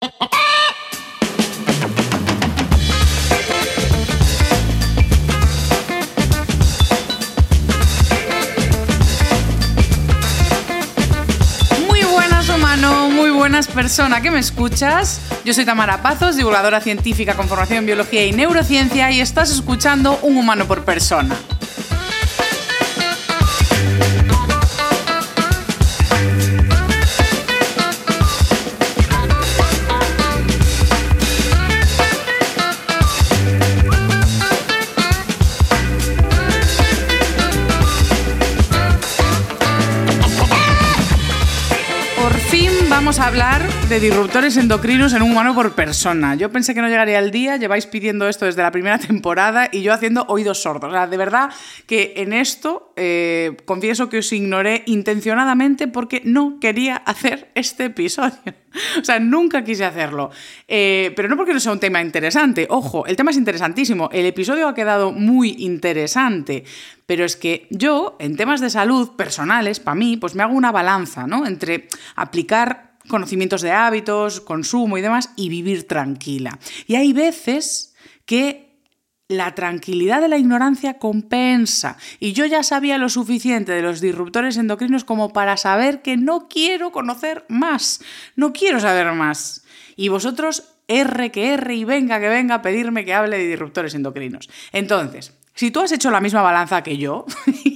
Muy 0.00 0.10
buenas 12.04 12.48
humano, 12.48 13.10
muy 13.10 13.30
buenas 13.30 13.66
persona 13.66 14.20
que 14.22 14.30
me 14.30 14.38
escuchas. 14.38 15.20
Yo 15.44 15.52
soy 15.52 15.64
Tamara 15.64 16.00
Pazos, 16.00 16.36
divulgadora 16.36 16.80
científica 16.80 17.34
con 17.34 17.48
formación 17.48 17.78
en 17.78 17.86
biología 17.86 18.24
y 18.24 18.30
neurociencia 18.30 19.10
y 19.10 19.20
estás 19.20 19.50
escuchando 19.50 20.20
Un 20.22 20.36
humano 20.36 20.66
por 20.66 20.84
persona. 20.84 21.34
A 43.20 43.26
hablar 43.26 43.68
de 43.88 43.98
disruptores 43.98 44.56
endocrinos 44.56 45.12
en 45.12 45.22
un 45.22 45.32
humano 45.32 45.52
por 45.52 45.74
persona. 45.74 46.36
Yo 46.36 46.52
pensé 46.52 46.72
que 46.72 46.80
no 46.80 46.88
llegaría 46.88 47.18
el 47.18 47.32
día, 47.32 47.56
lleváis 47.56 47.86
pidiendo 47.86 48.28
esto 48.28 48.44
desde 48.44 48.62
la 48.62 48.70
primera 48.70 48.98
temporada 48.98 49.68
y 49.72 49.82
yo 49.82 49.92
haciendo 49.92 50.24
oídos 50.28 50.62
sordos. 50.62 50.90
O 50.90 50.92
sea, 50.92 51.08
de 51.08 51.16
verdad 51.16 51.50
que 51.86 52.12
en 52.16 52.32
esto 52.32 52.92
eh, 52.96 53.56
confieso 53.64 54.08
que 54.08 54.18
os 54.18 54.32
ignoré 54.32 54.84
intencionadamente 54.86 55.88
porque 55.88 56.22
no 56.24 56.60
quería 56.60 56.96
hacer 56.96 57.50
este 57.54 57.86
episodio. 57.86 58.38
O 59.00 59.04
sea, 59.04 59.18
nunca 59.18 59.64
quise 59.64 59.84
hacerlo. 59.84 60.30
Eh, 60.68 61.12
pero 61.16 61.28
no 61.28 61.36
porque 61.36 61.54
no 61.54 61.58
sea 61.58 61.72
un 61.72 61.80
tema 61.80 62.02
interesante. 62.02 62.66
Ojo, 62.70 63.06
el 63.06 63.16
tema 63.16 63.30
es 63.30 63.38
interesantísimo. 63.38 64.10
El 64.12 64.26
episodio 64.26 64.68
ha 64.68 64.74
quedado 64.74 65.10
muy 65.10 65.56
interesante. 65.58 66.64
Pero 67.06 67.24
es 67.24 67.36
que 67.36 67.66
yo, 67.70 68.16
en 68.20 68.36
temas 68.36 68.60
de 68.60 68.68
salud 68.68 69.16
personales, 69.16 69.80
para 69.80 69.94
mí, 69.94 70.18
pues 70.18 70.34
me 70.34 70.42
hago 70.42 70.52
una 70.52 70.70
balanza, 70.70 71.26
¿no? 71.26 71.46
Entre 71.46 71.88
aplicar 72.14 72.87
conocimientos 73.08 73.62
de 73.62 73.72
hábitos, 73.72 74.40
consumo 74.40 74.98
y 74.98 75.02
demás, 75.02 75.30
y 75.36 75.48
vivir 75.48 75.88
tranquila. 75.88 76.58
Y 76.86 76.94
hay 76.94 77.12
veces 77.12 77.94
que 78.24 78.68
la 79.28 79.54
tranquilidad 79.54 80.22
de 80.22 80.28
la 80.28 80.38
ignorancia 80.38 80.98
compensa. 80.98 81.98
Y 82.18 82.32
yo 82.32 82.46
ya 82.46 82.62
sabía 82.62 82.96
lo 82.98 83.08
suficiente 83.08 83.72
de 83.72 83.82
los 83.82 84.00
disruptores 84.00 84.56
endocrinos 84.56 85.04
como 85.04 85.32
para 85.32 85.56
saber 85.56 86.00
que 86.00 86.16
no 86.16 86.48
quiero 86.48 86.92
conocer 86.92 87.44
más. 87.48 88.00
No 88.36 88.52
quiero 88.52 88.80
saber 88.80 89.12
más. 89.12 89.64
Y 89.96 90.08
vosotros, 90.08 90.64
R 90.88 91.30
que 91.30 91.52
R 91.54 91.74
y 91.74 91.84
venga 91.84 92.20
que 92.20 92.28
venga 92.28 92.56
a 92.56 92.62
pedirme 92.62 93.04
que 93.04 93.12
hable 93.12 93.36
de 93.36 93.46
disruptores 93.46 93.94
endocrinos. 93.94 94.48
Entonces, 94.72 95.34
si 95.58 95.72
tú 95.72 95.80
has 95.80 95.90
hecho 95.90 96.12
la 96.12 96.20
misma 96.20 96.40
balanza 96.40 96.84
que 96.84 96.98
yo 96.98 97.26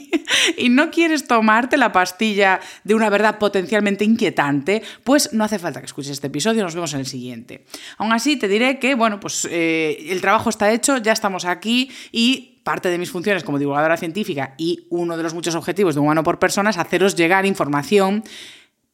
y 0.57 0.69
no 0.69 0.93
quieres 0.93 1.27
tomarte 1.27 1.77
la 1.77 1.91
pastilla 1.91 2.61
de 2.85 2.95
una 2.95 3.11
verdad 3.11 3.39
potencialmente 3.41 4.05
inquietante, 4.05 4.85
pues 5.03 5.33
no 5.33 5.43
hace 5.43 5.59
falta 5.59 5.81
que 5.81 5.87
escuches 5.87 6.13
este 6.13 6.29
episodio, 6.29 6.63
nos 6.63 6.77
vemos 6.77 6.95
en 6.95 7.01
el 7.01 7.07
siguiente. 7.07 7.65
Aún 7.99 8.13
así, 8.13 8.37
te 8.37 8.47
diré 8.47 8.79
que, 8.79 8.95
bueno, 8.95 9.19
pues 9.19 9.49
eh, 9.51 9.97
el 10.11 10.21
trabajo 10.21 10.49
está 10.49 10.71
hecho, 10.71 10.99
ya 10.99 11.11
estamos 11.11 11.45
aquí 11.45 11.91
y 12.13 12.61
parte 12.63 12.89
de 12.89 12.99
mis 12.99 13.11
funciones 13.11 13.43
como 13.43 13.59
divulgadora 13.59 13.97
científica 13.97 14.55
y 14.59 14.87
uno 14.91 15.17
de 15.17 15.25
los 15.25 15.35
muchos 15.35 15.57
objetivos 15.57 15.97
de 15.97 16.03
Humano 16.03 16.23
por 16.23 16.39
Persona 16.39 16.71
es 16.71 16.79
haceros 16.79 17.17
llegar 17.17 17.47
información 17.47 18.23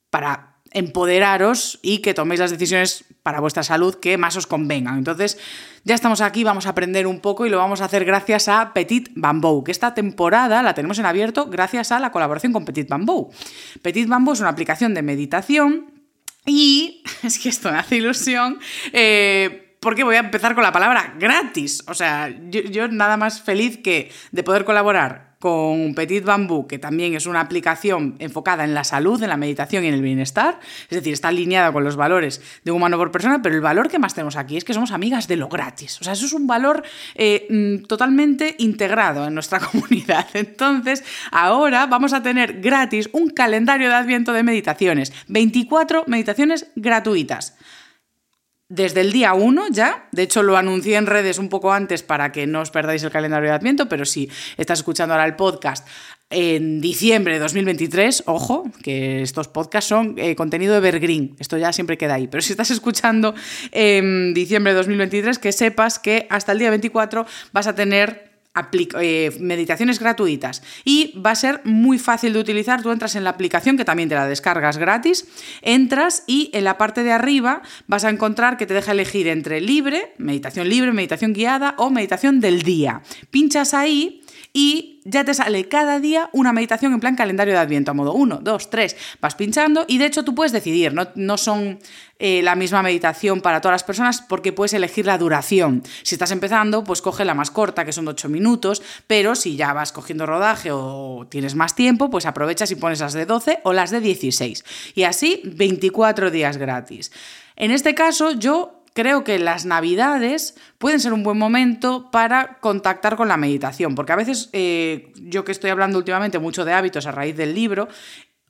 para 0.09 0.57
empoderaros 0.73 1.79
y 1.83 1.99
que 1.99 2.15
toméis 2.15 2.41
las 2.41 2.51
decisiones 2.51 3.05
para 3.23 3.41
vuestra 3.41 3.62
salud 3.62 3.95
que 3.97 4.19
más 4.19 4.37
os 4.37 4.47
convengan. 4.47 4.99
Entonces, 4.99 5.39
ya 5.84 5.95
estamos 5.95 6.21
aquí, 6.21 6.45
vamos 6.45 6.67
a 6.67 6.71
aprender 6.71 7.06
un 7.06 7.21
poco 7.21 7.47
y 7.47 7.51
lo 7.51 7.59
vamos 7.59 7.81
a 7.81 7.87
hacer 7.87 8.05
gracias 8.05 8.49
a 8.49 8.73
Petit 8.73 9.11
Bamboo, 9.15 9.65
que 9.65 9.73
esta 9.73 9.95
temporada 9.95 10.62
la 10.62 10.75
tenemos 10.75 10.99
en 10.99 11.06
abierto 11.06 11.47
gracias 11.47 11.93
a 11.93 12.01
la 12.01 12.12
colaboración 12.12 12.53
con 12.53 12.65
Petit 12.65 12.89
Bamboo. 12.89 13.31
Petit 13.83 14.09
Bamboo 14.09 14.34
es 14.34 14.41
una 14.41 14.51
aplicación 14.51 14.95
de 14.95 15.03
meditación 15.03 15.93
y 16.45 17.03
es 17.23 17.39
que 17.39 17.49
esto 17.49 17.71
me 17.71 17.79
hace 17.79 17.97
ilusión. 17.97 18.59
Eh, 18.93 19.65
porque 19.81 20.03
voy 20.03 20.17
a 20.17 20.21
empezar 20.21 20.55
con 20.55 20.65
la 20.65 20.73
palabra 20.73 21.15
gratis. 21.19 21.85
O 21.87 21.95
sea, 21.95 22.35
yo, 22.50 22.89
nada 22.89 23.17
más 23.17 23.41
feliz 23.41 23.79
que 23.79 24.11
de 24.33 24.43
poder 24.43 24.65
colaborar 24.65 25.28
con 25.38 25.94
Petit 25.94 26.25
Bamboo, 26.25 26.66
que 26.66 26.78
también 26.78 27.15
es 27.15 27.26
una 27.26 27.41
aplicación 27.41 28.16
enfocada 28.19 28.65
en 28.65 28.75
la 28.75 28.84
salud, 28.84 29.22
en 29.22 29.28
la 29.28 29.37
meditación 29.37 29.84
y 29.84 29.88
en 29.88 29.94
el 29.94 30.03
bienestar. 30.03 30.59
Es 30.91 30.97
decir, 30.97 31.12
está 31.12 31.28
alineada 31.28 31.72
con 31.72 31.84
los 31.84 31.97
valores 31.97 32.41
de 32.65 32.72
humano 32.72 32.97
por 32.99 33.12
persona, 33.12 33.41
pero 33.43 33.54
el 33.54 33.60
valor 33.60 33.88
que 33.88 33.99
más 33.99 34.15
tenemos 34.15 34.37
aquí 34.37 34.56
es 34.56 34.65
que 34.65 34.75
somos 34.75 34.91
amigas 34.91 35.28
de 35.28 35.37
lo 35.37 35.49
gratis. 35.49 36.00
O 36.00 36.04
sea, 36.04 36.15
eso 36.15 36.26
es 36.26 36.32
un 36.32 36.47
valor 36.47 36.82
eh, 37.15 37.82
totalmente 37.87 38.56
integrado 38.59 39.26
en 39.26 39.34
nuestra 39.34 39.60
comunidad. 39.71 40.26
Entonces, 40.34 41.04
ahora 41.31 41.87
vamos 41.87 42.12
a 42.12 42.22
tener 42.22 42.60
gratis 42.60 43.09
un 43.12 43.31
calendario 43.31 43.88
de 43.88 43.94
adviento 43.94 44.32
de 44.32 44.43
meditaciones. 44.43 45.12
24 45.28 46.05
meditaciones 46.06 46.66
gratuitas 46.75 47.55
desde 48.69 49.01
el 49.01 49.12
día 49.12 49.33
1 49.33 49.69
ya, 49.71 50.09
de 50.12 50.23
hecho 50.23 50.43
lo 50.43 50.56
anuncié 50.56 50.97
en 50.97 51.06
redes 51.06 51.39
un 51.39 51.49
poco 51.49 51.73
antes 51.73 52.03
para 52.03 52.33
que 52.33 52.47
no 52.47 52.61
os 52.61 52.71
perdáis 52.71 53.03
el 53.03 53.11
calendario 53.11 53.49
de 53.49 53.55
Adviento, 53.55 53.89
pero 53.89 54.05
si 54.05 54.29
estás 54.59 54.81
escuchando 54.81 55.15
ahora 55.15 55.27
el 55.27 55.37
podcast 55.37 55.87
en 56.31 56.83
diciembre 56.83 57.34
de 57.34 57.39
2023, 57.39 58.25
ojo, 58.27 58.71
que 58.83 59.23
estos 59.23 59.49
podcasts 59.49 59.89
son 59.89 60.15
eh, 60.19 60.37
contenido 60.37 60.77
evergreen, 60.77 61.34
esto 61.39 61.56
ya 61.56 61.73
siempre 61.73 61.97
queda 61.97 62.15
ahí, 62.15 62.29
pero 62.29 62.43
si 62.43 62.53
estás 62.53 62.71
escuchando 62.71 63.34
en 63.73 64.34
diciembre 64.34 64.73
de 64.73 64.77
2023, 64.77 65.39
que 65.39 65.53
sepas 65.53 65.99
que 65.99 66.27
hasta 66.29 66.53
el 66.53 66.59
día 66.59 66.69
24 66.69 67.25
vas 67.53 67.67
a 67.67 67.75
tener 67.75 68.28
eh, 69.00 69.36
meditaciones 69.41 69.98
gratuitas 69.98 70.62
y 70.84 71.19
va 71.19 71.32
a 71.32 71.34
ser 71.34 71.60
muy 71.64 71.98
fácil 71.98 72.32
de 72.32 72.41
utilizar. 72.41 72.82
Tú 72.82 72.91
entras 72.91 73.16
en 73.16 73.24
la 73.24 73.30
aplicación, 73.30 73.76
que 73.76 73.84
también 73.84 74.08
te 74.08 74.14
la 74.14 74.26
descargas 74.26 74.78
gratis, 74.78 75.26
entras 75.62 76.24
y 76.26 76.50
en 76.52 76.64
la 76.64 76.78
parte 76.78 77.02
de 77.02 77.12
arriba 77.12 77.62
vas 77.86 78.04
a 78.04 78.10
encontrar 78.10 78.56
que 78.56 78.66
te 78.66 78.74
deja 78.74 78.92
elegir 78.92 79.28
entre 79.28 79.60
libre, 79.60 80.14
meditación 80.19 80.69
libre, 80.69 80.92
meditación 80.92 81.32
guiada 81.32 81.74
o 81.78 81.91
meditación 81.91 82.41
del 82.41 82.62
día. 82.62 83.02
Pinchas 83.30 83.74
ahí 83.74 84.22
y 84.53 85.00
ya 85.04 85.25
te 85.25 85.34
sale 85.34 85.69
cada 85.69 86.00
día 86.00 86.28
una 86.32 86.53
meditación 86.53 86.92
en 86.92 87.00
plan 87.00 87.16
calendario 87.16 87.54
de 87.54 87.60
Adviento, 87.60 87.91
a 87.91 87.94
modo 87.94 88.12
1, 88.12 88.41
2, 88.42 88.70
3, 88.70 88.97
vas 89.20 89.34
pinchando 89.34 89.84
y 89.88 89.98
de 89.98 90.06
hecho 90.06 90.25
tú 90.25 90.34
puedes 90.34 90.53
decidir, 90.53 90.92
no, 90.92 91.09
no 91.14 91.38
son 91.38 91.78
eh, 92.19 92.42
la 92.42 92.56
misma 92.56 92.82
meditación 92.82 93.41
para 93.41 93.60
todas 93.60 93.75
las 93.75 93.84
personas 93.84 94.22
porque 94.22 94.53
puedes 94.53 94.72
elegir 94.75 95.06
la 95.06 95.19
duración. 95.19 95.82
Si 96.03 96.14
estás 96.14 96.31
empezando, 96.31 96.84
pues 96.84 97.00
coge 97.00 97.25
la 97.25 97.34
más 97.34 97.50
corta, 97.50 97.84
que 97.84 97.92
son 97.92 98.06
de 98.06 98.10
8 98.10 98.28
minutos, 98.28 98.82
pero 99.06 99.34
si 99.34 99.56
ya 99.56 99.72
vas 99.72 99.92
cogiendo 99.92 100.26
rodaje 100.26 100.70
o 100.72 101.26
tienes 101.31 101.54
más 101.54 101.75
tiempo, 101.75 102.10
pues 102.10 102.26
aprovechas 102.26 102.70
y 102.70 102.75
pones 102.76 103.00
las 103.00 103.12
de 103.12 103.25
12 103.25 103.60
o 103.64 103.72
las 103.72 103.91
de 103.91 104.00
16. 104.00 104.64
Y 104.94 105.04
así 105.04 105.42
24 105.44 106.31
días 106.31 106.56
gratis. 106.56 107.12
En 107.56 107.70
este 107.70 107.94
caso, 107.94 108.32
yo 108.32 108.77
creo 108.99 109.23
que 109.23 109.39
las 109.39 109.65
navidades 109.65 110.56
pueden 110.79 110.99
ser 110.99 111.12
un 111.12 111.23
buen 111.23 111.39
momento 111.39 112.11
para 112.11 112.59
contactar 112.59 113.15
con 113.15 113.29
la 113.29 113.37
meditación, 113.37 113.95
porque 113.95 114.11
a 114.11 114.17
veces 114.17 114.50
eh, 114.53 115.12
yo 115.23 115.45
que 115.45 115.53
estoy 115.53 115.71
hablando 115.71 115.99
últimamente 115.99 116.41
mucho 116.41 116.65
de 116.65 116.73
hábitos 116.73 117.06
a 117.06 117.12
raíz 117.12 117.37
del 117.37 117.55
libro, 117.55 117.87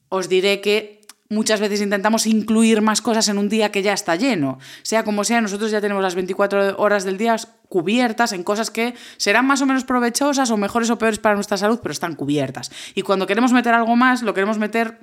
os 0.09 0.31
diré 0.31 0.62
que 0.62 1.03
muchas 1.29 1.61
veces 1.61 1.83
intentamos 1.83 2.27
incluir 2.27 2.81
más 2.81 3.03
cosas 3.03 3.29
en 3.29 3.37
un 3.37 3.50
día 3.50 3.71
que 3.71 3.83
ya 3.83 3.93
está 3.93 4.17
lleno. 4.17 4.59
Sea 4.81 5.05
como 5.05 5.23
sea, 5.23 5.43
nosotros 5.43 5.71
ya 5.71 5.83
tenemos 5.83 6.03
las 6.03 6.15
24 6.15 6.79
horas 6.79 7.05
del 7.05 7.19
día 7.19 7.37
cubiertas 7.69 8.33
en 8.33 8.43
cosas 8.43 8.71
que 8.71 8.95
serán 9.19 9.47
más 9.47 9.61
o 9.61 9.67
menos 9.67 9.85
provechosas 9.85 10.50
o 10.50 10.56
mejores 10.56 10.89
o 10.89 10.97
peores 10.97 11.19
para 11.19 11.35
nuestra 11.35 11.59
salud, 11.59 11.81
pero 11.83 11.93
están 11.93 12.15
cubiertas. 12.15 12.73
Y 12.95 13.03
cuando 13.03 13.27
queremos 13.27 13.53
meter 13.53 13.75
algo 13.75 13.97
más, 13.97 14.23
lo 14.23 14.33
queremos 14.33 14.56
meter 14.56 14.99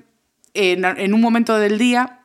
en, 0.56 0.86
en 0.86 1.14
un 1.14 1.22
momento 1.22 1.56
del 1.60 1.78
día 1.78 2.25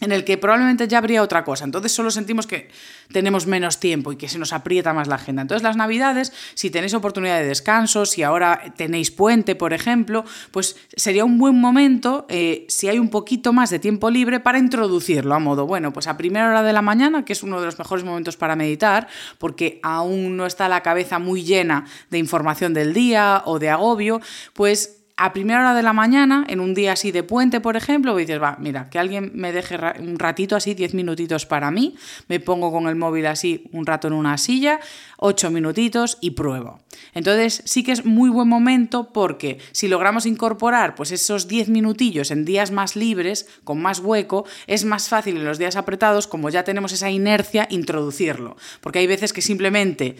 en 0.00 0.10
el 0.10 0.24
que 0.24 0.36
probablemente 0.36 0.88
ya 0.88 0.98
habría 0.98 1.22
otra 1.22 1.44
cosa. 1.44 1.64
Entonces 1.64 1.92
solo 1.92 2.10
sentimos 2.10 2.48
que 2.48 2.68
tenemos 3.12 3.46
menos 3.46 3.78
tiempo 3.78 4.10
y 4.10 4.16
que 4.16 4.28
se 4.28 4.38
nos 4.38 4.52
aprieta 4.52 4.92
más 4.92 5.06
la 5.06 5.14
agenda. 5.14 5.42
Entonces 5.42 5.62
las 5.62 5.76
navidades, 5.76 6.32
si 6.54 6.68
tenéis 6.68 6.94
oportunidad 6.94 7.38
de 7.38 7.46
descanso, 7.46 8.04
si 8.04 8.24
ahora 8.24 8.74
tenéis 8.76 9.12
puente, 9.12 9.54
por 9.54 9.72
ejemplo, 9.72 10.24
pues 10.50 10.76
sería 10.96 11.24
un 11.24 11.38
buen 11.38 11.60
momento, 11.60 12.26
eh, 12.28 12.66
si 12.68 12.88
hay 12.88 12.98
un 12.98 13.08
poquito 13.08 13.52
más 13.52 13.70
de 13.70 13.78
tiempo 13.78 14.10
libre, 14.10 14.40
para 14.40 14.58
introducirlo 14.58 15.34
a 15.34 15.38
modo, 15.38 15.64
bueno, 15.66 15.92
pues 15.92 16.08
a 16.08 16.16
primera 16.16 16.48
hora 16.48 16.62
de 16.64 16.72
la 16.72 16.82
mañana, 16.82 17.24
que 17.24 17.32
es 17.32 17.44
uno 17.44 17.60
de 17.60 17.66
los 17.66 17.78
mejores 17.78 18.04
momentos 18.04 18.36
para 18.36 18.56
meditar, 18.56 19.06
porque 19.38 19.78
aún 19.84 20.36
no 20.36 20.44
está 20.44 20.68
la 20.68 20.82
cabeza 20.82 21.20
muy 21.20 21.44
llena 21.44 21.86
de 22.10 22.18
información 22.18 22.74
del 22.74 22.92
día 22.94 23.42
o 23.46 23.60
de 23.60 23.70
agobio, 23.70 24.20
pues 24.54 25.03
a 25.16 25.32
primera 25.32 25.60
hora 25.60 25.74
de 25.74 25.82
la 25.84 25.92
mañana, 25.92 26.44
en 26.48 26.58
un 26.58 26.74
día 26.74 26.92
así 26.92 27.12
de 27.12 27.22
puente, 27.22 27.60
por 27.60 27.76
ejemplo, 27.76 28.16
dices, 28.16 28.42
va, 28.42 28.56
mira, 28.58 28.90
que 28.90 28.98
alguien 28.98 29.30
me 29.34 29.52
deje 29.52 29.78
un 30.00 30.18
ratito 30.18 30.56
así, 30.56 30.74
10 30.74 30.94
minutitos 30.94 31.46
para 31.46 31.70
mí, 31.70 31.94
me 32.26 32.40
pongo 32.40 32.72
con 32.72 32.88
el 32.88 32.96
móvil 32.96 33.26
así 33.26 33.68
un 33.72 33.86
rato 33.86 34.08
en 34.08 34.14
una 34.14 34.38
silla, 34.38 34.80
8 35.18 35.52
minutitos 35.52 36.18
y 36.20 36.32
pruebo. 36.32 36.80
Entonces 37.14 37.62
sí 37.64 37.84
que 37.84 37.92
es 37.92 38.04
muy 38.04 38.28
buen 38.28 38.48
momento 38.48 39.12
porque 39.12 39.58
si 39.70 39.86
logramos 39.86 40.26
incorporar 40.26 40.96
pues 40.96 41.12
esos 41.12 41.46
10 41.46 41.68
minutillos 41.68 42.32
en 42.32 42.44
días 42.44 42.72
más 42.72 42.96
libres, 42.96 43.48
con 43.62 43.80
más 43.80 44.00
hueco, 44.00 44.46
es 44.66 44.84
más 44.84 45.08
fácil 45.08 45.36
en 45.36 45.44
los 45.44 45.58
días 45.58 45.76
apretados, 45.76 46.26
como 46.26 46.50
ya 46.50 46.64
tenemos 46.64 46.92
esa 46.92 47.10
inercia, 47.10 47.68
introducirlo. 47.70 48.56
Porque 48.80 48.98
hay 48.98 49.06
veces 49.06 49.32
que 49.32 49.42
simplemente 49.42 50.16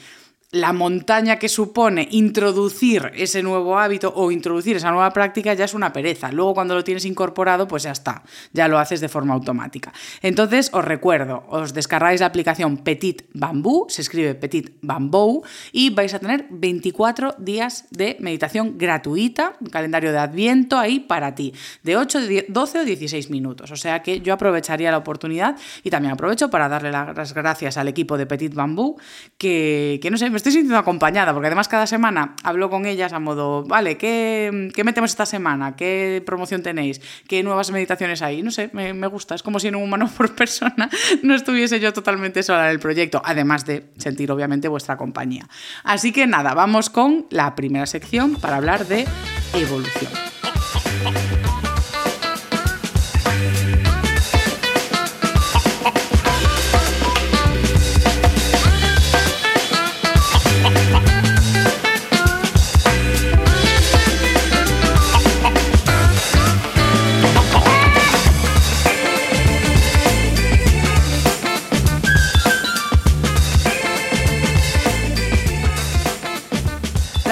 la 0.55 0.73
montaña 0.73 1.37
que 1.37 1.49
supone 1.49 2.07
introducir 2.13 3.11
ese 3.17 3.43
nuevo 3.43 3.77
hábito 3.77 4.13
o 4.15 4.31
introducir 4.31 4.77
esa 4.77 4.93
nueva 4.93 5.13
práctica 5.13 5.53
ya 5.53 5.65
es 5.65 5.75
una 5.75 5.93
pereza. 5.93 6.31
Luego 6.31 6.55
cuando 6.55 6.77
lo 6.77 6.85
tienes 6.85 7.05
incorporado, 7.05 7.67
pues 7.67 7.83
ya 7.83 7.91
está, 7.91 8.23
ya 8.53 8.69
lo 8.69 8.79
haces 8.79 9.01
de 9.01 9.09
forma 9.09 9.35
automática. 9.35 9.93
Entonces 10.23 10.71
os 10.73 10.85
recuerdo, 10.85 11.45
os 11.49 11.75
descargáis 11.75 12.21
la 12.21 12.27
aplicación 12.27 12.79
Petit 12.79 13.25
Bambú, 13.33 13.87
se 13.89 14.03
escribe 14.03 14.37
Petit 14.37 14.77
Bamboo, 14.81 15.43
y 15.73 15.91
vais 15.91 16.15
a 16.15 16.21
tener 16.21 16.47
24 16.51 17.35
días 17.39 17.87
de 17.91 18.17
meditación 18.21 18.79
gratuita, 18.79 19.57
un 19.61 19.69
calendario 19.71 20.13
de 20.13 20.19
adviento 20.19 20.79
ahí 20.79 21.01
para 21.01 21.35
ti, 21.35 21.53
de 21.83 21.97
8, 21.97 22.21
12 22.49 22.79
o 22.79 22.85
16 22.85 23.29
minutos. 23.31 23.73
O 23.73 23.77
sea 23.77 24.03
que 24.03 24.21
yo 24.21 24.33
aprovecharía 24.33 24.93
la 24.93 24.99
oportunidad 24.99 25.57
y 25.83 25.91
también 25.91 26.13
aprovecho 26.13 26.49
para 26.49 26.69
darle 26.69 26.93
las 26.93 27.35
gracias 27.35 27.77
al 27.77 27.89
equipo 27.89 28.17
de 28.17 28.27
Petit 28.27 28.55
Bambú, 28.55 28.97
que, 29.37 29.99
que 30.01 30.11
no 30.13 30.17
sé, 30.17 30.31
estoy 30.45 30.53
sintiendo 30.53 30.77
acompañada, 30.77 31.33
porque 31.33 31.47
además 31.47 31.69
cada 31.69 31.87
semana 31.87 32.37
hablo 32.43 32.69
con 32.69 32.85
ellas 32.85 33.15
a 33.15 33.19
modo, 33.19 33.65
vale, 33.65 33.97
¿qué, 33.97 34.71
metemos 34.85 35.11
esta 35.11 35.25
semana? 35.25 35.75
¿Qué 35.75 36.23
promoción 36.27 36.63
tenéis? 36.63 37.01
¿Qué 37.27 37.43
nuevas 37.43 37.71
meditaciones 37.71 38.21
hay? 38.21 38.43
No 38.43 38.51
sé, 38.51 38.69
me, 38.75 38.93
me 38.93 39.07
gusta. 39.07 39.35
Es 39.35 39.43
como 39.43 39.59
si 39.59 39.69
en 39.69 39.77
un 39.77 39.85
humano 39.85 40.11
por 40.17 40.35
persona 40.35 40.91
no 41.23 41.35
estuviese 41.35 41.81
yo 41.81 41.95
totalmente 41.95 42.43
sola 42.43 42.67
en 42.67 42.73
el 42.73 42.79
proyecto, 42.79 43.23
además 43.25 43.65
de 43.65 43.87
sentir 43.97 44.31
obviamente 44.31 44.69
vuestra 44.69 44.99
compañía. 44.99 45.49
Así 45.83 46.13
que 46.13 46.27
nada, 46.27 46.53
vamos 46.53 46.91
con 46.91 47.27
la 47.31 47.55
primera 47.55 47.87
sección 47.87 48.35
para 48.37 48.57
hablar 48.57 48.87
de 48.87 49.07
evolución. 49.55 50.13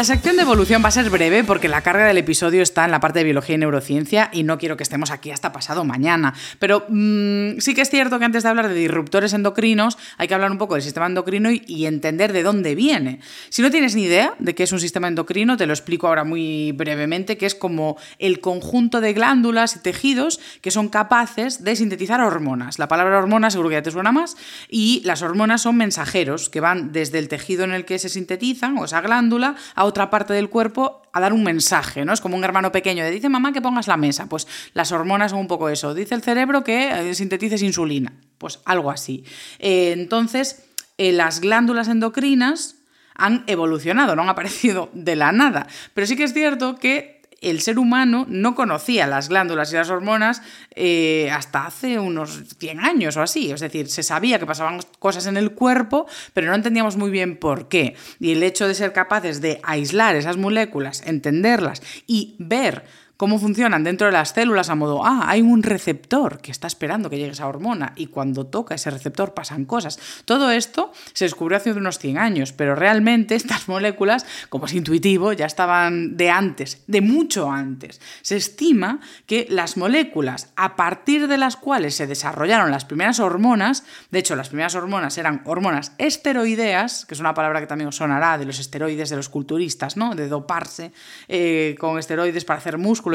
La 0.02 0.06
sección 0.06 0.34
de 0.34 0.42
evolución 0.42 0.82
va 0.82 0.88
a 0.88 0.90
ser 0.90 1.10
breve 1.10 1.44
porque 1.44 1.68
la 1.68 1.82
carga 1.82 2.04
del 2.04 2.18
episodio 2.18 2.60
está 2.60 2.84
en 2.84 2.90
la 2.90 2.98
parte 2.98 3.20
de 3.20 3.24
biología 3.24 3.54
y 3.54 3.58
neurociencia 3.58 4.30
y 4.32 4.42
no 4.42 4.58
quiero 4.58 4.76
que 4.76 4.82
estemos 4.82 5.12
aquí 5.12 5.30
hasta 5.30 5.52
pasado 5.52 5.84
mañana. 5.84 6.34
Pero 6.58 6.86
mm, 6.88 7.60
sí 7.60 7.72
que 7.72 7.82
es 7.82 7.88
cierto 7.88 8.18
que 8.18 8.24
antes 8.24 8.42
de 8.42 8.48
hablar 8.48 8.68
de 8.68 8.74
disruptores 8.74 9.32
endocrinos 9.32 9.96
hay 10.18 10.26
que 10.26 10.34
hablar 10.34 10.50
un 10.50 10.58
poco 10.58 10.74
del 10.74 10.82
sistema 10.82 11.06
endocrino 11.06 11.50
y, 11.52 11.86
entender 11.86 12.32
de 12.32 12.42
dónde 12.42 12.74
viene. 12.74 13.20
Si 13.48 13.62
no 13.62 13.70
tienes 13.70 13.94
ni 13.94 14.02
idea 14.02 14.34
de 14.40 14.56
qué 14.56 14.64
es 14.64 14.72
un 14.72 14.80
sistema 14.80 15.06
endocrino, 15.06 15.56
te 15.56 15.66
lo 15.66 15.72
explico 15.72 16.08
ahora 16.08 16.24
muy 16.24 16.72
brevemente, 16.72 17.36
que 17.36 17.46
es 17.46 17.54
como 17.54 17.96
el 18.18 18.40
conjunto 18.40 19.00
de 19.00 19.12
glándulas 19.12 19.76
y 19.76 19.78
tejidos 19.78 20.40
que 20.62 20.72
son 20.72 20.88
capaces 20.88 21.62
de 21.62 21.76
sintetizar 21.76 22.20
hormonas. 22.20 22.80
La 22.80 22.88
palabra 22.88 23.18
hormona 23.18 23.52
seguro 23.52 23.68
que 23.68 23.76
ya 23.76 23.82
te 23.82 23.92
suena 23.92 24.10
más 24.10 24.36
y 24.68 25.00
las 25.04 25.22
hormonas 25.22 25.62
son 25.62 25.76
mensajeros 25.76 26.50
que 26.50 26.58
van 26.58 26.90
desde 26.90 27.20
el 27.20 27.28
tejido 27.28 27.62
en 27.62 27.70
el 27.70 27.84
que 27.84 28.00
se 28.00 28.08
sintetizan 28.08 28.76
o 28.78 28.86
esa 28.86 29.00
glándula 29.00 29.54
a 29.76 29.91
otra 29.92 30.10
parte 30.10 30.34
del 30.34 30.48
cuerpo 30.48 31.02
a 31.12 31.20
dar 31.20 31.32
un 31.32 31.44
mensaje, 31.44 32.04
¿no? 32.04 32.12
Es 32.12 32.20
como 32.20 32.36
un 32.36 32.44
hermano 32.44 32.72
pequeño, 32.72 33.04
de 33.04 33.10
dice 33.10 33.28
mamá 33.28 33.52
que 33.52 33.62
pongas 33.62 33.86
la 33.86 33.96
mesa, 33.96 34.26
pues 34.28 34.48
las 34.74 34.90
hormonas 34.90 35.30
son 35.30 35.40
un 35.40 35.48
poco 35.48 35.68
eso, 35.68 35.94
dice 35.94 36.14
el 36.14 36.22
cerebro 36.22 36.64
que 36.64 37.10
eh, 37.10 37.14
sintetices 37.14 37.62
insulina, 37.62 38.12
pues 38.38 38.60
algo 38.64 38.90
así. 38.90 39.24
Eh, 39.58 39.92
entonces, 39.92 40.64
eh, 40.98 41.12
las 41.12 41.40
glándulas 41.40 41.88
endocrinas 41.88 42.76
han 43.14 43.44
evolucionado, 43.46 44.16
no 44.16 44.22
han 44.22 44.28
aparecido 44.30 44.90
de 44.94 45.16
la 45.16 45.32
nada, 45.32 45.66
pero 45.94 46.06
sí 46.06 46.16
que 46.16 46.24
es 46.24 46.32
cierto 46.32 46.76
que 46.76 47.21
el 47.42 47.60
ser 47.60 47.78
humano 47.78 48.24
no 48.28 48.54
conocía 48.54 49.06
las 49.06 49.28
glándulas 49.28 49.72
y 49.72 49.76
las 49.76 49.90
hormonas 49.90 50.42
eh, 50.74 51.30
hasta 51.30 51.66
hace 51.66 51.98
unos 51.98 52.40
100 52.58 52.80
años 52.80 53.16
o 53.16 53.22
así. 53.22 53.50
Es 53.50 53.60
decir, 53.60 53.88
se 53.88 54.02
sabía 54.02 54.38
que 54.38 54.46
pasaban 54.46 54.80
cosas 54.98 55.26
en 55.26 55.36
el 55.36 55.52
cuerpo, 55.52 56.06
pero 56.32 56.48
no 56.48 56.54
entendíamos 56.54 56.96
muy 56.96 57.10
bien 57.10 57.36
por 57.36 57.68
qué. 57.68 57.96
Y 58.20 58.32
el 58.32 58.42
hecho 58.42 58.66
de 58.66 58.74
ser 58.74 58.92
capaces 58.92 59.40
de 59.40 59.60
aislar 59.62 60.16
esas 60.16 60.36
moléculas, 60.36 61.02
entenderlas 61.04 61.82
y 62.06 62.36
ver 62.38 62.84
cómo 63.22 63.38
funcionan 63.38 63.84
dentro 63.84 64.08
de 64.08 64.12
las 64.12 64.30
células 64.30 64.68
a 64.68 64.74
modo, 64.74 65.06
ah, 65.06 65.26
hay 65.28 65.42
un 65.42 65.62
receptor 65.62 66.40
que 66.40 66.50
está 66.50 66.66
esperando 66.66 67.08
que 67.08 67.18
llegue 67.18 67.30
esa 67.30 67.46
hormona 67.46 67.92
y 67.94 68.08
cuando 68.08 68.46
toca 68.46 68.74
ese 68.74 68.90
receptor 68.90 69.32
pasan 69.32 69.64
cosas. 69.64 70.00
Todo 70.24 70.50
esto 70.50 70.92
se 71.12 71.26
descubrió 71.26 71.56
hace 71.56 71.70
unos 71.70 72.00
100 72.00 72.18
años, 72.18 72.52
pero 72.52 72.74
realmente 72.74 73.34
estas 73.36 73.68
moléculas, 73.68 74.26
como 74.48 74.66
es 74.66 74.74
intuitivo, 74.74 75.32
ya 75.32 75.46
estaban 75.46 76.16
de 76.16 76.30
antes, 76.30 76.82
de 76.88 77.00
mucho 77.00 77.48
antes. 77.48 78.00
Se 78.22 78.34
estima 78.34 78.98
que 79.26 79.46
las 79.48 79.76
moléculas 79.76 80.52
a 80.56 80.74
partir 80.74 81.28
de 81.28 81.38
las 81.38 81.54
cuales 81.54 81.94
se 81.94 82.08
desarrollaron 82.08 82.72
las 82.72 82.84
primeras 82.84 83.20
hormonas, 83.20 83.84
de 84.10 84.18
hecho 84.18 84.34
las 84.34 84.48
primeras 84.48 84.74
hormonas 84.74 85.16
eran 85.16 85.42
hormonas 85.44 85.92
esteroideas, 85.98 87.06
que 87.06 87.14
es 87.14 87.20
una 87.20 87.34
palabra 87.34 87.60
que 87.60 87.68
también 87.68 87.86
os 87.86 87.94
sonará 87.94 88.36
de 88.36 88.46
los 88.46 88.58
esteroides 88.58 89.10
de 89.10 89.16
los 89.16 89.28
culturistas, 89.28 89.96
¿no? 89.96 90.16
De 90.16 90.26
doparse 90.26 90.90
eh, 91.28 91.76
con 91.78 92.00
esteroides 92.00 92.44
para 92.44 92.58
hacer 92.58 92.78
músculo 92.78 93.11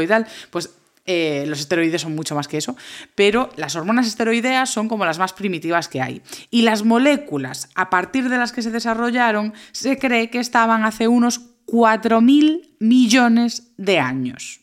pues 0.52 0.70
eh, 1.06 1.46
los 1.48 1.62
esteroides 1.62 2.02
son 2.02 2.16
mucho 2.16 2.36
más 2.36 2.50
que 2.50 2.58
eso, 2.58 2.76
pero 3.16 3.50
las 3.56 3.78
hormonas 3.78 4.08
esteroideas 4.08 4.70
son 4.70 4.90
como 4.90 5.06
las 5.06 5.20
más 5.20 5.32
primitivas 5.32 5.88
que 5.88 6.02
hay. 6.02 6.22
Y 6.52 6.64
las 6.64 6.84
moléculas 6.84 7.70
a 7.76 7.90
partir 7.90 8.28
de 8.28 8.38
las 8.38 8.52
que 8.52 8.62
se 8.62 8.72
desarrollaron 8.72 9.54
se 9.72 9.98
cree 9.98 10.30
que 10.30 10.40
estaban 10.40 10.84
hace 10.84 11.08
unos 11.08 11.40
4.000 11.66 12.76
millones 12.80 13.72
de 13.78 14.00
años. 14.00 14.60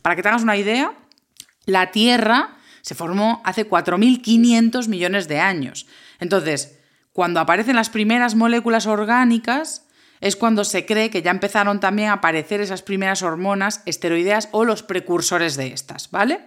Para 0.00 0.14
que 0.14 0.22
te 0.22 0.28
hagas 0.28 0.44
una 0.44 0.56
idea, 0.56 0.92
la 1.66 1.90
Tierra 1.90 2.56
se 2.82 2.94
formó 2.94 3.42
hace 3.44 3.68
4.500 3.68 4.86
millones 4.86 5.26
de 5.26 5.40
años. 5.40 5.86
Entonces, 6.20 6.78
cuando 7.12 7.40
aparecen 7.40 7.74
las 7.74 7.90
primeras 7.90 8.36
moléculas 8.36 8.86
orgánicas, 8.86 9.87
es 10.20 10.36
cuando 10.36 10.64
se 10.64 10.86
cree 10.86 11.10
que 11.10 11.22
ya 11.22 11.30
empezaron 11.30 11.80
también 11.80 12.08
a 12.08 12.14
aparecer 12.14 12.60
esas 12.60 12.82
primeras 12.82 13.22
hormonas 13.22 13.82
esteroideas 13.86 14.48
o 14.52 14.64
los 14.64 14.82
precursores 14.82 15.56
de 15.56 15.68
estas, 15.68 16.10
¿vale? 16.10 16.40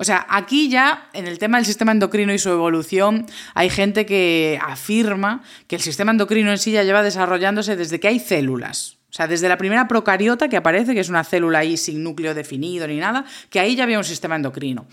O 0.00 0.04
sea, 0.04 0.26
aquí 0.30 0.68
ya 0.68 1.08
en 1.12 1.26
el 1.26 1.40
tema 1.40 1.58
del 1.58 1.66
sistema 1.66 1.90
endocrino 1.90 2.32
y 2.32 2.38
su 2.38 2.50
evolución 2.50 3.26
hay 3.54 3.68
gente 3.68 4.06
que 4.06 4.58
afirma 4.62 5.42
que 5.66 5.74
el 5.74 5.82
sistema 5.82 6.12
endocrino 6.12 6.52
en 6.52 6.58
sí 6.58 6.70
ya 6.70 6.84
lleva 6.84 7.02
desarrollándose 7.02 7.74
desde 7.74 7.98
que 7.98 8.06
hay 8.06 8.20
células. 8.20 8.98
O 9.10 9.12
sea, 9.12 9.26
desde 9.26 9.48
la 9.48 9.58
primera 9.58 9.88
procariota 9.88 10.48
que 10.48 10.56
aparece, 10.56 10.94
que 10.94 11.00
es 11.00 11.08
una 11.08 11.24
célula 11.24 11.60
ahí 11.60 11.76
sin 11.76 12.04
núcleo 12.04 12.34
definido 12.34 12.86
ni 12.86 12.98
nada, 12.98 13.24
que 13.50 13.58
ahí 13.58 13.74
ya 13.74 13.84
había 13.84 13.98
un 13.98 14.04
sistema 14.04 14.36
endocrino. 14.36 14.86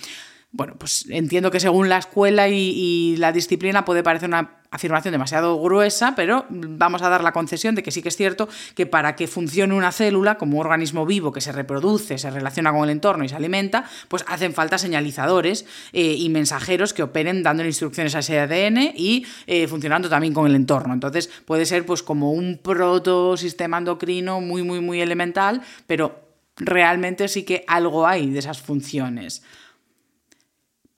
Bueno, 0.57 0.75
pues 0.77 1.05
entiendo 1.09 1.51
que 1.51 1.59
según 1.59 1.89
la 1.89 1.97
escuela 1.97 2.47
y, 2.47 3.17
la 3.17 3.33
disciplina 3.33 3.83
puede 3.83 4.03
parecer 4.03 4.29
una 4.29 4.61
afirmación 4.71 5.11
demasiado 5.11 5.61
gruesa, 5.61 6.13
pero 6.15 6.45
vamos 6.49 7.01
a 7.01 7.09
dar 7.09 7.25
la 7.25 7.33
concesión 7.33 7.75
de 7.75 7.83
que 7.83 7.91
sí 7.91 8.01
que 8.01 8.07
es 8.07 8.15
cierto 8.15 8.47
que 8.73 8.85
para 8.85 9.17
que 9.17 9.27
funcione 9.27 9.73
una 9.73 9.91
célula 9.91 10.37
como 10.37 10.57
organismo 10.61 11.05
vivo 11.05 11.33
que 11.33 11.41
se 11.41 11.51
reproduce, 11.51 12.17
se 12.17 12.31
relaciona 12.31 12.71
con 12.71 12.85
el 12.85 12.91
entorno 12.91 13.25
y 13.25 13.29
se 13.29 13.35
alimenta, 13.35 13.83
pues 14.07 14.23
hacen 14.29 14.53
falta 14.53 14.77
señalizadores 14.77 15.65
eh, 15.91 16.15
y 16.17 16.29
mensajeros 16.29 16.93
que 16.93 17.03
operen 17.03 17.43
dando 17.43 17.65
instrucciones 17.65 18.15
a 18.15 18.19
ese 18.19 18.39
ADN 18.39 18.93
y 18.95 19.25
eh, 19.47 19.67
funcionando 19.67 20.07
también 20.07 20.33
con 20.33 20.47
el 20.47 20.55
entorno. 20.55 20.93
Entonces 20.93 21.29
puede 21.43 21.65
ser 21.65 21.85
pues 21.85 22.01
como 22.01 22.31
un 22.31 22.59
protosistema 22.63 23.77
endocrino 23.77 24.39
muy, 24.39 24.63
muy, 24.63 24.79
muy 24.79 25.01
elemental, 25.01 25.61
pero 25.85 26.17
realmente 26.55 27.27
sí 27.27 27.43
que 27.43 27.65
algo 27.67 28.07
hay 28.07 28.29
de 28.29 28.39
esas 28.39 28.61
funciones. 28.61 29.43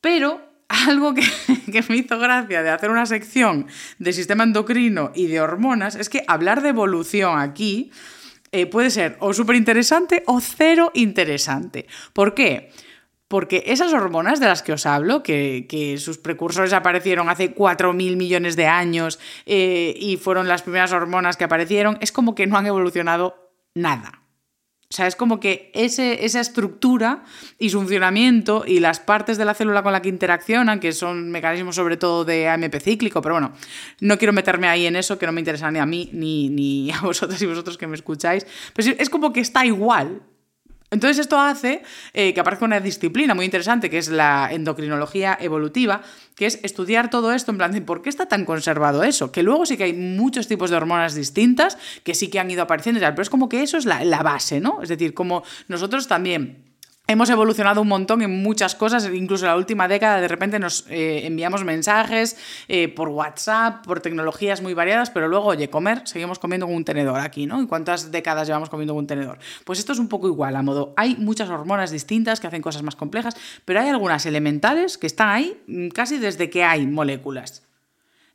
Pero 0.01 0.47
algo 0.67 1.13
que, 1.15 1.23
me 1.89 1.97
hizo 1.97 2.19
gracia 2.19 2.63
de 2.63 2.69
hacer 2.69 2.89
una 2.89 3.05
sección 3.05 3.67
de 3.99 4.13
sistema 4.13 4.43
endocrino 4.43 5.11
y 5.15 5.27
de 5.27 5.41
hormonas 5.41 5.95
es 5.95 6.09
que 6.09 6.23
hablar 6.27 6.61
de 6.61 6.69
evolución 6.69 7.39
aquí 7.39 7.91
eh, 8.51 8.65
puede 8.65 8.89
ser 8.89 9.17
o 9.19 9.33
súper 9.33 9.55
interesante 9.55 10.23
o 10.25 10.39
cero 10.39 10.91
interesante. 10.93 11.87
¿Por 12.13 12.33
qué? 12.33 12.71
Porque 13.27 13.63
esas 13.67 13.91
hormonas 13.91 14.39
de 14.39 14.47
las 14.47 14.63
que 14.63 14.71
os 14.71 14.85
hablo, 14.85 15.21
que, 15.21 15.97
sus 15.99 16.17
precursores 16.17 16.71
aparecieron 16.71 17.29
hace 17.29 17.53
4.000 17.53 18.15
millones 18.15 18.55
de 18.55 18.67
años 18.67 19.19
eh, 19.45 19.93
y 19.99 20.15
fueron 20.15 20.47
las 20.47 20.61
primeras 20.61 20.93
hormonas 20.93 21.35
que 21.35 21.43
aparecieron, 21.43 21.97
es 21.99 22.13
como 22.13 22.35
que 22.35 22.47
no 22.47 22.57
han 22.57 22.67
evolucionado 22.67 23.51
nada. 23.75 24.26
O 24.89 24.95
sea, 24.95 25.05
es 25.05 25.17
como 25.17 25.41
que 25.41 25.69
ese, 25.73 26.23
esa 26.23 26.39
estructura 26.39 27.25
y 27.59 27.69
su 27.71 27.79
funcionamiento 27.79 28.63
y 28.65 28.79
las 28.79 29.01
partes 29.01 29.37
de 29.37 29.43
la 29.43 29.53
célula 29.53 29.83
con 29.83 29.91
la 29.91 30.01
que 30.01 30.07
interaccionan, 30.07 30.79
que 30.79 30.93
son 30.93 31.29
mecanismos 31.29 31.75
sobre 31.75 31.97
todo 31.97 32.23
de 32.23 32.47
AMP 32.47 32.75
cíclico, 32.79 33.21
pero 33.21 33.35
bueno, 33.35 33.51
no 33.99 34.17
quiero 34.17 34.31
meterme 34.31 34.69
ahí 34.69 34.85
en 34.85 34.95
eso, 34.95 35.19
que 35.19 35.25
no 35.25 35.33
me 35.33 35.41
interesa 35.41 35.69
ni 35.71 35.79
a 35.79 35.85
mí 35.85 36.09
ni, 36.13 36.47
ni 36.47 36.89
a 36.93 37.01
vosotros 37.01 37.41
y 37.41 37.45
vosotros 37.45 37.77
que 37.77 37.85
me 37.85 37.95
escucháis. 37.95 38.47
Pero 38.73 38.95
es 38.97 39.09
como 39.09 39.33
que 39.33 39.41
está 39.41 39.65
igual. 39.65 40.21
Entonces 40.89 41.19
esto 41.19 41.37
hace 41.37 41.83
eh, 42.13 42.33
que 42.33 42.39
aparezca 42.39 42.63
una 42.63 42.79
disciplina 42.79 43.35
muy 43.35 43.43
interesante 43.43 43.89
que 43.89 43.97
es 43.97 44.07
la 44.07 44.49
endocrinología 44.51 45.37
evolutiva, 45.39 46.01
que 46.35 46.45
es 46.45 46.59
estudiar 46.63 47.09
todo 47.09 47.33
esto 47.33 47.51
en 47.51 47.57
plan 47.57 47.71
de 47.73 47.81
por 47.81 48.01
qué 48.01 48.09
está 48.09 48.27
tan 48.27 48.45
conservado 48.45 49.03
eso, 49.03 49.31
que 49.31 49.43
luego 49.43 49.65
sí 49.65 49.75
que 49.75 49.83
hay 49.83 49.93
muchos 49.93 50.47
tipos 50.47 50.69
de 50.69 50.77
hormonas 50.77 51.13
distintas 51.13 51.77
que 52.03 52.15
sí 52.15 52.29
que 52.29 52.39
han 52.39 52.49
ido 52.49 52.61
apareciendo 52.61 52.99
y 52.99 53.03
pero 53.03 53.21
es 53.21 53.29
como 53.29 53.49
que 53.49 53.63
eso 53.63 53.77
es 53.77 53.85
la 53.85 54.23
base, 54.23 54.61
¿no? 54.61 54.81
Es 54.81 54.89
decir, 54.89 55.13
como 55.13 55.43
nosotros 55.67 56.07
también 56.07 56.66
Hemos 57.09 57.29
evolucionado 57.29 57.81
un 57.81 57.87
montón 57.87 58.21
en 58.21 58.43
muchas 58.43 58.75
cosas, 58.75 59.09
incluso 59.13 59.45
en 59.45 59.51
la 59.51 59.55
última 59.55 59.87
década 59.87 60.19
de 60.19 60.27
repente 60.27 60.59
nos 60.59 60.85
eh, 60.89 61.25
enviamos 61.25 61.63
mensajes 61.63 62.35
eh, 62.67 62.89
por 62.89 63.07
WhatsApp, 63.07 63.85
por 63.85 64.01
tecnologías 64.01 64.61
muy 64.61 64.73
variadas, 64.73 65.09
pero 65.09 65.29
luego, 65.29 65.45
oye, 65.45 65.69
comer, 65.69 66.01
seguimos 66.03 66.37
comiendo 66.37 66.65
con 66.65 66.75
un 66.75 66.83
tenedor 66.83 67.21
aquí, 67.21 67.45
¿no? 67.45 67.61
¿Y 67.61 67.65
cuántas 67.65 68.11
décadas 68.11 68.45
llevamos 68.45 68.69
comiendo 68.69 68.93
con 68.93 69.03
un 69.03 69.07
tenedor? 69.07 69.39
Pues 69.63 69.79
esto 69.79 69.93
es 69.93 69.99
un 69.99 70.09
poco 70.09 70.27
igual, 70.27 70.57
a 70.57 70.61
modo, 70.61 70.93
hay 70.97 71.15
muchas 71.15 71.49
hormonas 71.49 71.91
distintas 71.91 72.41
que 72.41 72.47
hacen 72.47 72.61
cosas 72.61 72.83
más 72.83 72.97
complejas, 72.97 73.37
pero 73.63 73.79
hay 73.79 73.87
algunas 73.87 74.25
elementales 74.25 74.97
que 74.97 75.07
están 75.07 75.29
ahí 75.29 75.61
mm, 75.67 75.87
casi 75.87 76.17
desde 76.17 76.49
que 76.49 76.65
hay 76.65 76.87
moléculas. 76.87 77.63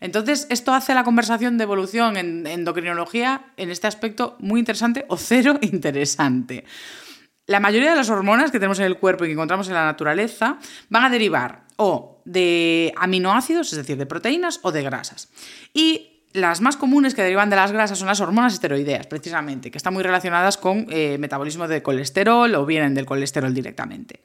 Entonces, 0.00 0.46
esto 0.48 0.72
hace 0.72 0.94
la 0.94 1.04
conversación 1.04 1.58
de 1.58 1.64
evolución 1.64 2.16
en 2.16 2.46
endocrinología 2.46 3.52
en 3.58 3.70
este 3.70 3.86
aspecto 3.86 4.34
muy 4.38 4.60
interesante 4.60 5.04
o 5.08 5.18
cero 5.18 5.58
interesante. 5.60 6.64
La 7.46 7.60
mayoría 7.60 7.90
de 7.90 7.96
las 7.96 8.08
hormonas 8.08 8.50
que 8.50 8.58
tenemos 8.58 8.78
en 8.78 8.86
el 8.86 8.98
cuerpo 8.98 9.24
y 9.24 9.28
que 9.28 9.32
encontramos 9.32 9.68
en 9.68 9.74
la 9.74 9.84
naturaleza 9.84 10.58
van 10.88 11.04
a 11.04 11.10
derivar 11.10 11.64
o 11.76 12.22
de 12.24 12.92
aminoácidos, 12.96 13.72
es 13.72 13.78
decir, 13.78 13.96
de 13.96 14.06
proteínas, 14.06 14.60
o 14.62 14.70
de 14.70 14.82
grasas. 14.82 15.28
Y 15.74 16.12
las 16.32 16.60
más 16.60 16.76
comunes 16.76 17.14
que 17.14 17.22
derivan 17.22 17.50
de 17.50 17.56
las 17.56 17.72
grasas 17.72 17.98
son 17.98 18.08
las 18.08 18.20
hormonas 18.20 18.54
esteroideas, 18.54 19.06
precisamente, 19.06 19.70
que 19.70 19.78
están 19.78 19.92
muy 19.92 20.02
relacionadas 20.02 20.56
con 20.56 20.86
eh, 20.88 21.18
metabolismo 21.18 21.68
de 21.68 21.82
colesterol 21.82 22.54
o 22.54 22.64
vienen 22.64 22.94
del 22.94 23.06
colesterol 23.06 23.52
directamente. 23.52 24.20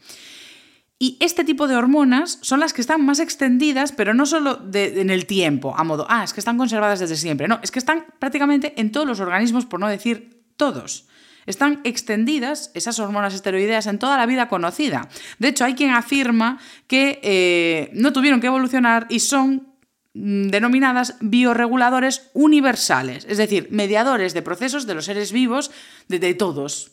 Y 1.00 1.18
este 1.20 1.44
tipo 1.44 1.68
de 1.68 1.76
hormonas 1.76 2.40
son 2.42 2.60
las 2.60 2.74
que 2.74 2.82
están 2.82 3.06
más 3.06 3.20
extendidas, 3.20 3.92
pero 3.92 4.14
no 4.14 4.26
solo 4.26 4.62
en 4.74 5.10
el 5.10 5.28
tiempo, 5.28 5.76
a 5.78 5.84
modo, 5.84 6.08
ah, 6.10 6.24
es 6.24 6.34
que 6.34 6.40
están 6.40 6.58
conservadas 6.58 7.00
desde 7.00 7.16
siempre, 7.18 7.48
no, 7.48 7.60
es 7.62 7.70
que 7.70 7.80
están 7.80 8.06
prácticamente 8.20 8.74
en 8.78 8.92
todos 8.92 9.06
los 9.06 9.20
organismos, 9.20 9.66
por 9.66 9.80
no 9.80 9.88
decir 9.88 10.44
todos. 10.56 11.08
Están 11.48 11.80
extendidas 11.86 12.72
esas 12.74 13.00
hormonas 13.00 13.34
esteroideas 13.34 13.88
en 13.88 14.00
toda 14.00 14.18
la 14.18 14.26
vida 14.26 14.50
conocida. 14.50 15.08
De 15.40 15.48
hecho, 15.48 15.64
hay 15.64 15.76
quien 15.76 15.92
afirma 15.92 16.60
que 16.88 17.20
eh, 17.24 17.90
no 17.94 18.12
tuvieron 18.12 18.42
que 18.42 18.48
evolucionar 18.48 19.08
y 19.10 19.22
son 19.22 19.74
mm, 20.14 20.50
denominadas 20.50 21.16
bioreguladores 21.22 22.30
universales, 22.34 23.26
es 23.30 23.38
decir, 23.38 23.70
mediadores 23.72 24.34
de 24.34 24.42
procesos 24.42 24.86
de 24.86 24.96
los 24.96 25.06
seres 25.06 25.32
vivos, 25.32 25.72
de, 26.10 26.34
todos. 26.34 26.92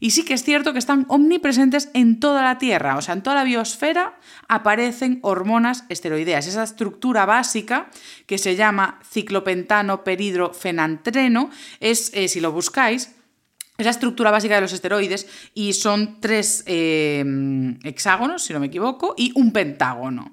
Y 0.00 0.10
sí 0.10 0.24
que 0.24 0.34
es 0.34 0.44
cierto 0.44 0.74
que 0.74 0.78
están 0.78 1.06
omnipresentes 1.08 1.88
en 1.94 2.20
toda 2.20 2.42
la 2.42 2.58
Tierra, 2.58 2.98
o 2.98 3.00
sea, 3.00 3.14
en 3.14 3.22
toda 3.22 3.36
la 3.36 3.44
biosfera 3.44 4.18
aparecen 4.48 5.18
hormonas 5.22 5.84
esteroideas. 5.88 6.46
Esa 6.46 6.64
estructura 6.64 7.24
básica 7.24 7.88
que 8.26 8.36
se 8.36 8.54
llama 8.54 8.98
ciclopentano 9.08 10.04
peridrofenantreno 10.04 11.48
es, 11.80 12.10
eh, 12.12 12.28
si 12.28 12.40
lo 12.40 12.52
buscáis, 12.52 13.12
es 13.82 13.86
la 13.86 13.90
estructura 13.90 14.30
básica 14.30 14.54
de 14.54 14.60
los 14.62 14.72
esteroides 14.72 15.26
y 15.54 15.72
son 15.72 16.20
tres 16.20 16.62
eh, 16.66 17.24
hexágonos, 17.84 18.44
si 18.44 18.52
no 18.52 18.60
me 18.60 18.66
equivoco, 18.66 19.14
y 19.16 19.32
un 19.34 19.52
pentágono. 19.52 20.32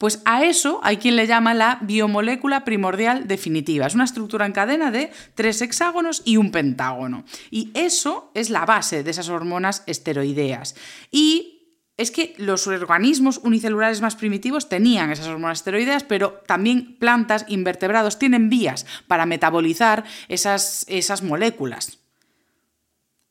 Pues 0.00 0.22
a 0.24 0.44
eso 0.44 0.80
hay 0.82 0.96
quien 0.96 1.14
le 1.14 1.26
llama 1.26 1.52
la 1.52 1.78
biomolécula 1.82 2.64
primordial 2.64 3.28
definitiva. 3.28 3.86
Es 3.86 3.94
una 3.94 4.04
estructura 4.04 4.46
en 4.46 4.52
cadena 4.52 4.90
de 4.90 5.10
tres 5.34 5.60
hexágonos 5.60 6.22
y 6.24 6.38
un 6.38 6.50
pentágono. 6.50 7.24
Y 7.50 7.70
eso 7.74 8.30
es 8.34 8.48
la 8.48 8.64
base 8.64 9.02
de 9.02 9.10
esas 9.10 9.28
hormonas 9.28 9.82
esteroideas. 9.86 10.74
Y 11.10 11.60
es 11.98 12.10
que 12.10 12.32
los 12.38 12.66
organismos 12.66 13.42
unicelulares 13.44 14.00
más 14.00 14.16
primitivos 14.16 14.70
tenían 14.70 15.12
esas 15.12 15.26
hormonas 15.26 15.58
esteroideas, 15.58 16.02
pero 16.04 16.40
también 16.46 16.96
plantas, 16.98 17.44
invertebrados, 17.46 18.18
tienen 18.18 18.48
vías 18.48 18.86
para 19.06 19.26
metabolizar 19.26 20.04
esas, 20.28 20.86
esas 20.88 21.22
moléculas. 21.22 21.99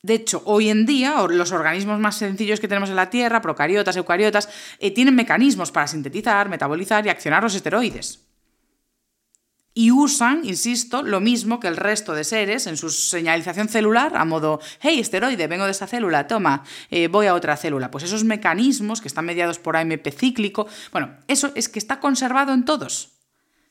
De 0.01 0.13
hecho, 0.13 0.41
hoy 0.46 0.70
en 0.70 0.86
día 0.86 1.15
los 1.29 1.51
organismos 1.51 2.00
más 2.00 2.18
sencillos 2.18 2.60
que 2.60 2.70
tenemos 2.70 2.89
en 2.89 2.96
la 2.96 3.10
Tierra, 3.10 3.41
procariotas, 3.41 3.98
eucariotas, 3.98 4.50
eh, 4.79 4.91
tienen 4.91 5.15
mecanismos 5.15 5.72
para 5.72 5.88
sintetizar, 5.88 6.48
metabolizar 6.48 7.06
y 7.06 7.10
accionar 7.10 7.44
los 7.44 7.56
esteroides. 7.56 8.25
Y 9.74 9.91
usan, 9.91 10.41
insisto, 10.46 11.03
lo 11.03 11.20
mismo 11.20 11.60
que 11.60 11.68
el 11.68 11.77
resto 11.77 12.13
de 12.13 12.24
seres 12.24 12.65
en 12.65 12.75
su 12.75 12.89
señalización 12.89 13.70
celular, 13.70 14.15
a 14.15 14.25
modo, 14.25 14.60
hey, 14.79 15.00
esteroide, 15.00 15.48
vengo 15.48 15.65
de 15.65 15.72
esa 15.72 15.88
célula, 15.88 16.27
toma, 16.27 16.63
eh, 16.89 17.08
voy 17.08 17.27
a 17.27 17.34
otra 17.34 17.56
célula. 17.56 17.91
Pues 17.91 18.03
esos 18.06 18.24
mecanismos 18.24 19.01
que 19.01 19.08
están 19.08 19.25
mediados 19.25 19.60
por 19.60 19.77
AMP 19.77 20.08
cíclico, 20.12 20.68
bueno, 20.91 21.15
eso 21.27 21.51
es 21.56 21.70
que 21.70 21.79
está 21.79 22.00
conservado 22.00 22.53
en 22.53 22.65
todos. 22.65 23.18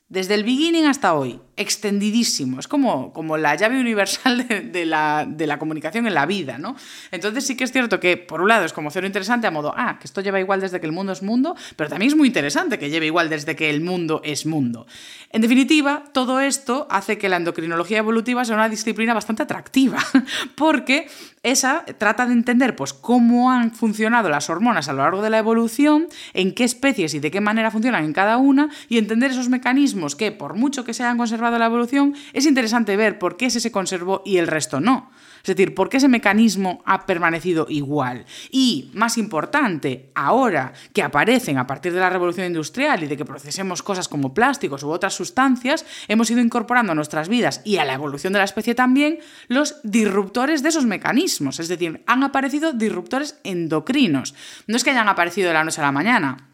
Desde 0.09 0.35
el 0.35 0.43
beginning 0.43 0.87
hasta 0.87 1.13
hoy, 1.13 1.39
extendidísimo. 1.59 2.61
Es 2.61 2.67
como, 2.67 3.13
como 3.13 3.37
la 3.37 3.55
llave 3.57 3.79
universal 3.79 4.47
de, 4.73 4.87
la, 4.87 5.27
de, 5.29 5.47
la, 5.47 5.59
comunicación 5.59 6.07
en 6.07 6.15
la 6.15 6.25
vida, 6.25 6.57
¿no? 6.57 6.77
Entonces 7.11 7.47
sí 7.47 7.59
que 7.59 7.65
es 7.65 7.73
cierto 7.73 8.01
que, 8.01 8.17
por 8.17 8.41
un 8.41 8.49
lado, 8.49 8.65
es 8.65 8.73
como 8.73 8.91
cero 8.91 9.07
interesante 9.07 9.47
a 9.47 9.51
modo, 9.51 9.75
ah, 9.77 9.99
que 10.01 10.07
esto 10.07 10.23
lleva 10.23 10.41
igual 10.41 10.63
desde 10.63 10.81
que 10.81 10.87
el 10.87 10.93
mundo 10.93 11.13
es 11.13 11.23
mundo, 11.23 11.55
pero 11.77 11.91
también 11.91 12.11
es 12.11 12.17
muy 12.17 12.29
interesante 12.29 12.79
que 12.79 12.89
lleve 12.89 13.05
igual 13.05 13.29
desde 13.29 13.55
que 13.55 13.69
el 13.69 13.83
mundo 13.83 14.23
es 14.25 14.47
mundo. 14.47 14.87
En 15.31 15.43
definitiva, 15.43 16.05
todo 16.15 16.41
esto 16.41 16.87
hace 16.89 17.19
que 17.19 17.29
la 17.29 17.37
endocrinología 17.37 17.99
evolutiva 17.99 18.47
sea 18.47 18.55
una 18.55 18.71
disciplina 18.71 19.13
bastante 19.13 19.43
atractiva, 19.43 19.99
porque 20.57 21.09
esa 21.51 21.85
trata 21.99 22.27
de 22.27 22.33
entender 22.33 22.77
pues, 22.77 22.93
cómo 22.93 23.51
han 23.51 23.73
funcionado 23.73 24.29
las 24.29 24.51
hormonas 24.51 24.89
a 24.89 24.93
lo 24.93 25.03
largo 25.03 25.23
de 25.23 25.31
la 25.31 25.39
evolución, 25.39 26.09
en 26.35 26.55
qué 26.55 26.65
especies 26.65 27.15
y 27.15 27.21
de 27.21 27.31
qué 27.31 27.41
manera 27.41 27.71
funcionan 27.71 28.05
en 28.05 28.13
cada 28.13 28.37
una, 28.37 28.71
y 28.89 28.99
entender 28.99 29.31
esos 29.31 29.49
mecanismos 29.49 30.17
que, 30.17 30.33
por 30.33 30.55
mucho 30.55 30.85
que 30.85 30.95
se 30.95 31.03
hayan 31.03 31.19
conservado 31.19 31.59
la 31.59 31.67
evolución, 31.67 32.15
es 32.33 32.47
interesante 32.47 32.97
ver 32.97 33.19
por 33.19 33.37
qué 33.37 33.47
ese 33.47 33.61
se 33.61 33.73
conservó 33.73 34.23
y 34.25 34.39
el 34.39 34.47
resto 34.47 34.81
no. 34.81 35.11
Es 35.43 35.57
decir, 35.57 35.75
¿por 35.75 35.89
qué 35.89 35.99
ese 35.99 36.09
mecanismo 36.09 36.83
ha 36.85 37.07
permanecido 37.07 37.67
igual? 37.69 38.25
Y, 38.51 38.91
más 38.95 39.19
importante, 39.19 40.11
ahora 40.15 40.73
que 40.93 41.03
aparecen 41.03 41.59
a 41.59 41.67
partir 41.67 41.93
de 41.93 42.01
la 42.01 42.11
revolución 42.11 42.47
industrial 42.47 43.03
y 43.03 43.07
de 43.07 43.17
que 43.17 43.25
procesemos 43.25 43.83
cosas 43.83 44.09
como 44.09 44.35
plásticos 44.35 44.83
u 44.83 44.91
otras 44.91 45.15
sustancias, 45.15 45.85
hemos 46.09 46.31
ido 46.31 46.41
incorporando 46.41 46.93
a 46.93 46.95
nuestras 46.95 47.29
vidas 47.29 47.61
y 47.65 47.79
a 47.79 47.85
la 47.85 47.95
evolución 47.95 48.33
de 48.33 48.41
la 48.41 48.45
especie 48.45 48.75
también 48.75 49.19
los 49.49 49.77
disruptores 49.83 50.63
de 50.63 50.69
esos 50.71 50.87
mecanismos. 50.87 51.61
Es 51.61 51.69
decir, 51.69 52.03
han 52.07 52.23
aparecido 52.23 52.73
disruptores 52.73 53.39
endocrinos. 53.45 54.35
No 54.67 54.77
es 54.77 54.85
que 54.85 54.91
hayan 54.91 55.09
aparecido 55.09 55.49
de 55.49 55.55
la 55.55 55.65
noche 55.65 55.81
a 55.81 55.85
la 55.85 55.93
mañana, 55.93 56.49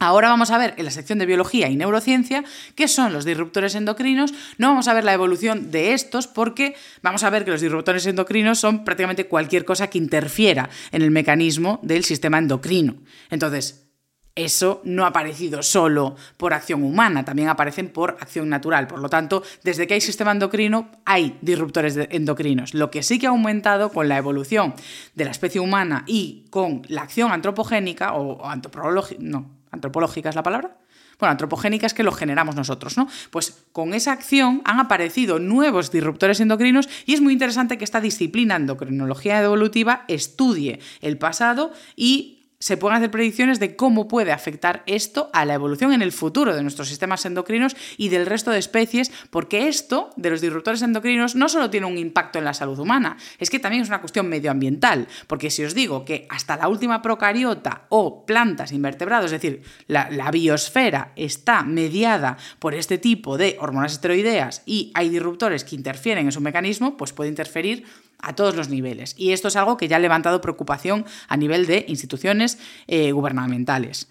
Ahora 0.00 0.28
vamos 0.28 0.52
a 0.52 0.58
ver 0.58 0.74
en 0.76 0.84
la 0.84 0.92
sección 0.92 1.18
de 1.18 1.26
biología 1.26 1.68
y 1.68 1.74
neurociencia 1.74 2.44
qué 2.76 2.86
son 2.86 3.12
los 3.12 3.24
disruptores 3.24 3.74
endocrinos. 3.74 4.32
No 4.56 4.68
vamos 4.68 4.86
a 4.86 4.94
ver 4.94 5.02
la 5.02 5.12
evolución 5.12 5.72
de 5.72 5.92
estos 5.92 6.28
porque 6.28 6.76
vamos 7.02 7.24
a 7.24 7.30
ver 7.30 7.44
que 7.44 7.50
los 7.50 7.60
disruptores 7.60 8.06
endocrinos 8.06 8.60
son 8.60 8.84
prácticamente 8.84 9.26
cualquier 9.26 9.64
cosa 9.64 9.90
que 9.90 9.98
interfiera 9.98 10.70
en 10.92 11.02
el 11.02 11.10
mecanismo 11.10 11.80
del 11.82 12.04
sistema 12.04 12.38
endocrino. 12.38 12.94
Entonces, 13.28 13.88
eso 14.36 14.82
no 14.84 15.02
ha 15.02 15.08
aparecido 15.08 15.64
solo 15.64 16.14
por 16.36 16.54
acción 16.54 16.84
humana, 16.84 17.24
también 17.24 17.48
aparecen 17.48 17.88
por 17.88 18.18
acción 18.20 18.48
natural. 18.48 18.86
Por 18.86 19.00
lo 19.00 19.08
tanto, 19.08 19.42
desde 19.64 19.88
que 19.88 19.94
hay 19.94 20.00
sistema 20.00 20.30
endocrino, 20.30 20.92
hay 21.06 21.36
disruptores 21.40 21.98
endocrinos. 22.10 22.72
Lo 22.72 22.88
que 22.92 23.02
sí 23.02 23.18
que 23.18 23.26
ha 23.26 23.30
aumentado 23.30 23.90
con 23.90 24.08
la 24.08 24.16
evolución 24.16 24.74
de 25.16 25.24
la 25.24 25.32
especie 25.32 25.60
humana 25.60 26.04
y 26.06 26.46
con 26.50 26.82
la 26.86 27.02
acción 27.02 27.32
antropogénica 27.32 28.14
o 28.14 28.46
antropológica, 28.46 29.20
no, 29.20 29.57
antropológica 29.70 30.28
es 30.28 30.34
la 30.34 30.42
palabra. 30.42 30.76
Bueno, 31.18 31.32
antropogénica 31.32 31.86
es 31.86 31.94
que 31.94 32.04
lo 32.04 32.12
generamos 32.12 32.54
nosotros, 32.54 32.96
¿no? 32.96 33.08
Pues 33.30 33.64
con 33.72 33.92
esa 33.92 34.12
acción 34.12 34.62
han 34.64 34.78
aparecido 34.78 35.40
nuevos 35.40 35.90
disruptores 35.90 36.38
endocrinos 36.40 36.88
y 37.06 37.14
es 37.14 37.20
muy 37.20 37.32
interesante 37.32 37.76
que 37.76 37.84
esta 37.84 38.00
disciplina 38.00 38.54
endocrinología 38.54 39.42
evolutiva 39.42 40.04
estudie 40.06 40.78
el 41.00 41.18
pasado 41.18 41.72
y 41.96 42.37
se 42.60 42.76
pueden 42.76 42.96
hacer 42.96 43.10
predicciones 43.10 43.60
de 43.60 43.76
cómo 43.76 44.08
puede 44.08 44.32
afectar 44.32 44.82
esto 44.86 45.30
a 45.32 45.44
la 45.44 45.54
evolución 45.54 45.92
en 45.92 46.02
el 46.02 46.12
futuro 46.12 46.54
de 46.54 46.62
nuestros 46.62 46.88
sistemas 46.88 47.24
endocrinos 47.24 47.76
y 47.96 48.08
del 48.08 48.26
resto 48.26 48.50
de 48.50 48.58
especies, 48.58 49.12
porque 49.30 49.68
esto 49.68 50.10
de 50.16 50.30
los 50.30 50.40
disruptores 50.40 50.82
endocrinos 50.82 51.36
no 51.36 51.48
solo 51.48 51.70
tiene 51.70 51.86
un 51.86 51.98
impacto 51.98 52.38
en 52.38 52.44
la 52.44 52.54
salud 52.54 52.78
humana, 52.78 53.16
es 53.38 53.50
que 53.50 53.60
también 53.60 53.82
es 53.82 53.88
una 53.88 54.00
cuestión 54.00 54.28
medioambiental, 54.28 55.06
porque 55.28 55.50
si 55.50 55.64
os 55.64 55.74
digo 55.74 56.04
que 56.04 56.26
hasta 56.30 56.56
la 56.56 56.68
última 56.68 57.00
procariota 57.00 57.86
o 57.90 58.26
plantas 58.26 58.72
invertebrados, 58.72 59.26
es 59.32 59.40
decir, 59.40 59.62
la, 59.86 60.10
la 60.10 60.30
biosfera 60.30 61.12
está 61.14 61.62
mediada 61.62 62.36
por 62.58 62.74
este 62.74 62.98
tipo 62.98 63.38
de 63.38 63.56
hormonas 63.60 63.92
esteroideas 63.92 64.62
y 64.66 64.90
hay 64.94 65.08
disruptores 65.10 65.64
que 65.64 65.76
interfieren 65.76 66.26
en 66.26 66.32
su 66.32 66.40
mecanismo, 66.40 66.96
pues 66.96 67.12
puede 67.12 67.30
interferir 67.30 67.84
a 68.20 68.34
todos 68.34 68.54
los 68.54 68.68
niveles. 68.68 69.14
Y 69.16 69.32
esto 69.32 69.48
es 69.48 69.56
algo 69.56 69.76
que 69.76 69.88
ya 69.88 69.96
ha 69.96 70.00
levantado 70.00 70.40
preocupación 70.40 71.04
a 71.28 71.36
nivel 71.36 71.66
de 71.66 71.84
instituciones 71.88 72.58
eh, 72.86 73.12
gubernamentales. 73.12 74.08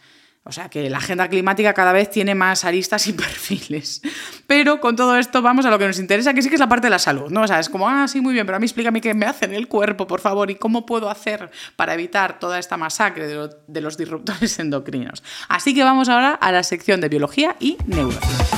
O 0.47 0.53
sea 0.53 0.69
que 0.69 0.89
la 0.89 0.99
agenda 0.99 1.27
climática 1.27 1.73
cada 1.73 1.91
vez 1.91 2.09
tiene 2.09 2.33
más 2.33 2.63
aristas 2.63 3.05
y 3.07 3.13
perfiles. 3.13 4.01
Pero 4.47 4.79
con 4.79 4.95
todo 4.95 5.17
esto 5.17 5.41
vamos 5.41 5.65
a 5.65 5.69
lo 5.69 5.77
que 5.77 5.85
nos 5.85 5.99
interesa, 5.99 6.33
que 6.33 6.41
sí 6.41 6.47
que 6.47 6.55
es 6.55 6.61
la 6.61 6.69
parte 6.69 6.87
de 6.87 6.91
la 6.91 6.99
salud, 6.99 7.29
¿no? 7.29 7.41
O 7.41 7.47
sea, 7.47 7.59
es 7.59 7.69
como, 7.69 7.89
ah, 7.89 8.07
sí, 8.07 8.21
muy 8.21 8.33
bien, 8.33 8.45
pero 8.45 8.55
a 8.55 8.59
mí 8.59 8.65
explícame 8.65 9.01
qué 9.01 9.13
me 9.13 9.25
hace 9.25 9.43
en 9.43 9.53
el 9.53 9.67
cuerpo, 9.67 10.07
por 10.07 10.21
favor, 10.21 10.49
y 10.49 10.55
cómo 10.55 10.85
puedo 10.85 11.09
hacer 11.09 11.51
para 11.75 11.93
evitar 11.93 12.39
toda 12.39 12.59
esta 12.59 12.77
masacre 12.77 13.27
de, 13.27 13.49
de 13.67 13.81
los 13.81 13.97
disruptores 13.97 14.57
endocrinos. 14.59 15.21
Así 15.49 15.73
que 15.73 15.83
vamos 15.83 16.07
ahora 16.07 16.31
a 16.31 16.51
la 16.53 16.63
sección 16.63 17.01
de 17.01 17.09
biología 17.09 17.57
y 17.59 17.77
neurociencia. 17.85 18.57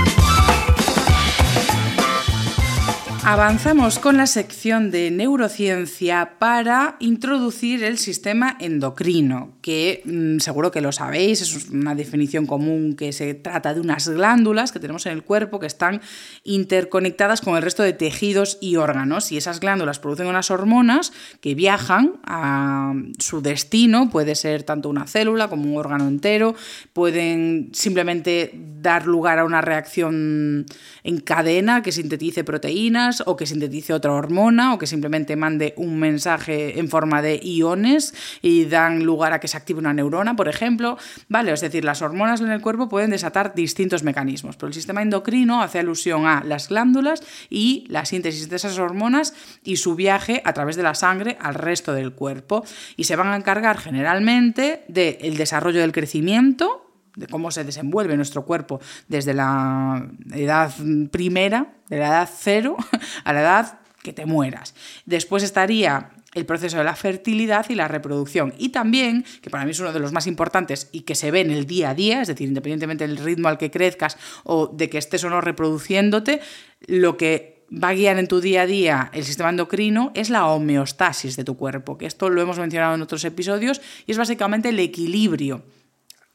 Avanzamos 3.31 3.97
con 3.97 4.17
la 4.17 4.27
sección 4.27 4.91
de 4.91 5.09
neurociencia 5.09 6.33
para 6.37 6.97
introducir 6.99 7.81
el 7.81 7.97
sistema 7.97 8.57
endocrino, 8.59 9.53
que 9.61 10.01
mmm, 10.03 10.39
seguro 10.39 10.69
que 10.69 10.81
lo 10.81 10.91
sabéis, 10.91 11.39
es 11.39 11.69
una 11.69 11.95
definición 11.95 12.45
común 12.45 12.93
que 12.97 13.13
se 13.13 13.33
trata 13.33 13.73
de 13.73 13.79
unas 13.79 14.09
glándulas 14.09 14.73
que 14.73 14.81
tenemos 14.81 15.05
en 15.05 15.13
el 15.13 15.23
cuerpo 15.23 15.61
que 15.61 15.67
están 15.67 16.01
interconectadas 16.43 17.39
con 17.39 17.55
el 17.55 17.61
resto 17.61 17.83
de 17.83 17.93
tejidos 17.93 18.57
y 18.59 18.75
órganos. 18.75 19.31
Y 19.31 19.37
esas 19.37 19.61
glándulas 19.61 19.99
producen 19.99 20.27
unas 20.27 20.51
hormonas 20.51 21.13
que 21.39 21.55
viajan 21.55 22.19
a 22.25 22.93
su 23.17 23.41
destino, 23.41 24.09
puede 24.09 24.35
ser 24.35 24.63
tanto 24.63 24.89
una 24.89 25.07
célula 25.07 25.47
como 25.47 25.71
un 25.71 25.77
órgano 25.77 26.09
entero, 26.09 26.53
pueden 26.91 27.69
simplemente 27.71 28.51
dar 28.81 29.07
lugar 29.07 29.39
a 29.39 29.45
una 29.45 29.61
reacción 29.61 30.65
en 31.03 31.19
cadena 31.21 31.81
que 31.81 31.93
sintetice 31.93 32.43
proteínas, 32.43 33.20
o 33.25 33.35
que 33.35 33.45
sintetice 33.45 33.93
otra 33.93 34.13
hormona 34.13 34.73
o 34.73 34.77
que 34.77 34.87
simplemente 34.87 35.35
mande 35.35 35.73
un 35.77 35.99
mensaje 35.99 36.79
en 36.79 36.89
forma 36.89 37.21
de 37.21 37.39
iones 37.43 38.13
y 38.41 38.65
dan 38.65 39.03
lugar 39.03 39.33
a 39.33 39.39
que 39.39 39.47
se 39.47 39.57
active 39.57 39.79
una 39.79 39.93
neurona, 39.93 40.35
por 40.35 40.47
ejemplo. 40.47 40.97
Vale, 41.29 41.51
es 41.51 41.61
decir, 41.61 41.83
las 41.83 42.01
hormonas 42.01 42.41
en 42.41 42.51
el 42.51 42.61
cuerpo 42.61 42.89
pueden 42.89 43.11
desatar 43.11 43.53
distintos 43.55 44.03
mecanismos, 44.03 44.55
pero 44.55 44.67
el 44.67 44.73
sistema 44.73 45.01
endocrino 45.01 45.61
hace 45.61 45.79
alusión 45.79 46.25
a 46.25 46.43
las 46.43 46.69
glándulas 46.69 47.23
y 47.49 47.85
la 47.87 48.05
síntesis 48.05 48.49
de 48.49 48.55
esas 48.55 48.77
hormonas 48.79 49.33
y 49.63 49.77
su 49.77 49.95
viaje 49.95 50.41
a 50.45 50.53
través 50.53 50.75
de 50.75 50.83
la 50.83 50.95
sangre 50.95 51.37
al 51.39 51.55
resto 51.55 51.93
del 51.93 52.13
cuerpo. 52.13 52.63
Y 52.97 53.05
se 53.05 53.15
van 53.15 53.27
a 53.27 53.35
encargar 53.35 53.77
generalmente 53.77 54.83
del 54.87 55.37
desarrollo 55.37 55.81
del 55.81 55.91
crecimiento, 55.91 56.90
de 57.15 57.27
cómo 57.27 57.51
se 57.51 57.63
desenvuelve 57.63 58.15
nuestro 58.15 58.45
cuerpo 58.45 58.79
desde 59.07 59.33
la 59.33 60.07
edad 60.33 60.73
primera, 61.11 61.73
de 61.89 61.99
la 61.99 62.07
edad 62.07 62.29
cero, 62.33 62.77
a 63.23 63.33
la 63.33 63.41
edad 63.41 63.79
que 64.03 64.13
te 64.13 64.25
mueras. 64.25 64.73
Después 65.05 65.43
estaría 65.43 66.11
el 66.33 66.45
proceso 66.45 66.77
de 66.77 66.83
la 66.83 66.95
fertilidad 66.95 67.65
y 67.69 67.75
la 67.75 67.87
reproducción. 67.87 68.53
Y 68.57 68.69
también, 68.69 69.25
que 69.41 69.49
para 69.49 69.65
mí 69.65 69.71
es 69.71 69.79
uno 69.79 69.91
de 69.91 69.99
los 69.99 70.13
más 70.13 70.27
importantes 70.27 70.89
y 70.91 71.01
que 71.01 71.15
se 71.15 71.29
ve 71.29 71.41
en 71.41 71.51
el 71.51 71.65
día 71.65 71.89
a 71.89 71.95
día, 71.95 72.21
es 72.21 72.29
decir, 72.29 72.47
independientemente 72.47 73.05
del 73.05 73.17
ritmo 73.17 73.49
al 73.49 73.57
que 73.57 73.71
crezcas 73.71 74.17
o 74.43 74.67
de 74.67 74.89
que 74.89 74.97
estés 74.97 75.23
o 75.23 75.29
no 75.29 75.41
reproduciéndote, 75.41 76.39
lo 76.87 77.17
que 77.17 77.65
va 77.71 77.89
a 77.89 77.93
guiar 77.93 78.17
en 78.17 78.27
tu 78.27 78.41
día 78.41 78.63
a 78.63 78.65
día 78.65 79.09
el 79.13 79.23
sistema 79.23 79.49
endocrino 79.49 80.11
es 80.13 80.29
la 80.29 80.47
homeostasis 80.47 81.35
de 81.35 81.43
tu 81.43 81.57
cuerpo, 81.57 81.97
que 81.97 82.05
esto 82.05 82.29
lo 82.29 82.41
hemos 82.41 82.59
mencionado 82.59 82.95
en 82.95 83.01
otros 83.01 83.23
episodios 83.23 83.81
y 84.05 84.11
es 84.11 84.17
básicamente 84.17 84.69
el 84.69 84.79
equilibrio 84.79 85.63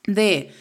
de 0.07 0.53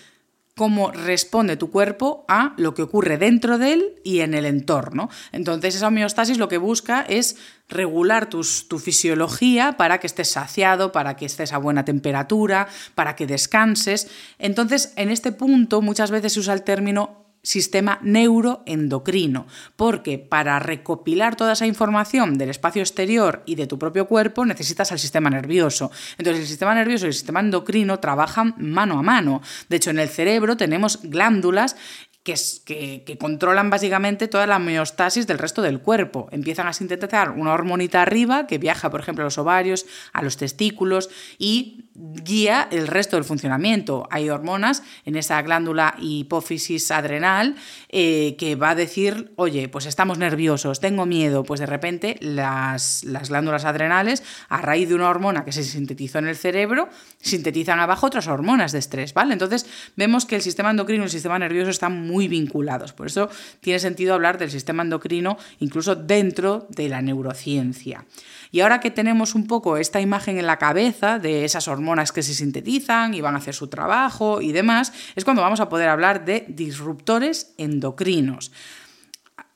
cómo 0.55 0.91
responde 0.91 1.57
tu 1.57 1.69
cuerpo 1.69 2.23
a 2.29 2.53
lo 2.55 2.73
que 2.73 2.81
ocurre 2.81 3.17
dentro 3.17 3.57
de 3.57 3.73
él 3.73 3.95
y 4.05 4.21
en 4.21 4.33
el 4.33 4.45
entorno. 4.45 5.09
Entonces 5.33 5.75
esa 5.75 5.89
homeostasis 5.89 6.37
lo 6.37 6.47
que 6.47 6.57
busca 6.57 7.01
es 7.01 7.35
regular 7.67 8.29
tu 8.29 8.43
fisiología 8.79 9.75
para 9.75 9.99
que 9.99 10.07
estés 10.07 10.29
saciado, 10.29 10.93
para 10.93 11.17
que 11.17 11.25
estés 11.25 11.51
a 11.51 11.57
buena 11.57 11.83
temperatura, 11.83 12.69
para 12.95 13.17
que 13.17 13.27
descanses. 13.27 14.07
Entonces 14.39 14.93
en 14.95 15.09
este 15.09 15.33
punto 15.33 15.81
muchas 15.81 16.09
veces 16.09 16.31
se 16.33 16.39
usa 16.39 16.53
el 16.53 16.63
término 16.63 17.24
sistema 17.45 17.99
neuroendocrino, 18.01 19.45
porque 19.75 20.17
para 20.17 20.57
recopilar 20.59 21.35
toda 21.35 21.53
esa 21.53 21.67
información 21.67 22.37
del 22.37 22.49
espacio 22.49 22.81
exterior 22.81 23.43
y 23.45 23.55
de 23.55 23.67
tu 23.67 23.77
propio 23.77 24.07
cuerpo 24.07 24.45
necesitas 24.45 24.91
al 24.91 24.99
sistema 24.99 25.29
nervioso. 25.29 25.91
Entonces 26.17 26.41
el 26.41 26.47
sistema 26.47 26.73
nervioso 26.73 27.05
y 27.05 27.09
el 27.09 27.13
sistema 27.13 27.39
endocrino 27.39 27.99
trabajan 27.99 28.55
mano 28.57 28.97
a 28.97 29.03
mano. 29.03 29.41
De 29.69 29.77
hecho, 29.77 29.91
en 29.91 29.99
el 29.99 30.09
cerebro 30.09 30.57
tenemos 30.57 30.99
glándulas 31.03 31.75
que, 32.23 33.03
que, 33.05 33.17
controlan 33.19 33.69
básicamente 33.69 34.27
toda 34.27 34.47
la 34.47 34.55
homeostasis 34.57 35.27
del 35.27 35.37
resto 35.37 35.61
del 35.61 35.79
cuerpo. 35.79 36.27
Empiezan 36.31 36.65
a 36.65 36.73
sintetizar 36.73 37.29
una 37.29 37.53
hormonita 37.53 38.01
arriba 38.01 38.47
que 38.47 38.57
viaja, 38.57 38.89
por 38.89 38.99
ejemplo, 38.99 39.21
a 39.23 39.25
los 39.25 39.37
ovarios, 39.37 39.85
a 40.11 40.23
los 40.23 40.35
testículos 40.35 41.11
y 41.37 41.85
guía 41.95 42.67
el 42.71 42.87
resto 42.87 43.15
del 43.15 43.23
funcionamiento. 43.23 44.07
Hay 44.09 44.29
hormonas 44.29 44.81
en 45.05 45.15
esa 45.15 45.41
glándula 45.43 45.95
hipófisis 45.99 46.89
adrenal 46.91 47.55
eh, 47.89 48.35
que 48.39 48.55
va 48.55 48.71
a 48.71 48.75
decir, 48.75 49.31
oye, 49.35 49.69
pues 49.69 49.85
estamos 49.85 50.17
nerviosos, 50.17 50.79
tengo 50.79 51.05
miedo, 51.05 51.43
pues 51.43 51.59
de 51.59 51.67
repente 51.67 52.17
las, 52.21 53.03
las 53.03 53.29
glándulas 53.29 53.65
adrenales, 53.65 54.23
a 54.49 54.61
raíz 54.61 54.89
de 54.89 54.95
una 54.95 55.09
hormona 55.09 55.45
que 55.45 55.51
se 55.51 55.63
sintetizó 55.63 56.17
en 56.17 56.27
el 56.27 56.35
cerebro, 56.35 56.89
sintetizan 57.21 57.79
abajo 57.79 58.07
otras 58.07 58.27
hormonas 58.27 58.71
de 58.71 58.79
estrés, 58.79 59.13
¿vale? 59.13 59.33
Entonces 59.33 59.65
vemos 59.95 60.25
que 60.25 60.35
el 60.35 60.41
sistema 60.41 60.71
endocrino 60.71 61.03
y 61.03 61.05
el 61.05 61.11
sistema 61.11 61.37
nervioso 61.37 61.69
están 61.69 62.07
muy 62.07 62.15
muy 62.15 62.29
vinculados. 62.29 62.93
Por 62.93 63.07
eso 63.07 63.29
tiene 63.59 63.77
sentido 63.79 64.13
hablar 64.13 64.37
del 64.37 64.49
sistema 64.49 64.83
endocrino 64.83 65.37
incluso 65.59 65.95
dentro 65.95 66.65
de 66.69 66.87
la 66.87 67.01
neurociencia. 67.01 68.05
Y 68.51 68.61
ahora 68.61 68.79
que 68.79 68.91
tenemos 68.91 69.35
un 69.35 69.47
poco 69.47 69.77
esta 69.77 70.01
imagen 70.01 70.37
en 70.37 70.47
la 70.47 70.57
cabeza 70.57 71.19
de 71.19 71.45
esas 71.45 71.67
hormonas 71.67 72.11
que 72.11 72.23
se 72.23 72.33
sintetizan 72.33 73.13
y 73.13 73.21
van 73.21 73.35
a 73.35 73.39
hacer 73.39 73.53
su 73.53 73.67
trabajo 73.67 74.41
y 74.41 74.51
demás, 74.51 74.93
es 75.15 75.23
cuando 75.23 75.41
vamos 75.41 75.59
a 75.59 75.69
poder 75.69 75.89
hablar 75.89 76.25
de 76.25 76.45
disruptores 76.47 77.53
endocrinos. 77.57 78.51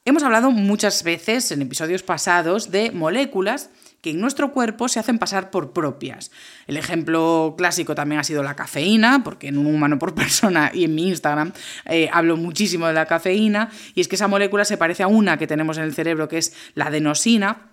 Hemos 0.06 0.23
hablado 0.23 0.52
muchas 0.52 1.04
veces 1.04 1.52
en 1.52 1.62
episodios 1.62 2.04
pasados 2.04 2.71
de 2.71 2.91
moléculas 2.91 3.69
que 4.02 4.12
en 4.12 4.19
nuestro 4.19 4.52
cuerpo 4.52 4.88
se 4.88 4.99
hacen 4.99 5.19
pasar 5.19 5.52
por 5.52 5.73
propias. 5.73 6.32
El 6.67 6.78
ejemplo 6.78 7.56
clásico 7.58 7.95
también 7.95 8.19
ha 8.19 8.23
sido 8.23 8.41
la 8.41 8.56
cafeína, 8.56 9.23
porque 9.23 9.49
en 9.49 9.58
un 9.58 9.67
humano 9.67 9.99
por 9.99 10.15
persona 10.15 10.71
y 10.73 10.86
en 10.86 10.95
mi 10.95 11.10
Instagram 11.10 11.52
eh, 11.86 12.10
hablo 12.12 12.38
muchísimo 12.38 12.88
de 12.88 12.93
la 12.93 13.06
cafeína, 13.06 13.69
y 13.93 14.02
es 14.02 14.08
que 14.08 14.15
esa 14.15 14.28
molécula 14.28 14.65
se 14.65 14.78
parece 14.78 15.04
a 15.04 15.08
una 15.08 15.38
que 15.38 15.47
tenemos 15.47 15.78
en 15.78 15.84
el 15.84 15.93
cerebro, 15.93 16.28
que 16.28 16.38
es 16.38 16.54
la 16.75 16.86
adenosina, 16.86 17.68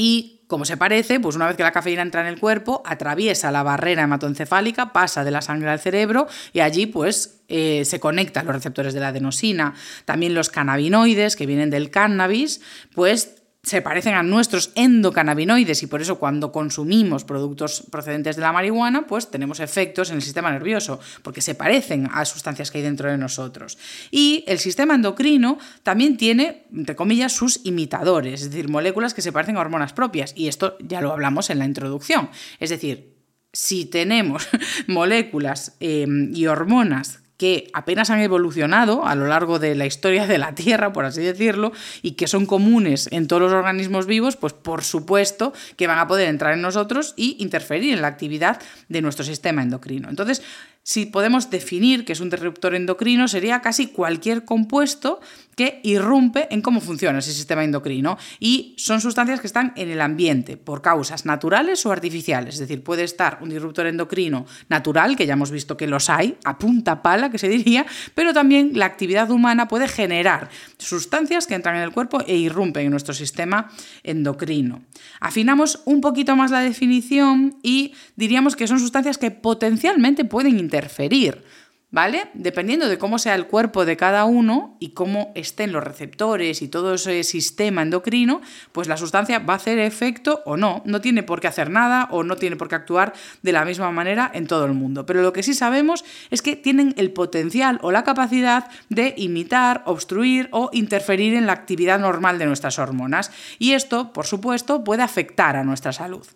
y 0.00 0.40
como 0.46 0.64
se 0.64 0.78
parece, 0.78 1.20
pues 1.20 1.36
una 1.36 1.46
vez 1.46 1.58
que 1.58 1.62
la 1.62 1.72
cafeína 1.72 2.00
entra 2.00 2.22
en 2.22 2.26
el 2.26 2.40
cuerpo, 2.40 2.82
atraviesa 2.86 3.50
la 3.50 3.62
barrera 3.62 4.04
hematoencefálica, 4.04 4.94
pasa 4.94 5.24
de 5.24 5.30
la 5.30 5.42
sangre 5.42 5.68
al 5.68 5.78
cerebro 5.78 6.26
y 6.54 6.60
allí 6.60 6.86
pues 6.86 7.42
eh, 7.48 7.84
se 7.84 8.00
conectan 8.00 8.46
los 8.46 8.54
receptores 8.54 8.94
de 8.94 9.00
la 9.00 9.08
adenosina. 9.08 9.74
También 10.06 10.32
los 10.32 10.48
cannabinoides 10.48 11.36
que 11.36 11.44
vienen 11.44 11.68
del 11.68 11.90
cannabis, 11.90 12.62
pues 12.94 13.39
se 13.70 13.82
parecen 13.82 14.14
a 14.14 14.24
nuestros 14.24 14.72
endocannabinoides 14.74 15.84
y 15.84 15.86
por 15.86 16.02
eso 16.02 16.18
cuando 16.18 16.50
consumimos 16.50 17.22
productos 17.22 17.84
procedentes 17.88 18.34
de 18.34 18.42
la 18.42 18.52
marihuana, 18.52 19.06
pues 19.06 19.30
tenemos 19.30 19.60
efectos 19.60 20.10
en 20.10 20.16
el 20.16 20.22
sistema 20.22 20.50
nervioso, 20.50 20.98
porque 21.22 21.40
se 21.40 21.54
parecen 21.54 22.08
a 22.12 22.24
sustancias 22.24 22.72
que 22.72 22.78
hay 22.78 22.84
dentro 22.84 23.08
de 23.08 23.16
nosotros. 23.16 23.78
Y 24.10 24.42
el 24.48 24.58
sistema 24.58 24.96
endocrino 24.96 25.56
también 25.84 26.16
tiene, 26.16 26.66
entre 26.74 26.96
comillas, 26.96 27.32
sus 27.32 27.60
imitadores, 27.64 28.42
es 28.42 28.50
decir, 28.50 28.68
moléculas 28.68 29.14
que 29.14 29.22
se 29.22 29.30
parecen 29.30 29.56
a 29.56 29.60
hormonas 29.60 29.92
propias, 29.92 30.32
y 30.34 30.48
esto 30.48 30.76
ya 30.80 31.00
lo 31.00 31.12
hablamos 31.12 31.48
en 31.48 31.60
la 31.60 31.64
introducción. 31.64 32.28
Es 32.58 32.70
decir, 32.70 33.14
si 33.52 33.84
tenemos 33.84 34.48
moléculas 34.88 35.76
eh, 35.78 36.08
y 36.34 36.46
hormonas 36.46 37.20
que 37.40 37.70
apenas 37.72 38.10
han 38.10 38.20
evolucionado 38.20 39.06
a 39.06 39.14
lo 39.14 39.26
largo 39.26 39.58
de 39.58 39.74
la 39.74 39.86
historia 39.86 40.26
de 40.26 40.36
la 40.36 40.54
Tierra, 40.54 40.92
por 40.92 41.06
así 41.06 41.22
decirlo, 41.22 41.72
y 42.02 42.10
que 42.10 42.26
son 42.28 42.44
comunes 42.44 43.08
en 43.12 43.28
todos 43.28 43.40
los 43.40 43.52
organismos 43.54 44.04
vivos, 44.04 44.36
pues 44.36 44.52
por 44.52 44.84
supuesto 44.84 45.54
que 45.78 45.86
van 45.86 45.98
a 45.98 46.06
poder 46.06 46.28
entrar 46.28 46.52
en 46.52 46.60
nosotros 46.60 47.14
y 47.16 47.36
interferir 47.38 47.94
en 47.94 48.02
la 48.02 48.08
actividad 48.08 48.60
de 48.90 49.00
nuestro 49.00 49.24
sistema 49.24 49.62
endocrino. 49.62 50.10
Entonces, 50.10 50.42
si 50.82 51.06
podemos 51.06 51.48
definir 51.48 52.04
que 52.04 52.12
es 52.12 52.20
un 52.20 52.28
disruptor 52.28 52.74
endocrino, 52.74 53.26
sería 53.26 53.62
casi 53.62 53.86
cualquier 53.86 54.44
compuesto 54.44 55.20
que 55.60 55.78
irrumpe 55.82 56.48
en 56.50 56.62
cómo 56.62 56.80
funciona 56.80 57.18
ese 57.18 57.34
sistema 57.34 57.62
endocrino. 57.62 58.16
Y 58.38 58.72
son 58.78 59.02
sustancias 59.02 59.42
que 59.42 59.46
están 59.46 59.74
en 59.76 59.90
el 59.90 60.00
ambiente 60.00 60.56
por 60.56 60.80
causas 60.80 61.26
naturales 61.26 61.84
o 61.84 61.92
artificiales. 61.92 62.54
Es 62.54 62.60
decir, 62.60 62.82
puede 62.82 63.04
estar 63.04 63.36
un 63.42 63.50
disruptor 63.50 63.86
endocrino 63.86 64.46
natural, 64.70 65.16
que 65.16 65.26
ya 65.26 65.34
hemos 65.34 65.50
visto 65.50 65.76
que 65.76 65.86
los 65.86 66.08
hay, 66.08 66.38
a 66.44 66.56
punta 66.56 67.02
pala, 67.02 67.30
que 67.30 67.36
se 67.36 67.50
diría, 67.50 67.84
pero 68.14 68.32
también 68.32 68.70
la 68.72 68.86
actividad 68.86 69.30
humana 69.30 69.68
puede 69.68 69.86
generar 69.86 70.48
sustancias 70.78 71.46
que 71.46 71.56
entran 71.56 71.76
en 71.76 71.82
el 71.82 71.92
cuerpo 71.92 72.22
e 72.26 72.38
irrumpen 72.38 72.86
en 72.86 72.92
nuestro 72.92 73.12
sistema 73.12 73.70
endocrino. 74.02 74.80
Afinamos 75.20 75.82
un 75.84 76.00
poquito 76.00 76.36
más 76.36 76.50
la 76.50 76.60
definición 76.60 77.58
y 77.62 77.92
diríamos 78.16 78.56
que 78.56 78.66
son 78.66 78.80
sustancias 78.80 79.18
que 79.18 79.30
potencialmente 79.30 80.24
pueden 80.24 80.58
interferir 80.58 81.44
¿vale? 81.90 82.30
Dependiendo 82.34 82.88
de 82.88 82.98
cómo 82.98 83.18
sea 83.18 83.34
el 83.34 83.46
cuerpo 83.46 83.84
de 83.84 83.96
cada 83.96 84.24
uno 84.24 84.76
y 84.78 84.90
cómo 84.90 85.32
estén 85.34 85.72
los 85.72 85.82
receptores 85.82 86.62
y 86.62 86.68
todo 86.68 86.94
ese 86.94 87.24
sistema 87.24 87.82
endocrino, 87.82 88.40
pues 88.72 88.88
la 88.88 88.96
sustancia 88.96 89.40
va 89.40 89.54
a 89.54 89.56
hacer 89.56 89.78
efecto 89.78 90.42
o 90.46 90.56
no. 90.56 90.82
No 90.84 91.00
tiene 91.00 91.22
por 91.22 91.40
qué 91.40 91.48
hacer 91.48 91.70
nada 91.70 92.08
o 92.10 92.22
no 92.22 92.36
tiene 92.36 92.56
por 92.56 92.68
qué 92.68 92.76
actuar 92.76 93.12
de 93.42 93.52
la 93.52 93.64
misma 93.64 93.90
manera 93.90 94.30
en 94.32 94.46
todo 94.46 94.64
el 94.64 94.74
mundo. 94.74 95.04
Pero 95.06 95.22
lo 95.22 95.32
que 95.32 95.42
sí 95.42 95.54
sabemos 95.54 96.04
es 96.30 96.42
que 96.42 96.56
tienen 96.56 96.94
el 96.96 97.12
potencial 97.12 97.78
o 97.82 97.90
la 97.90 98.04
capacidad 98.04 98.70
de 98.88 99.14
imitar, 99.16 99.82
obstruir 99.86 100.48
o 100.52 100.70
interferir 100.72 101.34
en 101.34 101.46
la 101.46 101.52
actividad 101.52 101.98
normal 101.98 102.38
de 102.38 102.46
nuestras 102.46 102.78
hormonas. 102.78 103.32
Y 103.58 103.72
esto, 103.72 104.12
por 104.12 104.26
supuesto, 104.26 104.84
puede 104.84 105.02
afectar 105.02 105.56
a 105.56 105.64
nuestra 105.64 105.92
salud. 105.92 106.26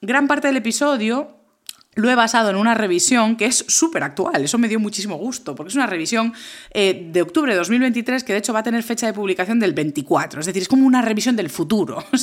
Gran 0.00 0.28
parte 0.28 0.46
del 0.46 0.58
episodio 0.58 1.37
lo 1.98 2.08
he 2.08 2.14
basado 2.14 2.50
en 2.50 2.56
una 2.56 2.74
revisión 2.74 3.34
que 3.36 3.46
es 3.46 3.64
súper 3.66 4.04
actual. 4.04 4.44
Eso 4.44 4.56
me 4.56 4.68
dio 4.68 4.78
muchísimo 4.78 5.16
gusto, 5.16 5.56
porque 5.56 5.70
es 5.70 5.74
una 5.74 5.86
revisión 5.86 6.32
eh, 6.70 7.08
de 7.10 7.22
octubre 7.22 7.52
de 7.52 7.58
2023 7.58 8.22
que 8.22 8.32
de 8.32 8.38
hecho 8.38 8.52
va 8.52 8.60
a 8.60 8.62
tener 8.62 8.84
fecha 8.84 9.06
de 9.06 9.12
publicación 9.12 9.58
del 9.58 9.72
24. 9.72 10.38
Es 10.38 10.46
decir, 10.46 10.62
es 10.62 10.68
como 10.68 10.86
una 10.86 11.02
revisión 11.02 11.36
del 11.36 11.50
futuro. 11.50 12.04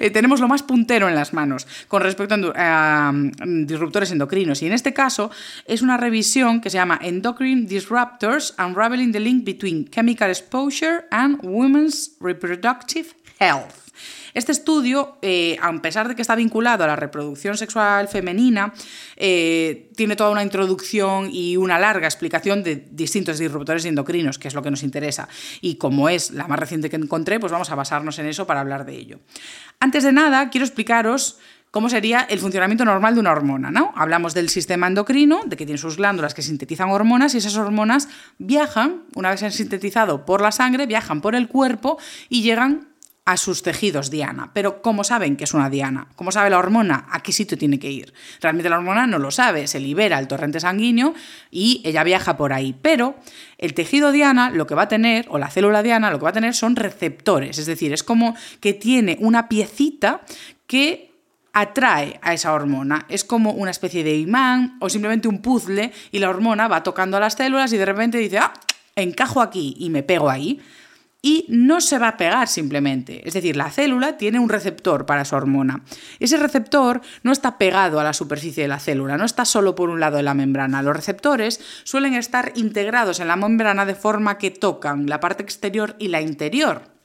Eh, 0.00 0.10
tenemos 0.10 0.40
lo 0.40 0.48
más 0.48 0.62
puntero 0.62 1.08
en 1.08 1.14
las 1.14 1.32
manos 1.32 1.66
con 1.86 2.02
respecto 2.02 2.34
a, 2.56 3.12
mm, 3.12 3.66
disruptores 3.66 4.10
endocrinos. 4.10 4.60
Y 4.62 4.66
en 4.66 4.72
este 4.72 4.92
caso 4.92 5.30
es 5.64 5.80
una 5.80 5.96
revisión 5.96 6.60
que 6.60 6.70
se 6.70 6.76
llama 6.76 6.98
Endocrine 7.00 7.66
Disruptors 7.66 8.54
Unraveling 8.58 9.12
the 9.12 9.20
Link 9.20 9.44
Between 9.44 9.88
Chemical 9.88 10.30
Exposure 10.30 11.04
and 11.10 11.38
Women's 11.42 12.16
Reproductive 12.20 13.14
Health. 13.38 13.85
Este 14.34 14.52
estudio, 14.52 15.18
eh, 15.22 15.56
a 15.60 15.72
pesar 15.80 16.08
de 16.08 16.14
que 16.14 16.22
está 16.22 16.34
vinculado 16.34 16.84
a 16.84 16.86
la 16.86 16.96
reproducción 16.96 17.56
sexual 17.56 18.08
femenina, 18.08 18.72
eh, 19.16 19.90
tiene 19.96 20.16
toda 20.16 20.30
una 20.30 20.42
introducción 20.42 21.30
y 21.32 21.56
una 21.56 21.78
larga 21.78 22.06
explicación 22.06 22.62
de 22.62 22.86
distintos 22.90 23.38
disruptores 23.38 23.84
endocrinos, 23.84 24.38
que 24.38 24.48
es 24.48 24.54
lo 24.54 24.62
que 24.62 24.70
nos 24.70 24.82
interesa. 24.82 25.28
Y 25.60 25.76
como 25.76 26.08
es 26.08 26.30
la 26.32 26.46
más 26.48 26.58
reciente 26.58 26.90
que 26.90 26.96
encontré, 26.96 27.40
pues 27.40 27.52
vamos 27.52 27.70
a 27.70 27.74
basarnos 27.74 28.18
en 28.18 28.26
eso 28.26 28.46
para 28.46 28.60
hablar 28.60 28.84
de 28.84 28.94
ello. 28.94 29.20
Antes 29.80 30.04
de 30.04 30.12
nada, 30.12 30.50
quiero 30.50 30.66
explicaros 30.66 31.38
cómo 31.70 31.90
sería 31.90 32.20
el 32.30 32.38
funcionamiento 32.38 32.86
normal 32.86 33.14
de 33.14 33.20
una 33.20 33.32
hormona. 33.32 33.70
¿no? 33.70 33.92
Hablamos 33.96 34.32
del 34.32 34.48
sistema 34.48 34.86
endocrino, 34.86 35.42
de 35.44 35.56
que 35.56 35.66
tiene 35.66 35.78
sus 35.78 35.98
glándulas 35.98 36.32
que 36.32 36.40
sintetizan 36.40 36.90
hormonas 36.90 37.34
y 37.34 37.38
esas 37.38 37.56
hormonas 37.56 38.08
viajan, 38.38 39.02
una 39.14 39.30
vez 39.30 39.42
han 39.42 39.52
sintetizado 39.52 40.24
por 40.24 40.40
la 40.40 40.52
sangre, 40.52 40.86
viajan 40.86 41.20
por 41.20 41.34
el 41.34 41.48
cuerpo 41.48 41.98
y 42.30 42.40
llegan 42.40 42.88
a 43.26 43.36
sus 43.36 43.62
tejidos 43.62 44.08
diana. 44.08 44.50
Pero 44.54 44.80
¿cómo 44.80 45.02
saben 45.02 45.36
que 45.36 45.44
es 45.44 45.52
una 45.52 45.68
diana? 45.68 46.06
¿Cómo 46.14 46.30
sabe 46.30 46.48
la 46.48 46.58
hormona 46.58 47.06
a 47.10 47.22
qué 47.24 47.32
sitio 47.32 47.58
tiene 47.58 47.80
que 47.80 47.90
ir? 47.90 48.14
Realmente 48.40 48.70
la 48.70 48.76
hormona 48.76 49.06
no 49.08 49.18
lo 49.18 49.32
sabe, 49.32 49.66
se 49.66 49.80
libera 49.80 50.20
el 50.20 50.28
torrente 50.28 50.60
sanguíneo 50.60 51.12
y 51.50 51.82
ella 51.84 52.04
viaja 52.04 52.36
por 52.36 52.52
ahí. 52.52 52.74
Pero 52.80 53.16
el 53.58 53.74
tejido 53.74 54.12
diana 54.12 54.50
lo 54.50 54.68
que 54.68 54.76
va 54.76 54.82
a 54.82 54.88
tener, 54.88 55.26
o 55.28 55.38
la 55.38 55.50
célula 55.50 55.82
diana 55.82 56.10
lo 56.10 56.18
que 56.18 56.22
va 56.24 56.30
a 56.30 56.34
tener 56.34 56.54
son 56.54 56.76
receptores. 56.76 57.58
Es 57.58 57.66
decir, 57.66 57.92
es 57.92 58.04
como 58.04 58.36
que 58.60 58.74
tiene 58.74 59.16
una 59.20 59.48
piecita 59.48 60.20
que 60.68 61.10
atrae 61.52 62.20
a 62.22 62.32
esa 62.32 62.52
hormona. 62.52 63.06
Es 63.08 63.24
como 63.24 63.50
una 63.52 63.72
especie 63.72 64.04
de 64.04 64.16
imán 64.16 64.76
o 64.80 64.88
simplemente 64.88 65.26
un 65.26 65.42
puzzle 65.42 65.92
y 66.12 66.20
la 66.20 66.30
hormona 66.30 66.68
va 66.68 66.84
tocando 66.84 67.16
a 67.16 67.20
las 67.20 67.34
células 67.34 67.72
y 67.72 67.76
de 67.76 67.86
repente 67.86 68.18
dice, 68.18 68.38
ah, 68.38 68.52
encajo 68.94 69.40
aquí 69.40 69.74
y 69.80 69.90
me 69.90 70.04
pego 70.04 70.30
ahí 70.30 70.60
y 71.22 71.46
no 71.48 71.80
se 71.80 71.98
va 71.98 72.08
a 72.08 72.16
pegar 72.16 72.46
simplemente. 72.46 73.26
Es 73.26 73.34
decir, 73.34 73.56
la 73.56 73.70
célula 73.70 74.16
tiene 74.16 74.38
un 74.38 74.48
receptor 74.48 75.06
para 75.06 75.24
su 75.24 75.34
hormona. 75.34 75.82
Ese 76.20 76.36
receptor 76.36 77.00
no 77.22 77.32
está 77.32 77.58
pegado 77.58 77.98
a 77.98 78.04
la 78.04 78.12
superficie 78.12 78.62
de 78.62 78.68
la 78.68 78.78
célula, 78.78 79.16
no 79.16 79.24
está 79.24 79.44
solo 79.44 79.74
por 79.74 79.90
un 79.90 80.00
lado 80.00 80.18
de 80.18 80.22
la 80.22 80.34
membrana. 80.34 80.82
Los 80.82 80.94
receptores 80.94 81.60
suelen 81.84 82.14
estar 82.14 82.52
integrados 82.54 83.20
en 83.20 83.28
la 83.28 83.36
membrana 83.36 83.86
de 83.86 83.94
forma 83.94 84.38
que 84.38 84.50
tocan 84.50 85.06
la 85.06 85.20
parte 85.20 85.42
exterior 85.42 85.96
y 85.98 86.08
la 86.08 86.20
interior. 86.20 86.96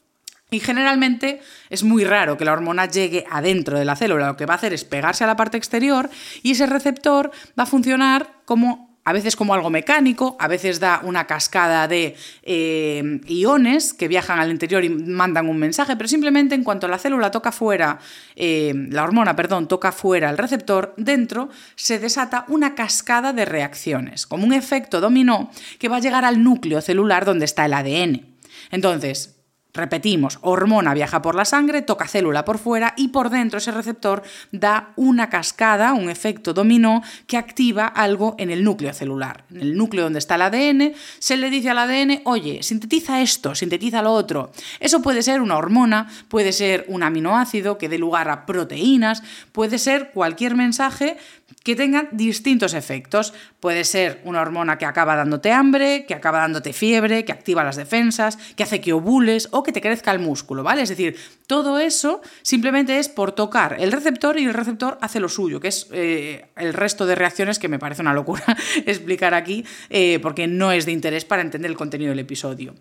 Y 0.54 0.60
generalmente 0.60 1.40
es 1.70 1.84
muy 1.84 2.04
raro 2.04 2.38
que 2.38 2.44
la 2.44 2.52
hormona 2.52 2.86
llegue 2.86 3.26
adentro 3.32 3.80
de 3.80 3.86
la 3.86 3.96
célula. 3.96 4.28
Lo 4.28 4.38
que 4.38 4.46
va 4.46 4.56
a 4.56 4.58
hacer 4.58 4.74
es 4.74 4.84
pegarse 4.84 5.24
a 5.24 5.28
la 5.28 5.38
parte 5.38 5.58
exterior 5.58 6.10
y 6.44 6.52
ese 6.52 6.66
receptor 6.66 7.32
va 7.58 7.64
a 7.64 7.68
funcionar 7.68 8.42
como 8.44 8.91
a 9.04 9.14
veces 9.14 9.36
como 9.36 9.54
algo 9.54 9.70
mecánico, 9.70 10.36
a 10.40 10.48
veces 10.48 10.80
da 10.80 11.02
una 11.04 11.26
cascada 11.26 11.88
de 11.88 12.16
eh, 12.44 13.20
iones 13.28 13.94
que 13.94 14.08
viajan 14.08 14.40
al 14.40 14.52
interior 14.52 14.84
y 14.84 14.90
mandan 14.90 15.50
un 15.50 15.58
mensaje, 15.58 15.96
pero 15.96 16.08
simplemente 16.08 16.54
en 16.54 16.64
cuanto 16.64 16.88
la 16.88 17.00
célula 17.00 17.32
toca 17.32 17.52
fuera, 17.52 18.00
eh, 18.36 18.74
la 18.90 19.04
hormona, 19.04 19.36
perdón, 19.36 19.68
toca 19.68 19.92
fuera 19.92 20.30
el 20.30 20.38
receptor, 20.38 20.94
dentro 20.98 21.50
se 21.76 22.00
desata 22.00 22.46
una 22.48 22.76
cascada 22.76 23.34
de 23.34 23.46
reacciones, 23.46 24.28
como 24.28 24.46
un 24.46 24.54
efecto 24.54 25.02
dominó 25.02 25.50
que 25.80 25.90
va 25.90 25.98
a 25.98 26.02
llegar 26.02 26.26
al 26.26 26.44
núcleo 26.44 26.82
celular 26.82 27.26
donde 27.26 27.46
está 27.46 27.66
el 27.66 27.74
ADN. 27.74 28.28
Entonces, 28.70 29.41
Repetimos, 29.74 30.38
hormona 30.42 30.94
viaja 30.94 31.22
por 31.22 31.36
la 31.36 31.46
sangre, 31.46 31.82
toca 31.82 32.08
célula 32.08 32.44
por 32.44 32.58
fuera 32.58 32.94
y 32.98 33.08
por 33.08 33.30
dentro 33.30 33.60
ese 33.60 33.72
receptor 33.72 34.22
da 34.52 34.92
una 34.98 35.30
cascada, 35.30 35.94
un 35.94 36.10
efecto 36.10 36.54
dominó 36.54 37.02
que 37.26 37.38
activa 37.38 37.86
algo 37.88 38.36
en 38.38 38.52
el 38.52 38.66
núcleo 38.66 38.94
celular. 38.94 39.46
En 39.50 39.62
el 39.62 39.78
núcleo 39.78 40.04
donde 40.04 40.20
está 40.20 40.36
el 40.36 40.42
ADN, 40.42 40.94
se 41.20 41.38
le 41.38 41.50
dice 41.50 41.70
al 41.70 41.78
ADN, 41.78 42.22
oye, 42.26 42.64
sintetiza 42.64 43.22
esto, 43.22 43.56
sintetiza 43.56 44.02
lo 44.02 44.12
otro. 44.12 44.52
Eso 44.82 45.02
puede 45.02 45.24
ser 45.24 45.42
una 45.42 45.58
hormona, 45.58 46.10
puede 46.28 46.52
ser 46.52 46.84
un 46.90 47.04
aminoácido 47.04 47.78
que 47.78 47.88
dé 47.88 47.98
lugar 47.98 48.30
a 48.30 48.46
proteínas, 48.46 49.24
puede 49.54 49.80
ser 49.80 50.12
cualquier 50.12 50.56
mensaje 50.56 51.18
que 51.64 51.76
tengan 51.76 52.10
distintos 52.12 52.74
efectos. 52.74 53.34
Puede 53.60 53.84
ser 53.84 54.22
una 54.24 54.42
hormona 54.42 54.78
que 54.78 54.86
acaba 54.86 55.16
dándote 55.16 55.52
hambre, 55.52 56.06
que 56.06 56.14
acaba 56.14 56.40
dándote 56.40 56.74
fiebre, 56.74 57.26
que 57.26 57.32
activa 57.32 57.64
las 57.64 57.76
defensas, 57.76 58.38
que 58.56 58.64
hace 58.64 58.82
que 58.82 58.94
ovules 58.94 59.50
o 59.52 59.64
que 59.64 59.72
te 59.72 59.82
crezca 59.82 60.12
el 60.12 60.20
músculo, 60.20 60.64
¿vale? 60.64 60.82
Es 60.82 60.90
decir, 60.90 61.16
todo 61.48 61.80
eso 61.80 62.22
simplemente 62.42 62.98
es 62.98 63.10
por 63.10 63.34
tocar 63.34 63.78
el 63.80 63.92
receptor 63.92 64.40
y 64.40 64.46
el 64.46 64.54
receptor 64.54 64.98
hace 65.02 65.20
lo 65.20 65.30
suyo, 65.30 65.60
que 65.60 65.68
es 65.68 65.88
eh, 65.92 66.46
el 66.56 66.74
resto 66.74 67.06
de 67.06 67.16
reacciones 67.16 67.60
que 67.60 67.68
me 67.68 67.80
parece 67.80 68.02
una 68.02 68.14
locura 68.14 68.44
explicar 68.86 69.34
aquí, 69.34 69.66
eh, 69.90 70.20
porque 70.22 70.48
no 70.48 70.72
es 70.72 70.86
de 70.86 70.92
interés 70.92 71.26
para 71.26 71.42
entender 71.42 71.72
el 71.72 71.78
contenido 71.78 72.10
del 72.10 72.20
episodio. 72.20 72.74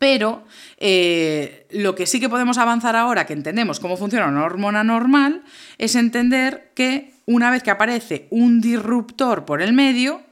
Pero 0.00 0.44
eh, 0.78 1.66
lo 1.72 1.94
que 1.94 2.06
sí 2.06 2.20
que 2.20 2.30
podemos 2.30 2.56
avanzar 2.56 2.96
ahora, 2.96 3.26
que 3.26 3.34
entendemos 3.34 3.80
cómo 3.80 3.98
funciona 3.98 4.28
una 4.28 4.44
hormona 4.44 4.82
normal, 4.82 5.42
es 5.76 5.94
entender 5.94 6.72
que 6.74 7.12
una 7.26 7.50
vez 7.50 7.62
que 7.62 7.70
aparece 7.70 8.26
un 8.30 8.62
disruptor 8.62 9.44
por 9.44 9.60
el 9.60 9.74
medio, 9.74 10.22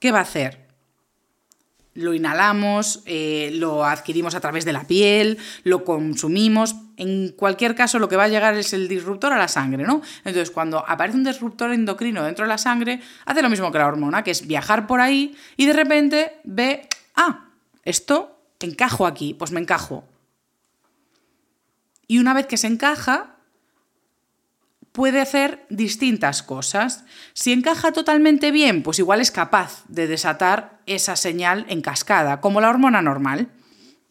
¿qué 0.00 0.10
va 0.10 0.18
a 0.18 0.22
hacer? 0.22 0.66
lo 1.94 2.12
inhalamos, 2.12 3.02
eh, 3.06 3.52
lo 3.54 3.84
adquirimos 3.84 4.34
a 4.34 4.40
través 4.40 4.66
de 4.66 4.74
la 4.74 4.84
piel, 4.84 5.38
lo 5.64 5.82
consumimos. 5.82 6.76
En 6.98 7.30
cualquier 7.30 7.74
caso, 7.74 7.98
lo 7.98 8.06
que 8.06 8.16
va 8.16 8.24
a 8.24 8.28
llegar 8.28 8.54
es 8.54 8.74
el 8.74 8.86
disruptor 8.86 9.32
a 9.32 9.38
la 9.38 9.48
sangre, 9.48 9.84
¿no? 9.84 10.02
Entonces, 10.18 10.50
cuando 10.50 10.84
aparece 10.86 11.16
un 11.16 11.24
disruptor 11.24 11.72
endocrino 11.72 12.22
dentro 12.22 12.44
de 12.44 12.50
la 12.50 12.58
sangre, 12.58 13.00
hace 13.24 13.40
lo 13.40 13.48
mismo 13.48 13.72
que 13.72 13.78
la 13.78 13.86
hormona, 13.86 14.22
que 14.22 14.32
es 14.32 14.46
viajar 14.46 14.86
por 14.86 15.00
ahí 15.00 15.34
y 15.56 15.64
de 15.64 15.72
repente 15.72 16.32
ve, 16.44 16.86
ah, 17.14 17.46
esto 17.82 18.35
encajo 18.66 19.06
aquí, 19.06 19.34
pues 19.34 19.50
me 19.50 19.60
encajo. 19.60 20.04
Y 22.06 22.18
una 22.18 22.34
vez 22.34 22.46
que 22.46 22.56
se 22.56 22.66
encaja, 22.66 23.36
puede 24.92 25.20
hacer 25.20 25.66
distintas 25.68 26.42
cosas. 26.42 27.04
Si 27.34 27.52
encaja 27.52 27.92
totalmente 27.92 28.50
bien, 28.50 28.82
pues 28.82 28.98
igual 28.98 29.20
es 29.20 29.30
capaz 29.30 29.84
de 29.88 30.06
desatar 30.06 30.80
esa 30.86 31.16
señal 31.16 31.66
en 31.68 31.82
cascada, 31.82 32.40
como 32.40 32.60
la 32.60 32.70
hormona 32.70 33.02
normal. 33.02 33.50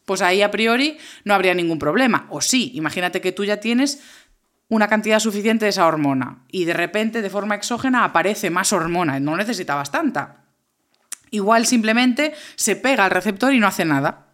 Pues 0.06 0.22
ahí 0.22 0.44
a 0.44 0.52
priori 0.52 1.00
no 1.24 1.34
habría 1.34 1.56
ningún 1.56 1.80
problema. 1.80 2.28
O 2.30 2.39
sí, 2.41 2.72
imagínate 2.76 3.20
que 3.20 3.32
tú 3.32 3.44
ya 3.46 3.60
tienes 3.60 4.04
una 4.68 4.88
cantidad 4.88 5.20
suficiente 5.20 5.65
de 5.65 5.70
esa 5.70 5.88
hormona 5.88 6.44
y 6.50 6.65
de 6.65 6.74
repente 6.74 7.22
de 7.22 7.30
forma 7.30 7.56
exógena 7.56 8.04
aparece 8.04 8.50
más 8.50 8.74
hormona, 8.74 9.20
no 9.20 9.36
necesitabas 9.38 9.91
tanta. 9.91 10.44
Igual 11.32 11.65
simplemente 11.65 12.34
se 12.56 12.76
pega 12.76 13.06
al 13.06 13.12
receptor 13.12 13.54
y 13.54 13.60
no 13.60 13.68
hace 13.68 13.86
nada 13.86 14.24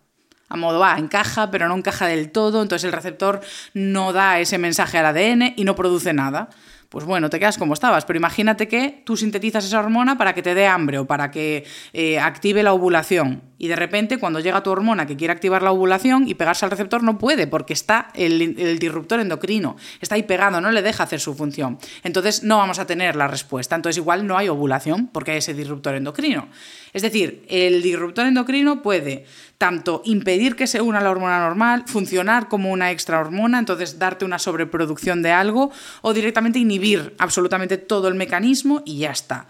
a 0.51 0.57
modo, 0.57 0.79
va, 0.79 0.97
encaja, 0.97 1.49
pero 1.51 1.67
no 1.67 1.75
encaja 1.75 2.07
del 2.07 2.31
todo, 2.31 2.61
entonces 2.61 2.85
el 2.85 2.91
receptor 2.91 3.41
no 3.73 4.13
da 4.13 4.39
ese 4.39 4.57
mensaje 4.57 4.97
al 4.97 5.05
ADN 5.05 5.53
y 5.55 5.63
no 5.63 5.75
produce 5.75 6.13
nada 6.13 6.49
pues 6.91 7.05
bueno, 7.05 7.29
te 7.29 7.39
quedas 7.39 7.57
como 7.57 7.73
estabas. 7.73 8.03
Pero 8.03 8.17
imagínate 8.17 8.67
que 8.67 9.01
tú 9.05 9.15
sintetizas 9.15 9.63
esa 9.63 9.79
hormona 9.79 10.17
para 10.17 10.33
que 10.33 10.41
te 10.41 10.53
dé 10.53 10.67
hambre 10.67 10.99
o 10.99 11.07
para 11.07 11.31
que 11.31 11.63
eh, 11.93 12.19
active 12.19 12.63
la 12.63 12.73
ovulación. 12.73 13.43
Y 13.57 13.69
de 13.69 13.77
repente, 13.77 14.17
cuando 14.17 14.41
llega 14.41 14.61
tu 14.61 14.71
hormona 14.71 15.05
que 15.05 15.15
quiere 15.15 15.31
activar 15.31 15.63
la 15.63 15.71
ovulación 15.71 16.27
y 16.27 16.33
pegarse 16.33 16.65
al 16.65 16.71
receptor, 16.71 17.01
no 17.01 17.17
puede, 17.17 17.47
porque 17.47 17.71
está 17.71 18.09
el, 18.13 18.41
el 18.59 18.77
disruptor 18.77 19.21
endocrino. 19.21 19.77
Está 20.01 20.15
ahí 20.15 20.23
pegado, 20.23 20.59
no 20.59 20.69
le 20.69 20.81
deja 20.81 21.03
hacer 21.03 21.21
su 21.21 21.33
función. 21.33 21.79
Entonces 22.03 22.43
no 22.43 22.57
vamos 22.57 22.77
a 22.77 22.85
tener 22.85 23.15
la 23.15 23.29
respuesta. 23.29 23.77
Entonces 23.77 23.97
igual 23.97 24.27
no 24.27 24.37
hay 24.37 24.49
ovulación 24.49 25.07
porque 25.07 25.31
hay 25.31 25.37
ese 25.37 25.53
disruptor 25.53 25.95
endocrino. 25.95 26.49
Es 26.93 27.01
decir, 27.01 27.45
el 27.47 27.81
disruptor 27.81 28.25
endocrino 28.25 28.81
puede 28.81 29.25
tanto 29.57 30.01
impedir 30.05 30.55
que 30.55 30.67
se 30.67 30.81
una 30.81 31.01
la 31.01 31.11
hormona 31.11 31.39
normal, 31.39 31.83
funcionar 31.87 32.47
como 32.47 32.71
una 32.71 32.91
extra 32.91 33.19
hormona, 33.19 33.59
entonces 33.59 33.99
darte 33.99 34.25
una 34.25 34.39
sobreproducción 34.39 35.21
de 35.21 35.31
algo, 35.31 35.71
o 36.01 36.13
directamente 36.13 36.59
inhibir 36.59 37.13
absolutamente 37.17 37.77
todo 37.77 38.07
el 38.07 38.15
mecanismo 38.15 38.81
y 38.85 38.99
ya 38.99 39.11
está. 39.11 39.47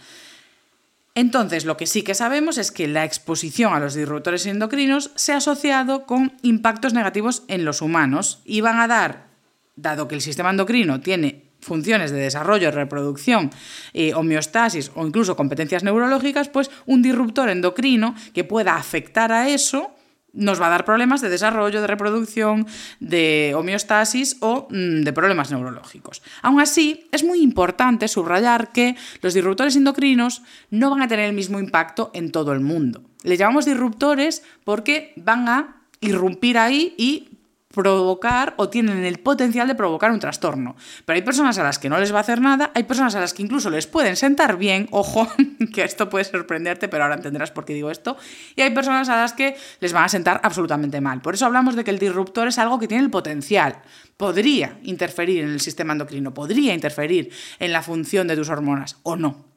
Entonces, 1.14 1.66
lo 1.66 1.76
que 1.76 1.88
sí 1.88 2.04
que 2.04 2.16
sabemos 2.16 2.58
es 2.58 2.72
que 2.72 2.88
la 2.88 3.04
exposición 3.04 3.74
a 3.74 3.80
los 3.80 3.96
disruptores 3.96 4.46
endocrinos 4.46 5.12
se 5.16 5.34
ha 5.34 5.38
asociado 5.38 6.06
con 6.06 6.34
impactos 6.42 6.94
negativos 6.94 7.44
en 7.48 7.66
los 7.66 7.82
humanos 7.82 8.40
y 8.46 8.62
van 8.62 8.80
a 8.80 8.88
dar, 8.88 9.28
dado 9.76 10.08
que 10.08 10.16
el 10.16 10.22
sistema 10.22 10.52
endocrino 10.52 11.02
tiene 11.02 11.51
funciones 11.62 12.12
de 12.12 12.20
desarrollo, 12.20 12.72
reproducción, 12.72 13.52
eh, 13.94 14.14
homeostasis 14.14 14.92
o 14.96 15.06
incluso 15.06 15.36
competencias 15.36 15.84
neurológicas, 15.84 16.50
pues 16.50 16.70
un 16.86 17.02
disruptor 17.02 17.50
endocrino 17.50 18.16
que 18.34 18.44
pueda 18.44 18.76
afectar 18.76 19.32
a 19.32 19.50
eso 19.50 19.96
nos 20.34 20.62
va 20.62 20.68
a 20.68 20.70
dar 20.70 20.86
problemas 20.86 21.22
de 21.22 21.30
desarrollo, 21.30 21.82
de 21.82 21.88
reproducción, 21.88 22.66
de 23.00 23.54
homeostasis 23.56 24.38
o 24.40 24.68
mm, 24.70 25.02
de 25.02 25.14
problemas 25.14 25.52
neurológicos. 25.52 26.22
Aún 26.42 26.60
así, 26.62 27.08
es 27.12 27.24
muy 27.24 27.42
importante 27.42 28.08
subrayar 28.08 28.72
que 28.72 28.96
los 29.22 29.34
disruptores 29.34 29.76
endocrinos 29.76 30.42
no 30.70 30.90
van 30.90 31.02
a 31.02 31.08
tener 31.08 31.26
el 31.26 31.36
mismo 31.36 31.60
impacto 31.60 32.12
en 32.14 32.32
todo 32.32 32.54
el 32.54 32.62
mundo. 32.62 33.04
Les 33.24 33.40
llamamos 33.40 33.66
disruptores 33.66 34.44
porque 34.64 35.14
van 35.18 35.50
a 35.50 35.82
irrumpir 36.00 36.58
ahí 36.58 36.96
y 36.98 37.31
provocar 37.72 38.54
o 38.58 38.70
tienen 38.70 39.04
el 39.06 39.20
potencial 39.20 39.68
de 39.68 39.76
provocar 39.76 40.12
un 40.12 40.20
trastorno. 40.20 40.76
Pero 41.06 41.16
hay 41.16 41.22
personas 41.22 41.58
a 41.58 41.64
las 41.64 41.80
que 41.80 41.90
no 41.90 42.00
les 42.00 42.14
va 42.14 42.18
a 42.18 42.22
hacer 42.22 42.42
nada, 42.42 42.72
hay 42.76 42.84
personas 42.84 43.16
a 43.16 43.20
las 43.20 43.34
que 43.34 43.44
incluso 43.44 43.70
les 43.70 43.88
pueden 43.88 44.16
sentar 44.16 44.58
bien, 44.58 44.88
ojo, 44.92 45.28
que 45.74 45.84
esto 45.84 46.10
puede 46.10 46.26
sorprenderte, 46.26 46.88
pero 46.88 47.04
ahora 47.04 47.16
entenderás 47.16 47.52
por 47.52 47.66
qué 47.66 47.74
digo 47.74 47.92
esto, 47.92 48.18
y 48.56 48.62
hay 48.62 48.72
personas 48.72 49.10
a 49.10 49.18
las 49.18 49.34
que 49.34 49.56
les 49.80 49.94
van 49.94 50.04
a 50.04 50.10
sentar 50.10 50.42
absolutamente 50.44 51.02
mal. 51.02 51.22
Por 51.22 51.34
eso 51.34 51.46
hablamos 51.46 51.76
de 51.76 51.84
que 51.84 51.92
el 51.92 52.00
disruptor 52.00 52.48
es 52.48 52.58
algo 52.58 52.80
que 52.80 52.88
tiene 52.88 53.04
el 53.04 53.10
potencial, 53.10 53.78
podría 54.18 54.78
interferir 54.84 55.44
en 55.44 55.50
el 55.50 55.62
sistema 55.62 55.94
endocrino, 55.94 56.34
podría 56.34 56.74
interferir 56.74 57.32
en 57.60 57.72
la 57.72 57.82
función 57.82 58.28
de 58.28 58.36
tus 58.36 58.50
hormonas, 58.50 58.98
o 59.04 59.16
no 59.16 59.51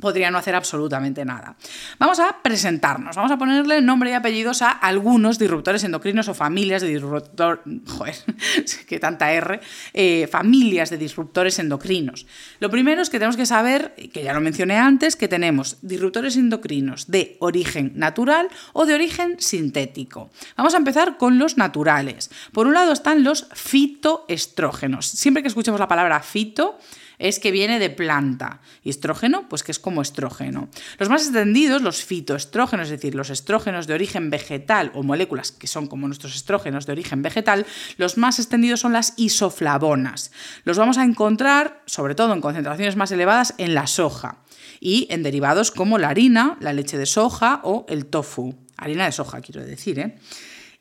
podría 0.00 0.30
no 0.30 0.38
hacer 0.38 0.54
absolutamente 0.54 1.24
nada. 1.24 1.56
Vamos 1.98 2.18
a 2.20 2.38
presentarnos, 2.42 3.16
vamos 3.16 3.30
a 3.30 3.38
ponerle 3.38 3.80
nombre 3.80 4.10
y 4.10 4.14
apellidos 4.14 4.62
a 4.62 4.70
algunos 4.70 5.38
disruptores 5.38 5.84
endocrinos 5.84 6.28
o 6.28 6.34
familias 6.34 6.82
de 6.82 6.88
disruptor, 6.88 7.62
joder, 7.86 8.16
que 8.88 8.98
tanta 8.98 9.32
R, 9.32 9.60
eh, 9.92 10.28
familias 10.30 10.90
de 10.90 10.98
disruptores 10.98 11.58
endocrinos. 11.58 12.26
Lo 12.58 12.70
primero 12.70 13.02
es 13.02 13.10
que 13.10 13.18
tenemos 13.18 13.36
que 13.36 13.46
saber, 13.46 13.94
que 14.12 14.22
ya 14.22 14.32
lo 14.32 14.40
mencioné 14.40 14.76
antes, 14.76 15.16
que 15.16 15.28
tenemos 15.28 15.78
disruptores 15.82 16.36
endocrinos 16.36 17.06
de 17.08 17.36
origen 17.40 17.92
natural 17.94 18.48
o 18.72 18.86
de 18.86 18.94
origen 18.94 19.36
sintético. 19.38 20.30
Vamos 20.56 20.74
a 20.74 20.78
empezar 20.78 21.16
con 21.16 21.38
los 21.38 21.56
naturales. 21.56 22.30
Por 22.52 22.66
un 22.66 22.74
lado 22.74 22.92
están 22.92 23.24
los 23.24 23.48
fitoestrógenos. 23.52 25.06
Siempre 25.06 25.42
que 25.42 25.48
escuchemos 25.48 25.80
la 25.80 25.88
palabra 25.88 26.20
fito, 26.20 26.78
es 27.20 27.38
que 27.38 27.52
viene 27.52 27.78
de 27.78 27.90
planta. 27.90 28.60
Y 28.82 28.90
estrógeno, 28.90 29.48
pues 29.48 29.62
que 29.62 29.70
es 29.70 29.78
como 29.78 30.02
estrógeno. 30.02 30.68
Los 30.98 31.08
más 31.08 31.22
extendidos, 31.22 31.82
los 31.82 32.02
fitoestrógenos, 32.02 32.86
es 32.86 32.92
decir, 32.92 33.14
los 33.14 33.30
estrógenos 33.30 33.86
de 33.86 33.94
origen 33.94 34.30
vegetal 34.30 34.90
o 34.94 35.02
moléculas 35.02 35.52
que 35.52 35.66
son 35.66 35.86
como 35.86 36.06
nuestros 36.06 36.34
estrógenos 36.34 36.86
de 36.86 36.92
origen 36.92 37.22
vegetal, 37.22 37.66
los 37.98 38.16
más 38.16 38.38
extendidos 38.38 38.80
son 38.80 38.94
las 38.94 39.12
isoflavonas. 39.16 40.32
Los 40.64 40.78
vamos 40.78 40.98
a 40.98 41.04
encontrar, 41.04 41.82
sobre 41.86 42.14
todo 42.14 42.32
en 42.32 42.40
concentraciones 42.40 42.96
más 42.96 43.12
elevadas, 43.12 43.54
en 43.58 43.74
la 43.74 43.86
soja 43.86 44.38
y 44.80 45.06
en 45.10 45.22
derivados 45.22 45.70
como 45.70 45.98
la 45.98 46.08
harina, 46.08 46.56
la 46.60 46.72
leche 46.72 46.96
de 46.96 47.06
soja 47.06 47.60
o 47.64 47.84
el 47.88 48.06
tofu. 48.06 48.54
Harina 48.78 49.04
de 49.04 49.12
soja, 49.12 49.42
quiero 49.42 49.62
decir, 49.62 49.98
¿eh? 49.98 50.18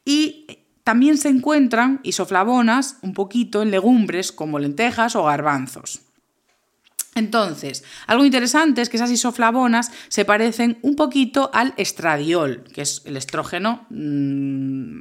Y 0.05 0.47
también 0.85 1.17
se 1.17 1.27
encuentran 1.27 1.99
isoflavonas 2.03 2.97
un 3.01 3.13
poquito 3.13 3.61
en 3.61 3.71
legumbres 3.71 4.31
como 4.31 4.57
lentejas 4.57 5.17
o 5.17 5.25
garbanzos. 5.25 6.08
Entonces, 7.19 7.83
algo 8.07 8.25
interesante 8.25 8.81
es 8.81 8.89
que 8.89 8.97
esas 8.97 9.11
isoflavonas 9.11 9.91
se 10.07 10.25
parecen 10.25 10.79
un 10.81 10.95
poquito 10.95 11.51
al 11.53 11.73
estradiol, 11.77 12.63
que 12.73 12.81
es 12.81 13.01
el 13.05 13.17
estrógeno 13.17 13.85
mm, 13.89 14.99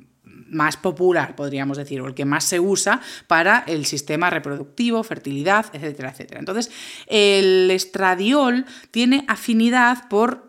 más 0.50 0.76
popular, 0.76 1.36
podríamos 1.36 1.76
decir, 1.76 2.00
o 2.00 2.06
el 2.06 2.14
que 2.14 2.24
más 2.24 2.44
se 2.44 2.58
usa 2.58 3.00
para 3.26 3.60
el 3.66 3.86
sistema 3.86 4.30
reproductivo, 4.30 5.02
fertilidad, 5.04 5.66
etcétera, 5.72 6.10
etcétera. 6.10 6.40
Entonces, 6.40 6.70
el 7.06 7.70
estradiol 7.70 8.66
tiene 8.90 9.24
afinidad 9.28 10.08
por 10.08 10.47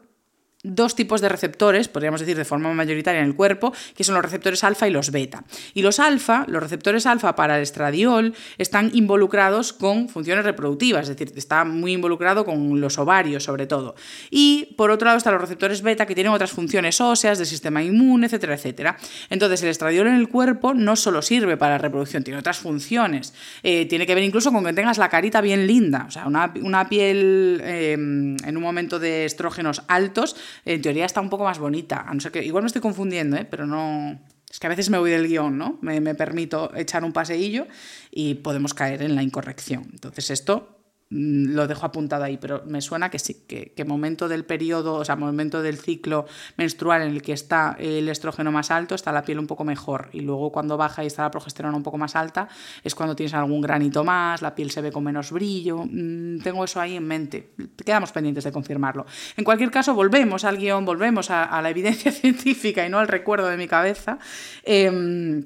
dos 0.64 0.94
tipos 0.94 1.22
de 1.22 1.30
receptores, 1.30 1.88
podríamos 1.88 2.20
decir 2.20 2.36
de 2.36 2.44
forma 2.44 2.74
mayoritaria 2.74 3.22
en 3.22 3.28
el 3.28 3.36
cuerpo, 3.36 3.74
que 3.96 4.04
son 4.04 4.16
los 4.16 4.24
receptores 4.24 4.64
alfa 4.66 4.88
y 4.88 4.92
los 4.92 5.12
beta. 5.12 5.46
Y 5.74 5.82
los 5.82 6.00
alfa, 6.00 6.44
los 6.48 6.62
receptores 6.62 7.06
alfa 7.06 7.36
para 7.36 7.56
el 7.56 7.64
estradiol, 7.64 8.34
están 8.58 8.92
involucrados 8.94 9.72
con 9.72 10.10
funciones 10.10 10.44
reproductivas, 10.44 11.04
es 11.04 11.16
decir, 11.16 11.32
está 11.38 11.64
muy 11.64 11.94
involucrado 11.94 12.44
con 12.44 12.82
los 12.82 12.98
ovarios 12.98 13.44
sobre 13.44 13.68
todo. 13.68 13.96
Y 14.30 14.74
por 14.78 14.92
otro 14.92 15.06
lado 15.06 15.18
están 15.18 15.34
los 15.34 15.42
receptores 15.42 15.82
beta 15.82 16.06
que 16.06 16.14
tienen 16.14 16.34
otras 16.34 16.52
funciones 16.52 17.00
óseas, 17.00 17.38
del 17.38 17.48
sistema 17.48 17.82
inmune, 17.82 18.26
etcétera, 18.26 18.56
etcétera. 18.56 18.98
Entonces 19.30 19.64
el 19.64 19.70
estradiol 19.70 20.08
en 20.08 20.16
el 20.16 20.28
cuerpo 20.28 20.74
no 20.74 20.98
solo 20.98 21.22
sirve 21.22 21.56
para 21.56 21.76
la 21.76 21.78
reproducción, 21.78 22.24
tiene 22.24 22.40
otras 22.40 22.58
funciones. 22.58 23.34
Eh, 23.64 23.86
tiene 23.86 24.06
que 24.06 24.14
ver 24.14 24.24
incluso 24.26 24.52
con 24.52 24.66
que 24.66 24.74
tengas 24.74 24.98
la 24.98 25.08
carita 25.08 25.40
bien 25.40 25.68
linda, 25.68 26.06
o 26.08 26.12
sea, 26.12 26.28
una, 26.28 26.90
piel 26.90 27.62
eh, 27.64 27.94
en 27.94 28.58
un 28.58 28.64
momento 28.64 29.00
de 29.00 29.26
estrógenos 29.26 29.84
altos 29.88 30.36
en 30.66 30.82
teoría 30.82 31.06
está 31.06 31.22
un 31.22 31.30
poco 31.30 31.44
más 31.44 31.60
bonita. 31.60 32.06
A 32.08 32.14
no 32.14 32.20
ser 32.20 32.32
que, 32.32 32.44
igual 32.44 32.64
me 32.64 32.68
estoy 32.68 32.82
confundiendo, 32.82 33.38
¿eh? 33.38 33.46
pero 33.50 33.66
no. 33.66 34.20
Es 34.50 34.60
que 34.60 34.66
a 34.66 34.70
veces 34.70 34.90
me 34.90 34.98
voy 34.98 35.12
del 35.12 35.28
guion, 35.28 35.58
¿no? 35.58 35.78
Me, 35.82 36.02
me 36.02 36.16
permito 36.16 36.76
echar 36.76 37.04
un 37.04 37.14
paseillo 37.14 37.68
y 38.10 38.36
podemos 38.36 38.74
caer 38.74 39.04
en 39.04 39.16
la 39.16 39.22
incorrección. 39.22 39.88
Entonces, 39.92 40.32
esto 40.32 40.79
lo 41.10 41.68
dejo 41.68 41.86
apuntado 41.88 42.24
ahí, 42.24 42.38
pero 42.38 42.64
me 42.68 42.82
suena 42.82 43.10
que 43.10 43.18
sí, 43.18 43.44
que, 43.48 43.74
que, 43.76 43.84
momento 43.84 44.28
del 44.28 44.46
periodo, 44.46 44.96
o 44.96 45.06
sea, 45.06 45.16
momento 45.16 45.64
del 45.64 45.78
ciclo 45.78 46.28
menstrual 46.56 47.02
en 47.02 47.12
el 47.12 47.22
que 47.24 47.34
está 47.34 47.76
el 47.80 48.10
estrógeno 48.10 48.52
más 48.52 48.70
alto, 48.70 48.94
está 48.94 49.12
la 49.12 49.24
piel 49.24 49.40
un 49.40 49.48
poco 49.48 49.64
mejor. 49.64 50.10
Y 50.14 50.22
luego 50.22 50.52
cuando 50.52 50.78
baja 50.78 51.04
y 51.04 51.08
está 51.08 51.24
la 51.24 51.32
progesterona 51.32 51.76
un 51.76 51.82
poco 51.82 51.98
más 51.98 52.16
alta, 52.16 52.48
es 52.84 52.94
cuando 52.94 53.16
tienes 53.16 53.34
algún 53.34 53.62
granito 53.62 54.04
más, 54.04 54.44
la 54.44 54.54
piel 54.54 54.70
se 54.70 54.82
ve 54.82 54.92
con 54.92 55.04
menos 55.04 55.32
brillo. 55.32 55.84
Mm, 55.84 56.42
tengo 56.42 56.64
eso 56.64 56.80
ahí 56.80 56.96
en 56.96 57.08
mente. 57.08 57.50
Quedamos 57.84 58.12
pendientes 58.12 58.44
de 58.44 58.52
confirmarlo. 58.52 59.06
En 59.36 59.44
cualquier 59.44 59.72
caso, 59.72 59.96
volvemos 59.96 60.44
al 60.44 60.58
guion, 60.58 60.86
volvemos 60.86 61.32
a, 61.32 61.60
la 61.62 61.70
evidencia 61.72 62.12
científica 62.12 62.86
y 62.86 62.90
no 62.90 63.00
al 63.00 63.08
recuerdo 63.08 63.48
de 63.48 63.58
mi 63.58 63.68
cabeza. 63.68 64.20
Em, 64.64 65.44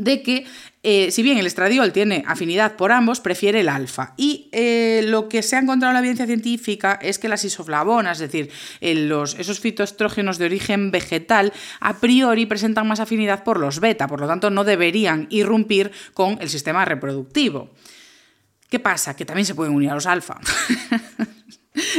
de 0.00 0.22
que 0.22 0.46
eh, 0.82 1.10
si 1.10 1.22
bien 1.22 1.36
el 1.36 1.46
estradiol 1.46 1.92
tiene 1.92 2.24
afinidad 2.26 2.76
por 2.76 2.90
ambos, 2.90 3.20
prefiere 3.20 3.60
el 3.60 3.68
alfa. 3.68 4.14
Y 4.16 4.48
eh, 4.52 5.02
lo 5.04 5.28
que 5.28 5.42
se 5.42 5.56
ha 5.56 5.58
encontrado 5.58 5.90
en 5.90 5.94
la 5.94 6.00
evidencia 6.00 6.26
científica 6.26 6.98
es 7.02 7.18
que 7.18 7.28
las 7.28 7.44
isoflavonas, 7.44 8.20
es 8.20 8.32
decir, 8.32 8.50
los, 8.80 9.38
esos 9.38 9.60
fitoestrógenos 9.60 10.38
de 10.38 10.46
origen 10.46 10.90
vegetal, 10.90 11.52
a 11.80 11.98
priori 11.98 12.46
presentan 12.46 12.88
más 12.88 13.00
afinidad 13.00 13.44
por 13.44 13.60
los 13.60 13.78
beta, 13.80 14.08
por 14.08 14.20
lo 14.20 14.26
tanto 14.26 14.48
no 14.48 14.64
deberían 14.64 15.26
irrumpir 15.28 15.92
con 16.14 16.38
el 16.40 16.48
sistema 16.48 16.84
reproductivo. 16.86 17.70
¿Qué 18.70 18.78
pasa? 18.78 19.14
Que 19.14 19.26
también 19.26 19.44
se 19.44 19.54
pueden 19.54 19.74
unir 19.74 19.90
a 19.90 19.94
los 19.94 20.06
alfa. 20.06 20.40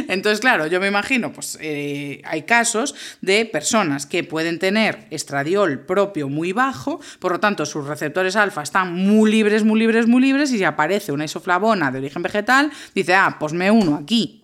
Entonces, 0.07 0.41
claro, 0.41 0.67
yo 0.67 0.79
me 0.79 0.87
imagino, 0.87 1.31
pues 1.31 1.57
eh, 1.61 2.21
hay 2.25 2.43
casos 2.43 2.93
de 3.21 3.45
personas 3.45 4.05
que 4.05 4.23
pueden 4.23 4.59
tener 4.59 5.07
estradiol 5.11 5.85
propio 5.85 6.27
muy 6.27 6.51
bajo, 6.51 6.99
por 7.19 7.31
lo 7.31 7.39
tanto 7.39 7.65
sus 7.65 7.87
receptores 7.87 8.35
alfa 8.35 8.63
están 8.63 8.93
muy 8.93 9.31
libres, 9.31 9.63
muy 9.63 9.79
libres, 9.79 10.07
muy 10.07 10.21
libres, 10.21 10.51
y 10.51 10.57
si 10.57 10.63
aparece 10.63 11.11
una 11.11 11.25
isoflavona 11.25 11.91
de 11.91 11.99
origen 11.99 12.21
vegetal, 12.21 12.71
dice, 12.93 13.15
ah, 13.15 13.37
pues 13.39 13.53
me 13.53 13.71
uno 13.71 13.95
aquí. 13.95 14.43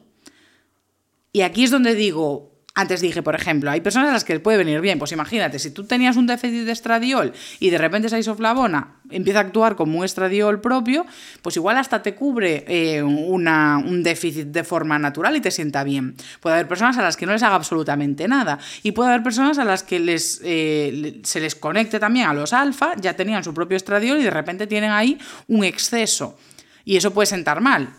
Y 1.34 1.42
aquí 1.42 1.66
es 1.66 1.72
donde 1.72 1.94
digo, 1.94 2.57
antes 2.78 3.02
dije, 3.02 3.24
por 3.24 3.34
ejemplo, 3.34 3.72
hay 3.72 3.82
personas 3.82 4.12
a 4.12 4.14
las 4.14 4.24
que 4.24 4.34
les 4.34 4.42
puede 4.42 4.60
venir 4.60 4.80
bien. 4.82 5.00
Pues 5.00 5.12
imagínate, 5.12 5.58
si 5.58 5.72
tú 5.72 5.86
tenías 5.86 6.16
un 6.16 6.28
déficit 6.28 6.64
de 6.64 6.72
estradiol 6.72 7.34
y 7.60 7.72
de 7.72 7.78
repente 7.80 8.06
esa 8.06 8.20
isoflavona 8.20 8.98
empieza 9.10 9.40
a 9.40 9.42
actuar 9.42 9.76
como 9.76 9.98
un 9.98 10.06
estradiol 10.06 10.62
propio, 10.62 11.04
pues 11.42 11.56
igual 11.56 11.78
hasta 11.78 12.04
te 12.04 12.14
cubre 12.14 12.66
eh, 12.68 13.02
un 13.02 14.04
déficit 14.04 14.50
de 14.50 14.64
forma 14.64 15.00
natural 15.00 15.36
y 15.36 15.42
te 15.42 15.50
sienta 15.50 15.84
bien. 15.84 16.16
Puede 16.40 16.54
haber 16.54 16.68
personas 16.68 17.00
a 17.00 17.02
las 17.02 17.18
que 17.18 17.26
no 17.26 17.32
les 17.32 17.42
haga 17.42 17.56
absolutamente 17.56 18.28
nada. 18.28 18.60
Y 18.84 18.92
puede 18.92 19.10
haber 19.10 19.24
personas 19.24 19.58
a 19.58 19.66
las 19.66 19.82
que 19.82 20.00
les, 20.00 20.40
eh, 20.44 21.20
se 21.24 21.40
les 21.40 21.56
conecte 21.56 22.00
también 22.00 22.28
a 22.28 22.34
los 22.36 22.54
alfa, 22.54 22.92
ya 22.98 23.16
tenían 23.16 23.44
su 23.44 23.56
propio 23.56 23.76
estradiol 23.76 24.20
y 24.20 24.24
de 24.24 24.30
repente 24.30 24.68
tienen 24.68 24.92
ahí 24.92 25.18
un 25.48 25.64
exceso. 25.64 26.38
Y 26.86 26.96
eso 26.96 27.12
puede 27.12 27.26
sentar 27.26 27.60
mal. 27.60 27.90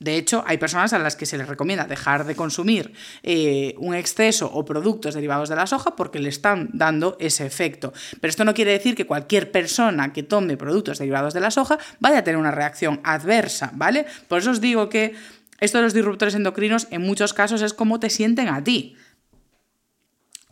De 0.00 0.16
hecho, 0.16 0.44
hay 0.46 0.58
personas 0.58 0.92
a 0.92 0.98
las 0.98 1.16
que 1.16 1.26
se 1.26 1.38
les 1.38 1.48
recomienda 1.48 1.84
dejar 1.84 2.26
de 2.26 2.34
consumir 2.34 2.92
eh, 3.22 3.74
un 3.78 3.94
exceso 3.94 4.50
o 4.52 4.64
productos 4.64 5.14
derivados 5.14 5.48
de 5.48 5.56
la 5.56 5.66
soja 5.66 5.96
porque 5.96 6.18
le 6.18 6.28
están 6.28 6.68
dando 6.72 7.16
ese 7.20 7.46
efecto. 7.46 7.92
Pero 8.20 8.30
esto 8.30 8.44
no 8.44 8.54
quiere 8.54 8.72
decir 8.72 8.94
que 8.94 9.06
cualquier 9.06 9.50
persona 9.50 10.12
que 10.12 10.22
tome 10.22 10.56
productos 10.56 10.98
derivados 10.98 11.32
de 11.32 11.40
la 11.40 11.50
soja 11.50 11.78
vaya 12.00 12.18
a 12.18 12.24
tener 12.24 12.38
una 12.38 12.50
reacción 12.50 13.00
adversa, 13.04 13.70
¿vale? 13.74 14.06
Por 14.28 14.40
eso 14.40 14.50
os 14.50 14.60
digo 14.60 14.88
que 14.88 15.14
esto 15.60 15.78
de 15.78 15.84
los 15.84 15.94
disruptores 15.94 16.34
endocrinos 16.34 16.88
en 16.90 17.02
muchos 17.02 17.32
casos 17.32 17.62
es 17.62 17.72
como 17.72 18.00
te 18.00 18.10
sienten 18.10 18.48
a 18.48 18.62
ti 18.62 18.96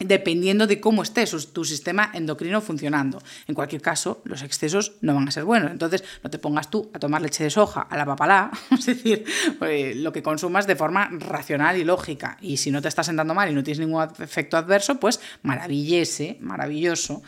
dependiendo 0.04 0.66
de 0.66 0.80
cómo 0.80 1.02
esté 1.02 1.24
tu 1.52 1.64
sistema 1.64 2.10
endocrino 2.14 2.60
funcionando. 2.60 3.22
En 3.46 3.54
cualquier 3.54 3.82
caso, 3.82 4.20
los 4.24 4.42
excesos 4.42 4.92
no 5.00 5.14
van 5.14 5.28
a 5.28 5.30
ser 5.30 5.44
buenos. 5.44 5.70
Entonces, 5.70 6.04
no 6.22 6.30
te 6.30 6.38
pongas 6.38 6.70
tú 6.70 6.90
a 6.92 6.98
tomar 6.98 7.22
leche 7.22 7.44
de 7.44 7.50
soja 7.50 7.82
a 7.82 7.96
la 7.96 8.04
papalá, 8.04 8.50
es 8.70 8.86
decir, 8.86 9.24
pues, 9.58 9.96
lo 9.96 10.12
que 10.12 10.22
consumas 10.22 10.66
de 10.66 10.76
forma 10.76 11.08
racional 11.18 11.78
y 11.78 11.84
lógica. 11.84 12.38
Y 12.40 12.56
si 12.56 12.70
no 12.70 12.82
te 12.82 12.88
estás 12.88 13.06
sentando 13.06 13.34
mal 13.34 13.50
y 13.50 13.54
no 13.54 13.62
tienes 13.62 13.80
ningún 13.80 14.02
efecto 14.18 14.56
adverso, 14.56 14.98
pues 14.98 15.20
maravillese, 15.42 16.38
maravilloso. 16.40 17.22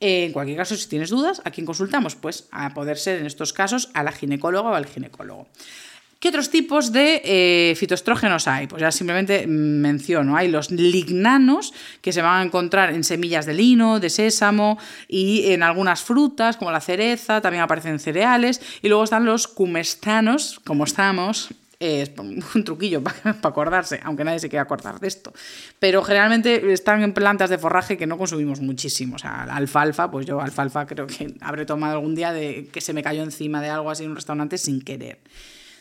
En 0.00 0.32
cualquier 0.32 0.56
caso, 0.56 0.76
si 0.76 0.88
tienes 0.88 1.10
dudas, 1.10 1.42
¿a 1.44 1.50
quién 1.50 1.66
consultamos? 1.66 2.14
Pues 2.16 2.48
a 2.50 2.72
poder 2.72 2.96
ser 2.96 3.20
en 3.20 3.26
estos 3.26 3.52
casos 3.52 3.90
a 3.92 4.02
la 4.02 4.12
ginecóloga 4.12 4.70
o 4.70 4.74
al 4.74 4.86
ginecólogo. 4.86 5.46
¿Qué 6.20 6.28
otros 6.28 6.50
tipos 6.50 6.92
de 6.92 7.22
eh, 7.24 7.74
fitoestrógenos 7.76 8.46
hay? 8.46 8.66
Pues 8.66 8.82
ya 8.82 8.92
simplemente 8.92 9.46
menciono, 9.46 10.36
hay 10.36 10.48
los 10.48 10.70
lignanos 10.70 11.72
que 12.02 12.12
se 12.12 12.20
van 12.20 12.42
a 12.42 12.44
encontrar 12.44 12.92
en 12.92 13.04
semillas 13.04 13.46
de 13.46 13.54
lino, 13.54 14.00
de 14.00 14.10
sésamo 14.10 14.78
y 15.08 15.50
en 15.50 15.62
algunas 15.62 16.02
frutas 16.02 16.58
como 16.58 16.72
la 16.72 16.82
cereza, 16.82 17.40
también 17.40 17.62
aparecen 17.62 17.92
en 17.92 18.00
cereales 18.00 18.60
y 18.82 18.88
luego 18.88 19.04
están 19.04 19.24
los 19.24 19.48
cumestanos, 19.48 20.60
como 20.66 20.84
estamos, 20.84 21.54
es 21.78 22.10
un 22.18 22.64
truquillo 22.64 23.02
para 23.02 23.38
acordarse, 23.42 23.98
aunque 24.04 24.22
nadie 24.22 24.40
se 24.40 24.50
quiera 24.50 24.64
acordar 24.64 25.00
de 25.00 25.08
esto. 25.08 25.32
Pero 25.78 26.02
generalmente 26.02 26.70
están 26.70 27.02
en 27.02 27.14
plantas 27.14 27.48
de 27.48 27.56
forraje 27.56 27.96
que 27.96 28.06
no 28.06 28.18
consumimos 28.18 28.60
muchísimo. 28.60 29.16
O 29.16 29.18
sea, 29.18 29.44
alfalfa, 29.44 30.10
pues 30.10 30.26
yo 30.26 30.38
alfalfa 30.38 30.86
creo 30.86 31.06
que 31.06 31.34
habré 31.40 31.64
tomado 31.64 31.94
algún 31.94 32.14
día 32.14 32.30
de 32.30 32.68
que 32.70 32.82
se 32.82 32.92
me 32.92 33.02
cayó 33.02 33.22
encima 33.22 33.62
de 33.62 33.70
algo 33.70 33.90
así 33.90 34.04
en 34.04 34.10
un 34.10 34.16
restaurante 34.16 34.58
sin 34.58 34.82
querer. 34.82 35.20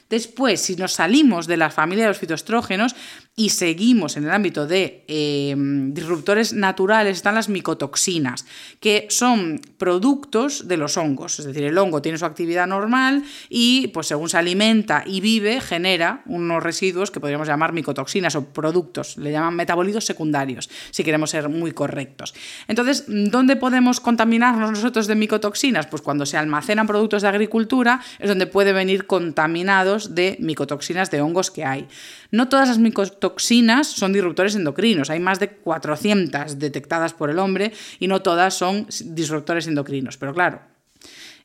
Después, 0.10 0.62
si 0.62 0.76
nos 0.76 0.93
salimos 0.93 1.45
de 1.45 1.58
la 1.58 1.69
familia 1.69 2.06
de 2.06 2.10
los 2.10 2.17
fitoestrógenos 2.17 2.95
y 3.39 3.52
seguimos 3.52 4.17
en 4.17 4.25
el 4.25 4.32
ámbito 4.32 4.67
de 4.67 5.06
em, 5.08 5.93
disruptores 5.93 6.52
naturales, 6.52 7.15
están 7.15 7.36
las 7.36 7.47
micotoxinas, 7.47 8.45
que 8.82 9.08
son 9.10 9.62
productos 9.78 10.67
de 10.67 10.75
los 10.75 10.97
hongos. 10.97 11.39
Es 11.39 11.45
decir, 11.45 11.63
el 11.63 11.78
hongo 11.78 12.02
tiene 12.02 12.17
su 12.17 12.25
actividad 12.25 12.67
normal 12.67 13.23
y, 13.47 13.88
pues 13.93 14.08
según 14.08 14.28
se 14.28 14.36
alimenta 14.36 15.04
y 15.06 15.21
vive, 15.21 15.62
genera 15.62 16.21
unos 16.25 16.62
residuos 16.62 17.12
que 17.12 17.21
podríamos 17.21 17.47
llamar 17.47 17.71
micotoxinas 17.71 18.36
o 18.36 18.43
productos. 18.43 19.15
Le 19.15 19.32
llaman 19.32 19.56
metabolitos 19.56 20.04
secundarios, 20.04 20.69
si 20.91 21.06
queremos 21.06 21.30
ser 21.30 21.47
muy 21.47 21.71
correctos. 21.71 22.34
Entonces, 22.67 23.06
¿dónde 23.08 23.56
podemos 23.56 24.02
contaminarnos 24.02 24.69
nosotros 24.71 25.08
de 25.08 25.15
micotoxinas? 25.15 25.88
Pues 25.88 26.02
cuando 26.02 26.25
se 26.25 26.36
almacenan 26.36 26.88
productos 26.88 27.21
de 27.21 27.30
agricultura 27.30 28.02
es 28.19 28.28
donde 28.28 28.47
puede 28.47 28.73
venir 28.73 29.08
contaminados 29.08 30.13
de 30.13 30.36
micotoxinas 30.41 31.10
de 31.10 31.21
hongos 31.21 31.52
que 31.52 31.63
hay. 31.63 31.88
No 32.32 32.48
todas 32.50 32.68
las 32.68 32.78
micotoxinas 32.78 33.88
son 33.88 34.13
disruptores 34.13 34.56
endocrinos, 34.56 35.10
hay 35.10 35.20
más 35.20 35.39
de 35.39 35.50
400 35.50 36.60
detectadas 36.60 37.13
por 37.13 37.30
el 37.30 37.39
hombre 37.39 37.72
y 38.00 38.08
no 38.08 38.22
todas 38.22 38.54
son 38.54 38.88
disruptores 39.06 39.68
endocrinos, 39.68 40.18
pero 40.18 40.34
claro, 40.34 40.62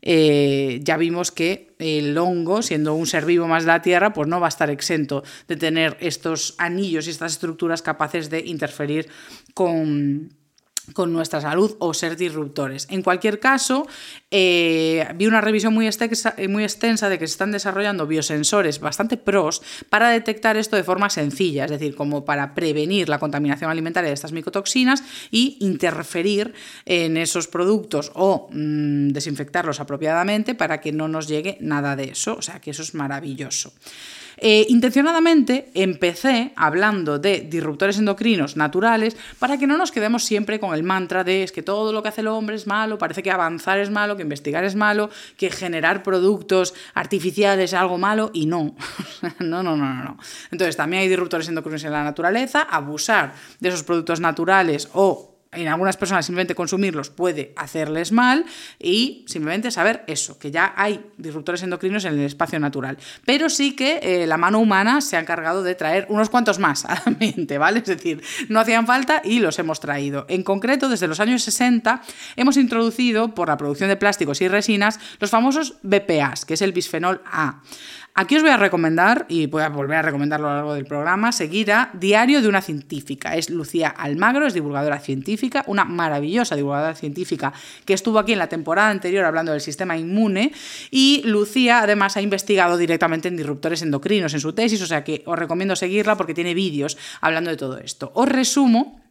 eh, 0.07 0.81
ya 0.83 0.99
vimos 0.99 1.31
que 1.31 1.75
el 1.79 2.17
hongo, 2.19 2.61
siendo 2.61 2.93
un 2.93 3.07
ser 3.07 3.25
vivo 3.25 3.49
más 3.49 3.63
de 3.63 3.69
la 3.69 3.81
Tierra, 3.81 4.13
pues 4.13 4.29
no 4.29 4.39
va 4.39 4.49
a 4.49 4.49
estar 4.49 4.69
exento 4.69 5.25
de 5.49 5.57
tener 5.57 5.97
estos 6.01 6.55
anillos 6.59 7.07
y 7.07 7.11
estas 7.11 7.33
estructuras 7.33 7.81
capaces 7.81 8.29
de 8.29 8.41
interferir 8.41 9.09
con 9.55 10.35
con 10.93 11.13
nuestra 11.13 11.41
salud 11.41 11.77
o 11.79 11.95
ser 11.95 12.17
disruptores. 12.17 12.87
En 12.91 13.03
cualquier 13.03 13.41
caso, 13.41 13.87
eh, 14.31 15.07
vi 15.15 15.27
una 15.27 15.41
revisión 15.41 15.73
muy 15.73 15.87
extensa, 15.87 16.35
muy 16.49 16.65
extensa 16.65 17.09
de 17.09 17.19
que 17.19 17.27
se 17.27 17.33
están 17.33 17.53
desarrollando 17.53 18.07
biosensores 18.07 18.81
bastante 18.81 19.17
pros 19.17 19.63
para 19.89 20.11
detectar 20.11 20.57
esto 20.57 20.77
de 20.77 20.85
forma 20.85 21.11
sencilla, 21.11 21.65
es 21.65 21.71
decir, 21.71 21.95
como 21.95 22.25
para 22.25 22.55
prevenir 22.55 23.09
la 23.09 23.19
contaminación 23.19 23.71
alimentaria 23.71 24.09
de 24.09 24.15
estas 24.15 24.33
micotoxinas 24.33 25.03
y 25.31 25.57
interferir 25.61 26.55
en 26.85 27.17
esos 27.17 27.49
productos 27.49 28.13
o 28.15 28.49
mm, 28.51 29.09
desinfectarlos 29.09 29.81
apropiadamente 29.81 30.55
para 30.55 30.81
que 30.81 30.93
no 30.93 31.09
nos 31.09 31.29
llegue 31.29 31.57
nada 31.61 31.97
de 31.97 32.05
eso. 32.05 32.37
O 32.37 32.43
sea 32.43 32.61
que 32.61 32.71
eso 32.71 32.83
es 32.83 32.95
maravilloso. 32.95 33.73
Eh, 34.39 34.67
intencionadamente 34.69 35.71
empecé 35.75 36.53
hablando 36.57 37.19
de 37.19 37.41
disruptores 37.41 37.99
endocrinos 37.99 38.57
naturales 38.57 39.17
para 39.39 39.59
que 39.59 39.67
no 39.67 39.77
nos 39.77 39.93
quedemos 39.93 40.25
siempre 40.25 40.61
con 40.61 40.75
el 40.75 40.83
mantra 40.83 41.25
de 41.25 41.43
es 41.43 41.53
que 41.53 41.63
todo 41.63 41.93
lo 41.93 42.03
que 42.03 42.09
hace 42.09 42.21
el 42.21 42.29
hombre 42.29 42.57
es 42.57 42.67
malo, 42.67 42.99
parece 42.99 43.23
que 43.23 43.31
avanzar 43.31 43.79
es 43.79 43.91
malo, 43.91 44.17
que 44.17 44.23
investigar 44.23 44.65
es 44.65 44.75
malo, 44.75 45.11
que 45.37 45.51
generar 45.51 46.03
productos 46.03 46.75
artificiales 46.95 47.73
es 47.73 47.75
algo 47.75 47.99
malo 47.99 48.31
y 48.33 48.47
no. 48.47 48.75
no, 49.39 49.63
no, 49.63 49.77
no, 49.77 49.95
no. 49.95 50.19
Entonces 50.51 50.77
también 50.77 51.03
hay 51.03 51.09
disruptores 51.09 51.49
endocrinos 51.49 51.85
en 51.85 51.93
la 51.93 52.05
naturaleza, 52.05 52.63
abusar 52.63 53.35
de 53.61 53.69
esos 53.69 53.83
productos 53.83 54.21
naturales 54.21 54.89
o 54.93 55.34
en 55.57 55.69
algunas 55.69 55.97
personas 55.97 56.27
simplemente 56.27 56.55
consumirlos 56.55 57.11
puede 57.11 57.53
hacerles 57.57 58.13
mal 58.13 58.45
y 58.79 59.25
simplemente 59.27 59.71
saber 59.71 60.05
eso, 60.07 60.39
que 60.39 60.51
ya 60.51 60.75
hay 60.77 61.05
disruptores 61.17 61.63
endocrinos 61.63 62.05
en 62.05 62.15
el 62.15 62.27
espacio 62.27 62.59
natural. 62.61 62.99
Pero 63.25 63.49
sí 63.49 63.75
que 63.75 64.01
eh, 64.03 64.27
la 64.27 64.37
mano 64.37 64.59
humana 64.59 65.01
se 65.01 65.17
ha 65.17 65.21
encargado 65.21 65.63
de 65.63 65.75
traer 65.75 66.07
unos 66.09 66.31
cuantos 66.31 66.59
más 66.59 66.85
a 66.85 67.03
la 67.07 67.17
mente, 67.19 67.59
¿vale? 67.59 67.81
Es 67.81 67.87
decir, 67.87 68.23
no 68.49 68.61
hacían 68.61 68.87
falta 68.87 69.23
y 69.25 69.41
los 69.41 69.59
hemos 69.59 69.81
traído. 69.81 70.27
En 70.29 70.43
concreto, 70.43 70.89
desde 70.89 71.07
los 71.07 71.21
años 71.21 71.43
60 71.43 72.03
hemos 72.37 72.57
introducido 72.57 73.35
por 73.35 73.49
la 73.49 73.57
producción 73.57 73.89
de 73.89 73.97
plásticos 73.97 74.41
y 74.41 74.49
resinas 74.49 74.99
los 75.21 75.31
famosos 75.31 75.75
BPAs, 75.83 76.45
que 76.45 76.55
es 76.55 76.63
el 76.63 76.73
bisfenol 76.73 77.21
A. 77.27 77.63
Aquí 78.17 78.37
os 78.37 78.43
voy 78.43 78.53
a 78.53 78.57
recomendar, 78.57 79.27
y 79.29 79.47
voy 79.47 79.65
a 79.65 79.69
volver 79.69 79.97
a 79.97 80.03
recomendarlo 80.03 80.47
a 80.47 80.51
lo 80.51 80.57
largo 80.59 80.75
del 80.75 80.85
programa, 80.85 81.33
seguir 81.33 81.73
a 81.73 81.91
Diario 81.95 82.41
de 82.43 82.47
una 82.47 82.63
Científica. 82.63 83.35
Es 83.35 83.51
Lucía 83.51 83.89
Almagro, 83.89 84.47
es 84.47 84.55
divulgadora 84.55 85.01
científica, 85.01 85.65
una 85.67 85.85
maravillosa 85.85 86.55
divulgadora 86.55 86.95
científica 86.95 87.53
que 87.85 87.93
estuvo 87.93 88.21
aquí 88.21 88.33
en 88.33 88.39
la 88.39 88.47
temporada 88.47 88.91
anterior 88.91 89.25
hablando 89.25 89.51
del 89.51 89.61
sistema 89.61 89.99
inmune. 89.99 90.53
Y 90.93 91.23
Lucía 91.25 91.81
además 91.81 92.17
ha 92.17 92.21
investigado 92.21 92.77
directamente 92.77 93.27
en 93.27 93.37
disruptores 93.37 93.83
endocrinos 93.83 94.33
en 94.33 94.39
su 94.39 94.53
tesis, 94.53 94.81
o 94.81 94.87
sea 94.87 95.03
que 95.03 95.25
os 95.27 95.37
recomiendo 95.37 95.75
seguirla 95.75 96.17
porque 96.17 96.35
tiene 96.35 96.55
vídeos 96.55 96.97
hablando 97.21 97.51
de 97.51 97.57
todo 97.57 97.79
esto. 97.79 98.13
Os 98.15 98.29
resumo 98.29 99.04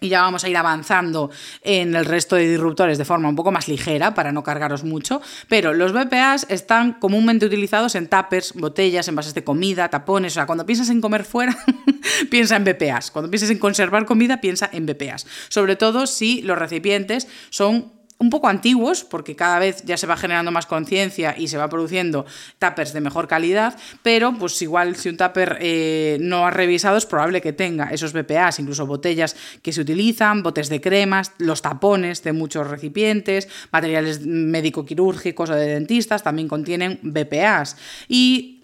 y 0.00 0.08
ya 0.10 0.22
vamos 0.22 0.44
a 0.44 0.48
ir 0.48 0.56
avanzando 0.56 1.30
en 1.62 1.96
el 1.96 2.04
resto 2.04 2.36
de 2.36 2.48
disruptores 2.48 2.98
de 2.98 3.04
forma 3.04 3.28
un 3.28 3.34
poco 3.34 3.50
más 3.50 3.66
ligera 3.66 4.14
para 4.14 4.30
no 4.30 4.44
cargaros 4.44 4.84
mucho. 4.84 5.20
Pero 5.48 5.74
los 5.74 5.92
BPAs 5.92 6.46
están 6.48 6.92
comúnmente 6.94 7.46
utilizados 7.46 7.96
en 7.96 8.06
tuppers, 8.06 8.52
botellas, 8.54 9.08
envases 9.08 9.34
de 9.34 9.42
comida, 9.42 9.88
tapones. 9.88 10.32
O 10.32 10.34
sea, 10.34 10.46
cuando 10.46 10.64
piensas 10.64 10.90
en 10.90 11.00
comer 11.00 11.24
fuera, 11.24 11.56
piensa 12.30 12.56
en 12.56 12.64
BPAs. 12.64 13.10
Cuando 13.10 13.28
piensas 13.30 13.50
en 13.50 13.58
conservar 13.58 14.06
comida, 14.06 14.40
piensa 14.40 14.70
en 14.72 14.86
BPAs. 14.86 15.26
Sobre 15.48 15.74
todo 15.74 16.06
si 16.06 16.42
los 16.42 16.56
recipientes 16.56 17.26
son 17.50 17.97
un 18.18 18.30
poco 18.30 18.48
antiguos, 18.48 19.04
porque 19.04 19.36
cada 19.36 19.60
vez 19.60 19.82
ya 19.84 19.96
se 19.96 20.06
va 20.06 20.16
generando 20.16 20.50
más 20.50 20.66
conciencia 20.66 21.36
y 21.38 21.48
se 21.48 21.56
va 21.56 21.68
produciendo 21.68 22.26
tuppers 22.58 22.92
de 22.92 23.00
mejor 23.00 23.28
calidad, 23.28 23.78
pero 24.02 24.34
pues 24.36 24.60
igual 24.60 24.96
si 24.96 25.08
un 25.08 25.16
tupper 25.16 25.58
eh, 25.60 26.18
no 26.20 26.46
ha 26.46 26.50
revisado 26.50 26.96
es 26.96 27.06
probable 27.06 27.40
que 27.40 27.52
tenga 27.52 27.90
esos 27.90 28.12
BPAs, 28.12 28.58
incluso 28.58 28.86
botellas 28.86 29.36
que 29.62 29.72
se 29.72 29.80
utilizan, 29.80 30.42
botes 30.42 30.68
de 30.68 30.80
cremas, 30.80 31.32
los 31.38 31.62
tapones 31.62 32.24
de 32.24 32.32
muchos 32.32 32.66
recipientes, 32.66 33.48
materiales 33.70 34.26
médico-quirúrgicos 34.26 35.50
o 35.50 35.54
de 35.54 35.66
dentistas 35.66 36.24
también 36.24 36.48
contienen 36.48 36.98
BPAs. 37.02 37.76
Y 38.08 38.57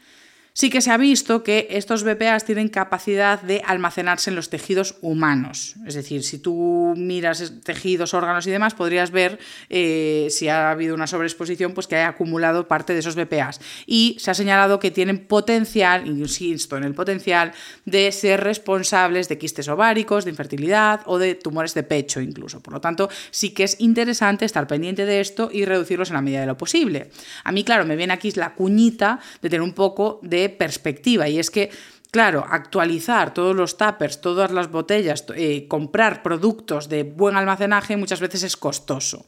sí 0.54 0.70
que 0.70 0.80
se 0.80 0.92
ha 0.92 0.96
visto 0.96 1.42
que 1.42 1.66
estos 1.70 2.04
BPAs 2.04 2.44
tienen 2.44 2.68
capacidad 2.68 3.42
de 3.42 3.60
almacenarse 3.66 4.30
en 4.30 4.36
los 4.36 4.50
tejidos 4.50 4.94
humanos. 5.02 5.74
Es 5.84 5.94
decir, 5.94 6.22
si 6.22 6.38
tú 6.38 6.94
miras 6.96 7.52
tejidos, 7.64 8.14
órganos 8.14 8.46
y 8.46 8.52
demás, 8.52 8.72
podrías 8.74 9.10
ver 9.10 9.40
eh, 9.68 10.28
si 10.30 10.48
ha 10.48 10.70
habido 10.70 10.94
una 10.94 11.08
sobreexposición, 11.08 11.74
pues 11.74 11.88
que 11.88 11.96
haya 11.96 12.08
acumulado 12.08 12.68
parte 12.68 12.92
de 12.92 13.00
esos 13.00 13.16
BPAs. 13.16 13.60
Y 13.84 14.16
se 14.20 14.30
ha 14.30 14.34
señalado 14.34 14.78
que 14.78 14.92
tienen 14.92 15.26
potencial, 15.26 16.06
insisto 16.06 16.76
en 16.76 16.84
el 16.84 16.94
potencial, 16.94 17.52
de 17.84 18.12
ser 18.12 18.44
responsables 18.44 19.28
de 19.28 19.38
quistes 19.38 19.66
ováricos, 19.66 20.24
de 20.24 20.30
infertilidad 20.30 21.00
o 21.06 21.18
de 21.18 21.34
tumores 21.34 21.74
de 21.74 21.82
pecho 21.82 22.20
incluso. 22.20 22.60
Por 22.60 22.74
lo 22.74 22.80
tanto, 22.80 23.08
sí 23.32 23.50
que 23.50 23.64
es 23.64 23.80
interesante 23.80 24.44
estar 24.44 24.68
pendiente 24.68 25.04
de 25.04 25.20
esto 25.20 25.50
y 25.52 25.64
reducirlos 25.64 26.10
en 26.10 26.14
la 26.14 26.22
medida 26.22 26.40
de 26.40 26.46
lo 26.46 26.56
posible. 26.56 27.10
A 27.42 27.50
mí, 27.50 27.64
claro, 27.64 27.84
me 27.84 27.96
viene 27.96 28.12
aquí 28.12 28.30
la 28.36 28.54
cuñita 28.54 29.18
de 29.42 29.50
tener 29.50 29.62
un 29.62 29.72
poco 29.72 30.20
de 30.22 30.43
perspectiva 30.48 31.28
y 31.28 31.38
es 31.38 31.50
que 31.50 31.70
Claro, 32.14 32.46
actualizar 32.48 33.34
todos 33.34 33.56
los 33.56 33.76
tuppers, 33.76 34.20
todas 34.20 34.52
las 34.52 34.70
botellas, 34.70 35.24
eh, 35.34 35.66
comprar 35.66 36.22
productos 36.22 36.88
de 36.88 37.02
buen 37.02 37.34
almacenaje 37.34 37.96
muchas 37.96 38.20
veces 38.20 38.44
es 38.44 38.56
costoso. 38.56 39.26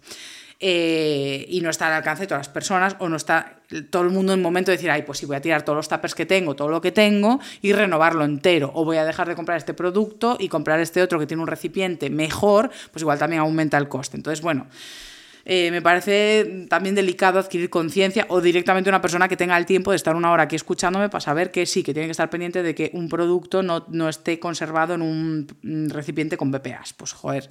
Eh, 0.60 1.44
y 1.48 1.62
no 1.62 1.68
está 1.68 1.88
al 1.88 1.94
alcance 1.94 2.22
de 2.22 2.26
todas 2.28 2.46
las 2.46 2.48
personas 2.48 2.94
o 3.00 3.08
no 3.08 3.16
está 3.16 3.58
todo 3.90 4.02
el 4.04 4.10
mundo 4.10 4.32
en 4.34 4.38
el 4.38 4.42
momento 4.44 4.70
de 4.70 4.76
decir, 4.76 4.92
ay, 4.92 5.02
pues 5.02 5.18
sí, 5.18 5.26
voy 5.26 5.34
a 5.34 5.40
tirar 5.40 5.64
todos 5.64 5.76
los 5.76 5.88
tuppers 5.88 6.14
que 6.14 6.26
tengo, 6.26 6.54
todo 6.54 6.68
lo 6.68 6.80
que 6.80 6.92
tengo 6.92 7.40
y 7.60 7.72
renovarlo 7.72 8.24
entero. 8.24 8.70
O 8.72 8.84
voy 8.84 8.98
a 8.98 9.04
dejar 9.04 9.26
de 9.26 9.34
comprar 9.34 9.58
este 9.58 9.74
producto 9.74 10.36
y 10.38 10.48
comprar 10.48 10.78
este 10.78 11.02
otro 11.02 11.18
que 11.18 11.26
tiene 11.26 11.42
un 11.42 11.48
recipiente 11.48 12.08
mejor, 12.08 12.70
pues 12.92 13.02
igual 13.02 13.18
también 13.18 13.40
aumenta 13.40 13.78
el 13.78 13.88
coste. 13.88 14.16
Entonces, 14.16 14.42
bueno. 14.42 14.68
Eh, 15.48 15.70
me 15.70 15.80
parece 15.80 16.66
también 16.68 16.96
delicado 16.96 17.38
adquirir 17.38 17.70
conciencia 17.70 18.26
o 18.28 18.40
directamente 18.40 18.90
una 18.90 19.00
persona 19.00 19.28
que 19.28 19.36
tenga 19.36 19.56
el 19.56 19.64
tiempo 19.64 19.92
de 19.92 19.96
estar 19.96 20.16
una 20.16 20.32
hora 20.32 20.42
aquí 20.42 20.56
escuchándome 20.56 21.08
para 21.08 21.20
saber 21.20 21.52
que 21.52 21.66
sí, 21.66 21.84
que 21.84 21.94
tiene 21.94 22.08
que 22.08 22.12
estar 22.12 22.28
pendiente 22.28 22.64
de 22.64 22.74
que 22.74 22.90
un 22.94 23.08
producto 23.08 23.62
no, 23.62 23.86
no 23.88 24.08
esté 24.08 24.40
conservado 24.40 24.94
en 24.94 25.02
un 25.02 25.88
recipiente 25.88 26.36
con 26.36 26.50
BPAs. 26.50 26.94
Pues 26.94 27.12
joder, 27.12 27.48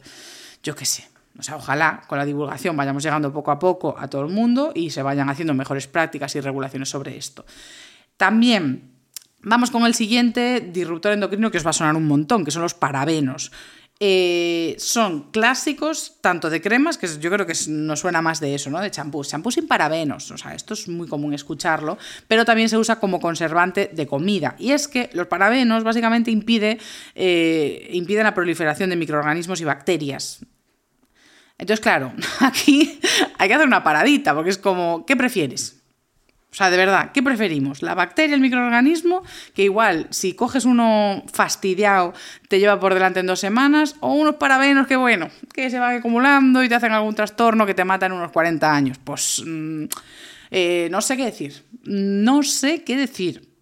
yo 0.62 0.76
qué 0.76 0.86
sé. 0.86 1.08
O 1.38 1.44
sea, 1.44 1.56
ojalá 1.58 2.02
con 2.08 2.18
la 2.18 2.26
divulgación 2.26 2.76
vayamos 2.78 3.04
llegando 3.04 3.32
poco 3.32 3.52
a 3.52 3.60
poco 3.60 3.96
a 3.98 4.10
todo 4.10 4.24
el 4.24 4.32
mundo 4.32 4.72
y 4.74 4.90
se 4.90 5.02
vayan 5.02 5.30
haciendo 5.30 5.54
mejores 5.54 5.88
prácticas 5.88 6.36
y 6.36 6.42
regulaciones 6.42 6.90
sobre 6.90 7.18
esto. 7.18 7.46
También 8.18 8.92
vamos 9.42 9.70
con 9.70 9.86
el 9.86 9.94
siguiente 9.94 10.60
disruptor 10.60 11.14
endocrino 11.14 11.52
que 11.52 11.58
os 11.58 11.66
va 11.66 11.72
a 11.72 11.74
sonar 11.74 11.96
un 11.96 12.08
montón, 12.08 12.46
que 12.46 12.52
son 12.52 12.62
los 12.62 12.74
parabenos. 12.74 13.52
Eh, 14.02 14.76
son 14.78 15.32
clásicos 15.32 16.18
tanto 16.20 16.50
de 16.50 16.62
cremas, 16.62 16.98
que 16.98 17.08
yo 17.08 17.32
creo 17.32 17.46
que 17.46 17.54
nos 17.70 18.02
suena 18.02 18.22
más 18.22 18.42
de 18.42 18.54
eso, 18.54 18.70
¿no? 18.70 18.82
De 18.82 18.92
champús. 18.92 19.30
Champú 19.30 19.52
sin 19.52 19.68
parabenos, 19.68 20.32
o 20.32 20.38
sea, 20.38 20.54
esto 20.54 20.74
es 20.74 20.90
muy 20.90 21.08
común 21.08 21.34
escucharlo, 21.34 21.98
pero 22.28 22.44
también 22.44 22.68
se 22.68 22.78
usa 22.78 23.00
como 23.00 23.22
conservante 23.22 23.90
de 23.94 24.06
comida. 24.06 24.56
Y 24.60 24.72
es 24.72 24.90
que 24.90 25.10
los 25.14 25.28
parabenos 25.28 25.84
básicamente 25.86 26.30
impide, 26.30 26.78
eh, 27.16 27.90
impiden 27.92 28.26
la 28.26 28.34
proliferación 28.34 28.90
de 28.90 28.98
microorganismos 28.98 29.62
y 29.62 29.64
bacterias. 29.64 30.46
Entonces, 31.58 31.82
claro, 31.82 32.12
aquí 32.42 33.00
hay 33.38 33.48
que 33.48 33.54
hacer 33.54 33.68
una 33.68 33.84
paradita, 33.84 34.36
porque 34.36 34.50
es 34.50 34.58
como, 34.58 35.06
¿qué 35.06 35.16
prefieres? 35.16 35.85
O 36.56 36.58
sea, 36.58 36.70
de 36.70 36.78
verdad, 36.78 37.12
¿qué 37.14 37.22
preferimos? 37.22 37.82
¿La 37.82 37.96
bacteria, 37.96 38.34
el 38.34 38.40
microorganismo? 38.40 39.24
Que 39.54 39.64
igual, 39.64 40.08
si 40.12 40.36
coges 40.36 40.64
uno 40.64 41.22
fastidiado, 41.34 42.14
te 42.48 42.60
lleva 42.60 42.80
por 42.80 42.94
delante 42.94 43.20
en 43.20 43.26
dos 43.26 43.42
semanas, 43.42 43.98
o 44.00 44.14
unos 44.14 44.36
parabenos 44.36 44.88
que, 44.88 44.96
bueno, 44.96 45.30
que 45.54 45.70
se 45.70 45.80
van 45.80 45.98
acumulando 45.98 46.64
y 46.64 46.70
te 46.70 46.76
hacen 46.76 46.94
algún 46.94 47.14
trastorno 47.14 47.66
que 47.66 47.74
te 47.74 47.84
mata 47.84 48.06
en 48.06 48.14
unos 48.14 48.32
40 48.32 48.74
años. 48.74 48.98
Pues 49.04 49.44
mm, 49.46 49.84
eh, 50.50 50.88
no 50.92 51.02
sé 51.02 51.18
qué 51.18 51.26
decir. 51.26 51.62
No 51.84 52.42
sé 52.42 52.86
qué 52.86 52.96
decir. 52.96 53.55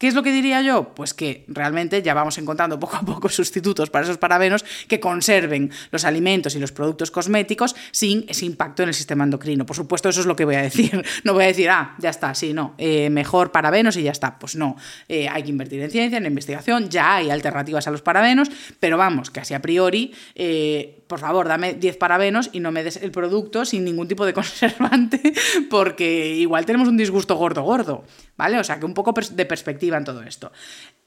¿Qué 0.00 0.08
es 0.08 0.14
lo 0.14 0.22
que 0.22 0.32
diría 0.32 0.62
yo? 0.62 0.94
Pues 0.94 1.12
que 1.12 1.44
realmente 1.46 2.00
ya 2.00 2.14
vamos 2.14 2.38
encontrando 2.38 2.80
poco 2.80 2.96
a 2.96 3.02
poco 3.02 3.28
sustitutos 3.28 3.90
para 3.90 4.04
esos 4.04 4.16
parabenos 4.16 4.64
que 4.88 4.98
conserven 4.98 5.70
los 5.90 6.06
alimentos 6.06 6.54
y 6.54 6.58
los 6.58 6.72
productos 6.72 7.10
cosméticos 7.10 7.76
sin 7.90 8.24
ese 8.26 8.46
impacto 8.46 8.82
en 8.82 8.88
el 8.88 8.94
sistema 8.94 9.24
endocrino. 9.24 9.66
Por 9.66 9.76
supuesto, 9.76 10.08
eso 10.08 10.20
es 10.20 10.26
lo 10.26 10.34
que 10.34 10.46
voy 10.46 10.54
a 10.54 10.62
decir. 10.62 11.04
No 11.22 11.34
voy 11.34 11.44
a 11.44 11.48
decir, 11.48 11.68
ah, 11.68 11.96
ya 11.98 12.08
está, 12.08 12.34
sí, 12.34 12.54
no, 12.54 12.74
eh, 12.78 13.10
mejor 13.10 13.52
parabenos 13.52 13.96
y 13.98 14.02
ya 14.02 14.12
está. 14.12 14.38
Pues 14.38 14.56
no, 14.56 14.76
eh, 15.06 15.28
hay 15.28 15.42
que 15.42 15.50
invertir 15.50 15.82
en 15.82 15.90
ciencia, 15.90 16.16
en 16.16 16.24
investigación, 16.24 16.88
ya 16.88 17.16
hay 17.16 17.28
alternativas 17.28 17.86
a 17.86 17.90
los 17.90 18.00
parabenos, 18.00 18.48
pero 18.78 18.96
vamos, 18.96 19.30
que 19.30 19.40
así 19.40 19.52
a 19.52 19.60
priori 19.60 20.14
eh, 20.34 20.99
por 21.10 21.18
favor, 21.18 21.48
dame 21.48 21.74
10 21.74 21.96
parabenos 21.98 22.50
y 22.52 22.60
no 22.60 22.70
me 22.70 22.84
des 22.84 22.96
el 22.96 23.10
producto 23.10 23.64
sin 23.64 23.84
ningún 23.84 24.06
tipo 24.06 24.24
de 24.24 24.32
conservante, 24.40 25.20
porque 25.68 26.36
igual 26.36 26.64
tenemos 26.64 26.88
un 26.88 26.96
disgusto 26.96 27.34
gordo, 27.34 27.62
gordo, 27.62 28.04
¿vale? 28.36 28.58
O 28.60 28.64
sea, 28.64 28.78
que 28.78 28.86
un 28.86 28.94
poco 28.94 29.12
de 29.12 29.44
perspectiva 29.44 29.98
en 29.98 30.04
todo 30.04 30.22
esto. 30.22 30.52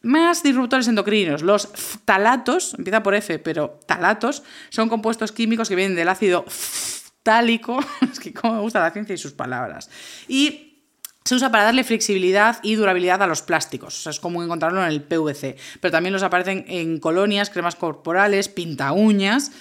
Más 0.01 0.43
disruptores 0.43 0.89
endocrinos, 0.89 1.41
losftalatos, 1.41 2.75
empieza 2.77 3.01
por 3.01 3.15
F, 3.15 3.39
pero 3.39 3.79
talatos, 3.87 4.43
son 4.69 4.89
compuestos 4.89 5.31
químicos 5.31 5.69
que 5.69 5.75
vienen 5.75 5.95
del 5.95 6.09
ácido 6.09 6.43
ftálico, 6.47 7.79
es 8.11 8.19
que 8.19 8.33
como 8.33 8.55
me 8.55 8.61
gusta 8.61 8.81
la 8.81 8.91
ciencia 8.91 9.15
y 9.15 9.17
sus 9.17 9.31
palabras, 9.31 9.89
y 10.27 10.81
se 11.23 11.35
usa 11.35 11.49
para 11.49 11.63
darle 11.63 11.85
flexibilidad 11.85 12.59
y 12.61 12.75
durabilidad 12.75 13.23
a 13.23 13.27
los 13.27 13.41
plásticos. 13.41 13.97
O 13.97 14.01
sea, 14.01 14.09
es 14.09 14.19
común 14.19 14.43
encontrarlo 14.43 14.83
en 14.83 14.89
el 14.89 15.01
PVC. 15.01 15.55
Pero 15.79 15.91
también 15.93 16.11
los 16.11 16.21
aparecen 16.21 16.65
en 16.67 16.99
colonias, 16.99 17.49
cremas 17.49 17.77
corporales, 17.77 18.49
pinta 18.49 18.91
uñas. 18.91 19.53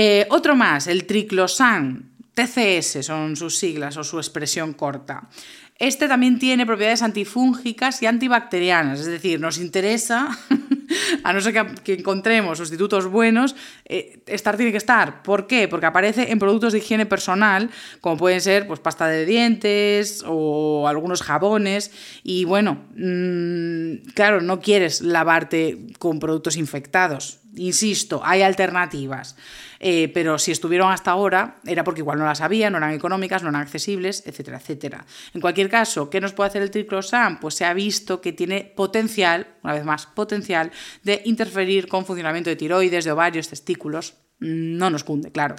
Eh, 0.00 0.28
otro 0.30 0.54
más, 0.54 0.86
el 0.86 1.06
triclosan, 1.06 2.12
TCS 2.32 3.04
son 3.04 3.34
sus 3.34 3.58
siglas 3.58 3.96
o 3.96 4.04
su 4.04 4.18
expresión 4.18 4.72
corta. 4.72 5.28
Este 5.76 6.06
también 6.06 6.38
tiene 6.38 6.64
propiedades 6.66 7.02
antifúngicas 7.02 8.00
y 8.00 8.06
antibacterianas, 8.06 9.00
es 9.00 9.06
decir, 9.06 9.40
nos 9.40 9.58
interesa, 9.58 10.38
a 11.24 11.32
no 11.32 11.40
ser 11.40 11.66
que, 11.82 11.94
encontremos 11.94 12.58
sustitutos 12.58 13.06
buenos, 13.06 13.56
eh, 13.86 14.22
estar 14.26 14.56
tiene 14.56 14.70
que 14.70 14.78
estar. 14.78 15.24
¿Por 15.24 15.48
qué? 15.48 15.66
Porque 15.66 15.86
aparece 15.86 16.30
en 16.30 16.38
productos 16.38 16.74
de 16.74 16.78
higiene 16.78 17.04
personal, 17.04 17.68
como 18.00 18.18
pueden 18.18 18.40
ser 18.40 18.68
pues, 18.68 18.78
pasta 18.78 19.08
de 19.08 19.26
dientes 19.26 20.22
o 20.24 20.86
algunos 20.86 21.22
jabones. 21.22 21.90
Y 22.22 22.44
bueno, 22.44 22.84
mm, 22.96 24.10
claro, 24.14 24.42
no 24.42 24.60
quieres 24.60 25.00
lavarte 25.00 25.88
con 25.98 26.20
productos 26.20 26.56
infectados. 26.56 27.40
Insisto, 27.58 28.20
hay 28.24 28.42
alternativas. 28.42 29.36
Eh, 29.80 30.10
pero 30.12 30.38
si 30.38 30.50
estuvieron 30.50 30.90
hasta 30.90 31.12
ahora 31.12 31.56
era 31.64 31.84
porque 31.84 32.00
igual 32.00 32.18
no 32.18 32.24
las 32.24 32.40
había, 32.40 32.68
no 32.68 32.78
eran 32.78 32.92
económicas, 32.92 33.42
no 33.42 33.50
eran 33.50 33.62
accesibles, 33.62 34.24
etcétera, 34.26 34.58
etcétera. 34.58 35.04
En 35.34 35.40
cualquier 35.40 35.68
caso, 35.68 36.10
¿qué 36.10 36.20
nos 36.20 36.32
puede 36.32 36.48
hacer 36.48 36.62
el 36.62 36.70
triclosan? 36.70 37.38
Pues 37.38 37.54
se 37.54 37.64
ha 37.64 37.72
visto 37.74 38.20
que 38.20 38.32
tiene 38.32 38.72
potencial, 38.76 39.46
una 39.62 39.74
vez 39.74 39.84
más, 39.84 40.06
potencial 40.06 40.72
de 41.04 41.22
interferir 41.26 41.86
con 41.86 42.04
funcionamiento 42.04 42.50
de 42.50 42.56
tiroides, 42.56 43.04
de 43.04 43.12
ovarios, 43.12 43.48
testículos. 43.48 44.14
No 44.40 44.90
nos 44.90 45.04
cunde, 45.04 45.30
claro. 45.30 45.56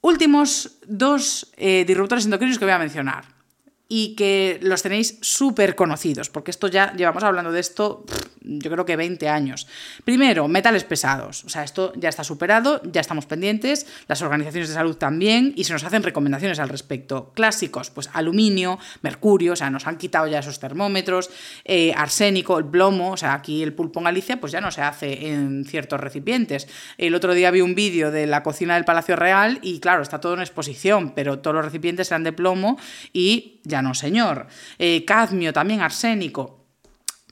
Últimos 0.00 0.78
dos 0.86 1.52
eh, 1.56 1.84
disruptores 1.86 2.26
endocrinos 2.26 2.58
que 2.58 2.64
voy 2.64 2.74
a 2.74 2.78
mencionar. 2.78 3.33
Y 3.88 4.14
que 4.16 4.58
los 4.62 4.82
tenéis 4.82 5.18
súper 5.20 5.74
conocidos, 5.74 6.30
porque 6.30 6.50
esto 6.50 6.68
ya 6.68 6.94
llevamos 6.96 7.22
hablando 7.22 7.52
de 7.52 7.60
esto, 7.60 8.04
yo 8.40 8.70
creo 8.70 8.84
que 8.86 8.96
20 8.96 9.28
años. 9.28 9.66
Primero, 10.04 10.48
metales 10.48 10.84
pesados. 10.84 11.44
O 11.44 11.48
sea, 11.50 11.64
esto 11.64 11.92
ya 11.96 12.08
está 12.08 12.24
superado, 12.24 12.80
ya 12.84 13.02
estamos 13.02 13.26
pendientes, 13.26 13.86
las 14.08 14.22
organizaciones 14.22 14.68
de 14.68 14.74
salud 14.74 14.96
también, 14.96 15.52
y 15.56 15.64
se 15.64 15.74
nos 15.74 15.84
hacen 15.84 16.02
recomendaciones 16.02 16.58
al 16.58 16.70
respecto. 16.70 17.32
Clásicos, 17.34 17.90
pues 17.90 18.08
aluminio, 18.14 18.78
mercurio, 19.02 19.52
o 19.52 19.56
sea, 19.56 19.68
nos 19.68 19.86
han 19.86 19.98
quitado 19.98 20.26
ya 20.28 20.38
esos 20.38 20.60
termómetros, 20.60 21.30
eh, 21.64 21.92
arsénico, 21.94 22.58
el 22.58 22.64
plomo, 22.64 23.12
o 23.12 23.16
sea, 23.18 23.34
aquí 23.34 23.62
el 23.62 23.74
pulpo 23.74 24.00
en 24.00 24.04
Galicia, 24.04 24.40
pues 24.40 24.52
ya 24.52 24.62
no 24.62 24.70
se 24.70 24.80
hace 24.80 25.28
en 25.28 25.66
ciertos 25.66 26.00
recipientes. 26.00 26.68
El 26.96 27.14
otro 27.14 27.34
día 27.34 27.50
vi 27.50 27.60
un 27.60 27.74
vídeo 27.74 28.10
de 28.10 28.26
la 28.26 28.42
cocina 28.42 28.74
del 28.74 28.84
Palacio 28.86 29.16
Real 29.16 29.58
y 29.62 29.80
claro, 29.80 30.02
está 30.02 30.20
todo 30.20 30.34
en 30.34 30.40
exposición, 30.40 31.12
pero 31.14 31.38
todos 31.40 31.54
los 31.54 31.64
recipientes 31.64 32.10
eran 32.10 32.24
de 32.24 32.32
plomo 32.32 32.78
y 33.12 33.60
ya 33.64 33.73
ya 33.74 33.82
no 33.82 33.92
señor, 33.92 34.46
eh, 34.78 35.04
cadmio, 35.04 35.52
también 35.52 35.80
arsénico. 35.80 36.63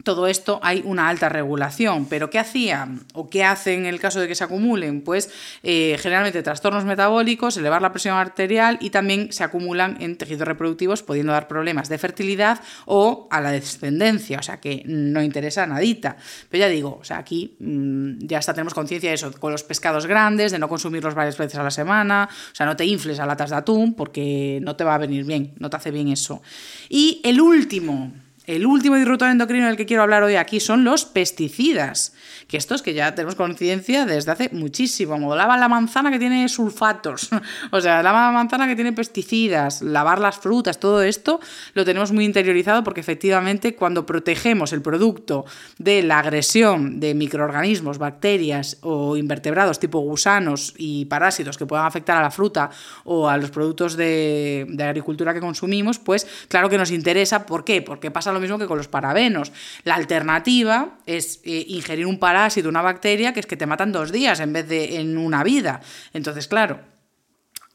Todo 0.04 0.26
esto 0.26 0.58
hay 0.62 0.82
una 0.84 1.08
alta 1.08 1.28
regulación. 1.28 2.06
¿Pero 2.06 2.30
qué 2.30 2.38
hacían 2.38 3.02
o 3.14 3.28
qué 3.28 3.44
hacen 3.44 3.80
en 3.80 3.86
el 3.86 4.00
caso 4.00 4.20
de 4.20 4.28
que 4.28 4.34
se 4.34 4.44
acumulen? 4.44 5.02
Pues 5.02 5.30
eh, 5.62 5.96
generalmente 6.00 6.42
trastornos 6.42 6.84
metabólicos, 6.84 7.56
elevar 7.56 7.82
la 7.82 7.92
presión 7.92 8.16
arterial 8.16 8.78
y 8.80 8.90
también 8.90 9.32
se 9.32 9.44
acumulan 9.44 9.98
en 10.00 10.16
tejidos 10.16 10.48
reproductivos, 10.48 11.02
pudiendo 11.02 11.32
dar 11.32 11.46
problemas 11.46 11.88
de 11.88 11.98
fertilidad 11.98 12.60
o 12.86 13.28
a 13.30 13.40
la 13.40 13.52
descendencia. 13.52 14.38
O 14.38 14.42
sea 14.42 14.60
que 14.60 14.82
no 14.86 15.22
interesa 15.22 15.66
nadita. 15.66 16.16
Pero 16.48 16.62
ya 16.62 16.68
digo, 16.68 16.98
o 17.00 17.04
sea, 17.04 17.18
aquí 17.18 17.56
mm, 17.60 18.26
ya 18.26 18.38
hasta 18.38 18.54
tenemos 18.54 18.74
conciencia 18.74 19.10
de 19.10 19.14
eso, 19.14 19.30
con 19.32 19.52
los 19.52 19.62
pescados 19.62 20.06
grandes, 20.06 20.52
de 20.52 20.58
no 20.58 20.68
consumirlos 20.68 21.14
varias 21.14 21.36
veces 21.36 21.58
a 21.58 21.62
la 21.62 21.70
semana. 21.70 22.28
O 22.50 22.54
sea, 22.54 22.66
no 22.66 22.76
te 22.76 22.86
infles 22.86 23.20
a 23.20 23.26
latas 23.26 23.50
de 23.50 23.56
atún 23.56 23.94
porque 23.94 24.58
no 24.62 24.74
te 24.74 24.84
va 24.84 24.94
a 24.94 24.98
venir 24.98 25.24
bien, 25.24 25.54
no 25.58 25.70
te 25.70 25.76
hace 25.76 25.90
bien 25.90 26.08
eso. 26.08 26.42
Y 26.88 27.20
el 27.24 27.40
último 27.40 28.12
el 28.46 28.66
último 28.66 28.96
disruptor 28.96 29.30
endocrino 29.30 29.66
del 29.66 29.76
que 29.76 29.86
quiero 29.86 30.02
hablar 30.02 30.24
hoy 30.24 30.34
aquí 30.34 30.58
son 30.58 30.82
los 30.82 31.04
pesticidas, 31.04 32.12
que 32.48 32.56
estos 32.56 32.82
que 32.82 32.92
ya 32.92 33.14
tenemos 33.14 33.36
conciencia 33.36 34.04
desde 34.04 34.32
hace 34.32 34.50
muchísimo, 34.52 35.12
como 35.12 35.36
lavar 35.36 35.60
la 35.60 35.68
manzana 35.68 36.10
que 36.10 36.18
tiene 36.18 36.48
sulfatos, 36.48 37.30
o 37.70 37.80
sea, 37.80 38.02
lava 38.02 38.26
la 38.26 38.32
manzana 38.32 38.66
que 38.66 38.74
tiene 38.74 38.92
pesticidas, 38.92 39.80
lavar 39.80 40.18
las 40.18 40.38
frutas, 40.38 40.80
todo 40.80 41.02
esto 41.02 41.38
lo 41.74 41.84
tenemos 41.84 42.10
muy 42.10 42.24
interiorizado 42.24 42.82
porque 42.82 43.00
efectivamente 43.00 43.76
cuando 43.76 44.04
protegemos 44.04 44.72
el 44.72 44.82
producto 44.82 45.44
de 45.78 46.02
la 46.02 46.18
agresión 46.18 46.98
de 46.98 47.14
microorganismos, 47.14 47.98
bacterias 47.98 48.78
o 48.80 49.16
invertebrados 49.16 49.78
tipo 49.78 50.00
gusanos 50.00 50.74
y 50.76 51.04
parásitos 51.04 51.56
que 51.56 51.66
puedan 51.66 51.86
afectar 51.86 52.16
a 52.16 52.22
la 52.22 52.30
fruta 52.32 52.70
o 53.04 53.28
a 53.28 53.36
los 53.36 53.50
productos 53.50 53.96
de, 53.96 54.66
de 54.68 54.84
agricultura 54.84 55.32
que 55.32 55.40
consumimos, 55.40 56.00
pues 56.00 56.26
claro 56.48 56.68
que 56.68 56.76
nos 56.76 56.90
interesa, 56.90 57.46
¿por 57.46 57.64
qué? 57.64 57.82
Porque 57.82 58.10
pasa 58.10 58.31
lo 58.32 58.40
mismo 58.40 58.58
que 58.58 58.66
con 58.66 58.78
los 58.78 58.88
parabenos. 58.88 59.52
La 59.84 59.94
alternativa 59.94 60.98
es 61.06 61.40
eh, 61.44 61.64
ingerir 61.68 62.06
un 62.06 62.18
parásito, 62.18 62.68
una 62.68 62.82
bacteria, 62.82 63.32
que 63.32 63.40
es 63.40 63.46
que 63.46 63.56
te 63.56 63.66
matan 63.66 63.92
dos 63.92 64.12
días 64.12 64.40
en 64.40 64.52
vez 64.52 64.68
de 64.68 65.00
en 65.00 65.18
una 65.18 65.42
vida. 65.44 65.80
Entonces, 66.12 66.48
claro, 66.48 66.80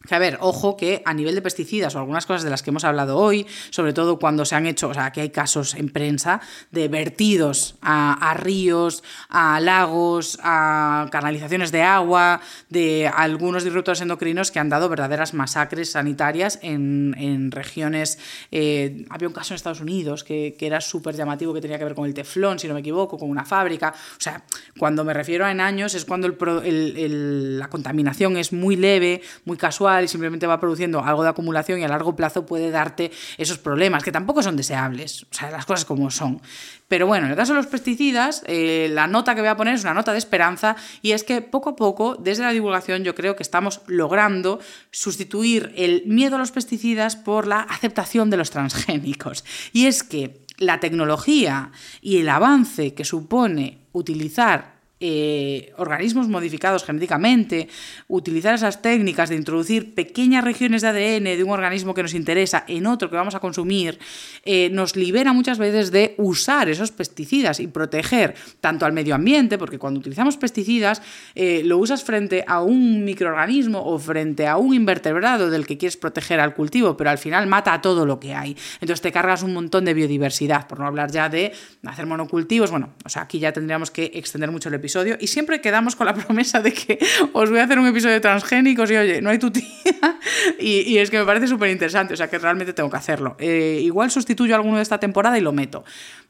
que 0.08 0.16
a 0.16 0.20
ver, 0.20 0.38
ojo 0.42 0.78
que 0.78 1.02
a 1.06 1.14
nivel 1.14 1.36
de 1.36 1.42
pesticidas 1.42 1.94
o 1.96 2.00
algunas 2.00 2.26
cosas 2.26 2.44
de 2.44 2.50
las 2.50 2.64
que 2.64 2.70
hemos 2.70 2.84
hablado 2.84 3.18
hoy, 3.18 3.46
sobre 3.70 3.94
todo 3.94 4.18
cuando 4.18 4.46
se 4.46 4.56
han 4.56 4.66
hecho, 4.66 4.90
o 4.90 4.94
sea, 4.94 5.12
que 5.12 5.22
hay 5.22 5.30
casos 5.30 5.76
en 5.76 5.90
prensa 5.90 6.40
de 6.72 6.88
vertidos 6.88 7.76
a, 7.82 8.34
ríos, 8.36 9.04
a 9.30 9.60
lagos, 9.60 10.40
a 10.42 11.08
canalizaciones 11.12 11.72
de 11.72 11.82
agua, 11.82 12.40
de 12.70 13.12
algunos 13.14 13.64
disruptores 13.64 14.02
endocrinos 14.02 14.52
que 14.52 14.60
han 14.60 14.70
dado 14.70 14.90
verdaderas 14.90 15.34
masacres 15.34 15.92
sanitarias 15.92 16.60
en, 16.62 17.52
regiones. 17.52 18.20
Eh, 18.52 19.06
había 19.10 19.28
un 19.28 19.34
caso 19.34 19.54
en 19.54 19.56
Estados 19.56 19.82
Unidos 19.82 20.24
que, 20.24 20.56
era 20.60 20.82
súper 20.82 21.16
llamativo, 21.16 21.54
que 21.54 21.62
tenía 21.62 21.78
que 21.78 21.86
ver 21.86 21.96
con 21.96 22.06
el 22.06 22.14
teflón, 22.14 22.60
si 22.60 22.68
no 22.68 22.74
me 22.74 22.82
equivoco, 22.82 23.18
con 23.18 23.30
una 23.30 23.46
fábrica. 23.46 23.94
O 24.18 24.22
sea, 24.22 24.44
cuando 24.78 25.06
me 25.06 25.14
refiero 25.14 25.46
a 25.46 25.52
en 25.52 25.62
años 25.62 25.96
es 25.96 26.04
cuando 26.04 26.28
la 26.28 27.70
contaminación 27.70 28.38
es 28.38 28.52
muy 28.52 28.76
leve, 28.76 29.22
muy 29.46 29.56
casual 29.56 29.97
y 30.04 30.08
simplemente 30.08 30.48
va 30.48 30.60
produciendo 30.60 31.04
algo 31.04 31.24
de 31.24 31.30
acumulación 31.30 31.80
y 31.80 31.84
a 31.84 31.88
largo 31.88 32.16
plazo 32.16 32.46
puede 32.46 32.72
darte 32.72 33.12
esos 33.38 33.58
problemas, 33.58 34.04
que 34.04 34.12
tampoco 34.12 34.44
son 34.44 34.56
deseables, 34.56 35.24
o 35.24 35.34
sea, 35.34 35.52
las 35.52 35.66
cosas 35.66 35.86
como 35.86 36.10
son. 36.12 36.42
Pero 36.88 37.06
bueno, 37.06 37.26
en 37.26 37.32
el 37.32 37.38
caso 37.38 37.54
de 37.54 37.58
los 37.58 37.68
pesticidas, 37.68 38.44
eh, 38.46 38.90
la 38.92 39.08
nota 39.08 39.36
que 39.36 39.42
voy 39.42 39.50
a 39.50 39.58
poner 39.58 39.76
es 39.76 39.84
una 39.84 39.94
nota 39.94 40.14
de 40.14 40.18
esperanza 40.18 40.76
y 41.02 41.12
es 41.12 41.24
que 41.24 41.42
poco 41.42 41.72
a 41.72 41.76
poco, 41.76 42.16
desde 42.16 42.44
la 42.44 42.52
divulgación, 42.52 43.04
yo 43.04 43.14
creo 43.14 43.36
que 43.36 43.44
estamos 43.44 43.82
logrando 43.88 44.60
sustituir 44.92 45.74
el 45.76 46.04
miedo 46.06 46.38
a 46.38 46.40
los 46.40 46.52
pesticidas 46.52 47.16
por 47.16 47.46
la 47.48 47.62
aceptación 47.62 48.30
de 48.30 48.38
los 48.38 48.52
transgénicos. 48.52 49.44
Y 49.74 49.88
es 49.88 50.04
que 50.04 50.46
la 50.58 50.80
tecnología 50.80 51.72
y 52.02 52.18
el 52.18 52.30
avance 52.30 52.94
que 52.94 53.06
supone 53.06 53.80
utilizar 53.92 54.77
eh, 55.00 55.74
organismos 55.78 56.28
modificados 56.28 56.84
genéticamente, 56.84 57.68
utilizar 58.08 58.56
esas 58.56 58.82
técnicas 58.82 59.30
de 59.30 59.36
introducir 59.36 59.94
pequeñas 59.94 60.44
regiones 60.44 60.82
de 60.82 60.88
ADN 60.88 61.24
de 61.38 61.44
un 61.44 61.52
organismo 61.52 61.94
que 61.94 62.02
nos 62.02 62.16
interesa 62.16 62.64
en 62.68 62.88
otro 62.88 63.08
que 63.08 63.16
vamos 63.16 63.36
a 63.36 63.40
consumir, 63.40 64.00
eh, 64.44 64.72
nos 64.72 64.96
libera 64.96 65.34
muchas 65.34 65.60
veces 65.60 65.92
de 65.92 66.16
usar 66.18 66.68
esos 66.68 66.92
pesticidas 66.92 67.60
y 67.60 67.68
proteger 67.68 68.34
tanto 68.60 68.88
al 68.88 68.92
medio 68.92 69.14
ambiente, 69.14 69.60
porque 69.60 69.78
cuando 69.78 70.00
utilizamos 70.00 70.36
pesticidas 70.36 71.04
eh, 71.36 71.62
lo 71.64 71.78
usas 71.78 72.04
frente 72.04 72.44
a 72.48 72.64
un 72.64 73.06
microorganismo 73.06 73.80
o 73.80 74.00
frente 74.00 74.48
a 74.48 74.58
un 74.58 74.74
invertebrado 74.74 75.52
del 75.52 75.68
que 75.68 75.78
quieres 75.78 75.98
proteger 75.98 76.40
al 76.40 76.56
cultivo, 76.56 76.98
pero 76.98 77.12
al 77.12 77.20
final 77.20 77.46
mata 77.46 77.72
a 77.72 77.82
todo 77.84 78.08
lo 78.08 78.20
que 78.20 78.34
hay. 78.34 78.58
Entonces 78.82 79.02
te 79.02 79.12
cargas 79.12 79.44
un 79.44 79.54
montón 79.54 79.86
de 79.86 79.94
biodiversidad, 79.94 80.66
por 80.66 80.80
no 80.80 80.88
hablar 80.88 81.12
ya 81.12 81.30
de 81.30 81.52
hacer 81.86 82.08
monocultivos. 82.08 82.72
Bueno, 82.72 82.94
o 83.06 83.10
sea, 83.10 83.22
aquí 83.22 83.38
ya 83.38 83.54
tendríamos 83.54 83.92
que 83.92 84.10
extender 84.16 84.50
mucho 84.50 84.70
el 84.70 84.76
episodio 84.76 84.87
y 85.20 85.28
siempre 85.28 85.62
quedamos 85.62 85.96
con 85.96 86.08
la 86.08 86.14
promesa 86.14 86.62
de 86.62 86.74
que 86.74 87.00
os 87.34 87.50
voy 87.50 87.60
a 87.60 87.64
hacer 87.64 87.80
un 87.80 87.88
episodio 87.88 88.16
de 88.16 88.20
transgénicos 88.20 88.90
y 88.92 88.98
oye, 88.98 89.22
no 89.22 89.30
hay 89.30 89.40
tu 89.40 89.52
tía. 89.52 89.66
y, 90.60 90.98
es 90.98 91.10
que 91.10 91.20
me 91.20 91.26
parece 91.26 91.48
súper 91.48 91.70
interesante, 91.70 92.14
o 92.14 92.18
sea 92.18 92.30
que 92.30 92.40
realmente 92.40 92.74
tengo 92.74 92.90
que 92.90 92.98
hacerlo. 92.98 93.36
Eh, 93.40 93.80
igual 93.84 94.12
sustituyo 94.12 94.56
alguno 94.56 94.78
de 94.78 94.84
esta 94.84 95.00
temporada 95.00 95.38
y 95.38 95.42
lo 95.42 95.52
meto, 95.52 95.84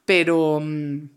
pero 0.06 0.60
mm, 0.62 1.10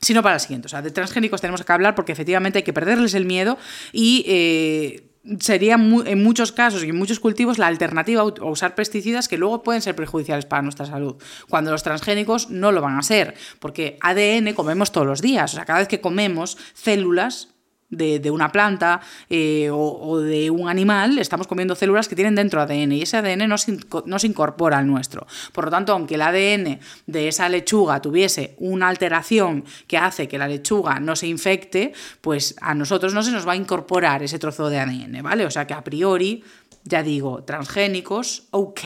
sino 0.00 0.22
para 0.22 0.36
el 0.36 0.40
siguiente. 0.40 0.66
O 0.66 0.68
sea, 0.68 0.82
de 0.82 0.90
transgénicos 0.90 1.40
tenemos 1.40 1.64
que 1.64 1.72
hablar 1.72 1.94
porque 1.94 2.12
efectivamente 2.12 2.58
hay 2.58 2.62
que 2.62 2.72
perderles 2.72 3.14
el 3.14 3.24
miedo 3.24 3.58
y 3.92 4.24
eh, 4.28 5.07
sería 5.40 5.74
en 5.74 6.22
muchos 6.22 6.52
casos 6.52 6.84
y 6.84 6.88
en 6.88 6.96
muchos 6.96 7.20
cultivos 7.20 7.58
la 7.58 7.66
alternativa 7.66 8.22
a 8.22 8.44
usar 8.44 8.74
pesticidas 8.74 9.28
que 9.28 9.38
luego 9.38 9.62
pueden 9.62 9.82
ser 9.82 9.94
perjudiciales 9.94 10.46
para 10.46 10.62
nuestra 10.62 10.86
salud, 10.86 11.16
cuando 11.48 11.70
los 11.70 11.82
transgénicos 11.82 12.50
no 12.50 12.72
lo 12.72 12.80
van 12.80 12.98
a 12.98 13.02
ser, 13.02 13.34
porque 13.58 13.98
ADN 14.00 14.54
comemos 14.54 14.92
todos 14.92 15.06
los 15.06 15.20
días, 15.20 15.52
o 15.52 15.56
sea, 15.56 15.64
cada 15.64 15.80
vez 15.80 15.88
que 15.88 16.00
comemos 16.00 16.56
células 16.74 17.48
de, 17.90 18.30
una 18.30 18.52
planta 18.52 19.00
eh, 19.30 19.70
o, 19.72 20.18
de 20.20 20.50
un 20.50 20.68
animal, 20.68 21.18
estamos 21.18 21.46
comiendo 21.46 21.74
células 21.74 22.08
que 22.08 22.14
tienen 22.14 22.34
dentro 22.34 22.60
ADN 22.60 22.92
y 22.92 23.02
ese 23.02 23.16
ADN 23.16 23.48
no 23.48 23.58
se, 23.58 23.78
no 24.06 24.18
se, 24.18 24.26
incorpora 24.26 24.78
al 24.78 24.86
nuestro. 24.86 25.26
Por 25.52 25.64
lo 25.64 25.70
tanto, 25.70 25.92
aunque 25.92 26.16
el 26.16 26.22
ADN 26.22 26.80
de 27.06 27.28
esa 27.28 27.48
lechuga 27.48 28.00
tuviese 28.02 28.54
una 28.58 28.88
alteración 28.88 29.64
que 29.86 29.96
hace 29.96 30.28
que 30.28 30.38
la 30.38 30.48
lechuga 30.48 31.00
no 31.00 31.16
se 31.16 31.26
infecte, 31.26 31.92
pues 32.20 32.54
a 32.60 32.74
nosotros 32.74 33.14
no 33.14 33.22
se 33.22 33.32
nos 33.32 33.46
va 33.46 33.52
a 33.52 33.56
incorporar 33.56 34.22
ese 34.22 34.38
trozo 34.38 34.68
de 34.68 34.78
ADN, 34.78 35.22
¿vale? 35.22 35.46
O 35.46 35.50
sea 35.50 35.66
que 35.66 35.74
a 35.74 35.82
priori 35.82 36.42
ya 36.84 37.02
digo, 37.02 37.44
transgénicos, 37.44 38.48
ok. 38.50 38.80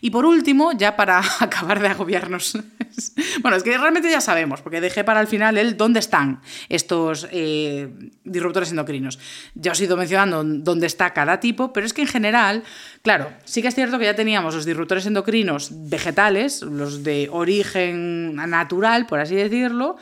Y 0.00 0.10
por 0.10 0.24
último, 0.24 0.72
ya 0.72 0.96
para 0.96 1.22
acabar 1.40 1.80
de 1.80 1.88
agobiarnos, 1.88 2.58
bueno, 3.42 3.56
es 3.56 3.62
que 3.62 3.76
realmente 3.76 4.10
ya 4.10 4.20
sabemos, 4.20 4.62
porque 4.62 4.80
dejé 4.80 5.04
para 5.04 5.20
el 5.20 5.26
final 5.26 5.58
el 5.58 5.76
dónde 5.76 6.00
están 6.00 6.40
estos 6.68 7.28
eh, 7.30 7.88
disruptores 8.24 8.70
endocrinos. 8.70 9.18
Ya 9.54 9.72
os 9.72 9.80
he 9.80 9.84
ido 9.84 9.96
mencionando 9.96 10.42
dónde 10.44 10.86
está 10.86 11.12
cada 11.12 11.40
tipo, 11.40 11.72
pero 11.72 11.86
es 11.86 11.92
que 11.92 12.02
en 12.02 12.08
general, 12.08 12.62
claro, 13.02 13.30
sí 13.44 13.62
que 13.62 13.68
es 13.68 13.74
cierto 13.74 13.98
que 13.98 14.04
ya 14.04 14.14
teníamos 14.14 14.54
los 14.54 14.64
disruptores 14.64 15.06
endocrinos 15.06 15.70
vegetales, 15.72 16.62
los 16.62 17.02
de 17.02 17.28
origen 17.30 18.36
natural, 18.36 19.06
por 19.06 19.20
así 19.20 19.34
decirlo, 19.34 19.96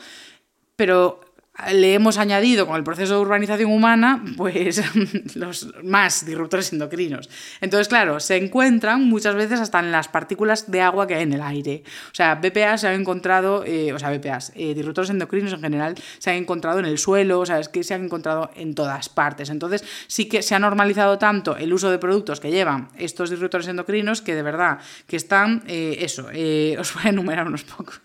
pero 0.75 1.24
le 1.71 1.93
hemos 1.93 2.17
añadido 2.17 2.67
con 2.67 2.75
el 2.75 2.83
proceso 2.83 3.15
de 3.15 3.19
urbanización 3.21 3.71
humana, 3.71 4.23
pues 4.35 4.81
los 5.35 5.73
más 5.83 6.25
disruptores 6.25 6.73
endocrinos. 6.73 7.29
Entonces, 7.61 7.87
claro, 7.87 8.19
se 8.19 8.37
encuentran 8.37 9.03
muchas 9.07 9.35
veces 9.35 9.59
hasta 9.59 9.79
en 9.79 9.91
las 9.91 10.07
partículas 10.07 10.69
de 10.69 10.81
agua 10.81 11.07
que 11.07 11.15
hay 11.15 11.23
en 11.23 11.33
el 11.33 11.41
aire. 11.41 11.83
O 12.11 12.15
sea, 12.15 12.35
BPA 12.35 12.77
se 12.77 12.87
han 12.87 12.99
encontrado, 12.99 13.63
eh, 13.65 13.93
o 13.93 13.99
sea, 13.99 14.11
BPAs, 14.11 14.51
eh, 14.55 14.73
disruptores 14.73 15.09
endocrinos 15.09 15.53
en 15.53 15.61
general, 15.61 15.95
se 16.17 16.31
han 16.31 16.37
encontrado 16.37 16.79
en 16.79 16.85
el 16.85 16.97
suelo, 16.97 17.39
o 17.39 17.45
sea, 17.45 17.59
es 17.59 17.69
que 17.69 17.83
se 17.83 17.93
han 17.93 18.03
encontrado 18.03 18.51
en 18.55 18.75
todas 18.75 19.07
partes. 19.07 19.49
Entonces, 19.49 19.83
sí 20.07 20.27
que 20.27 20.41
se 20.41 20.55
ha 20.55 20.59
normalizado 20.59 21.17
tanto 21.17 21.55
el 21.55 21.71
uso 21.71 21.89
de 21.89 21.99
productos 21.99 22.39
que 22.39 22.51
llevan 22.51 22.89
estos 22.97 23.29
disruptores 23.29 23.67
endocrinos 23.67 24.21
que 24.21 24.35
de 24.35 24.41
verdad 24.41 24.79
que 25.07 25.15
están, 25.15 25.63
eh, 25.67 25.97
eso, 26.01 26.23
os 26.79 26.93
voy 26.93 27.03
a 27.05 27.09
enumerar 27.09 27.47
unos 27.47 27.63
pocos. 27.63 28.01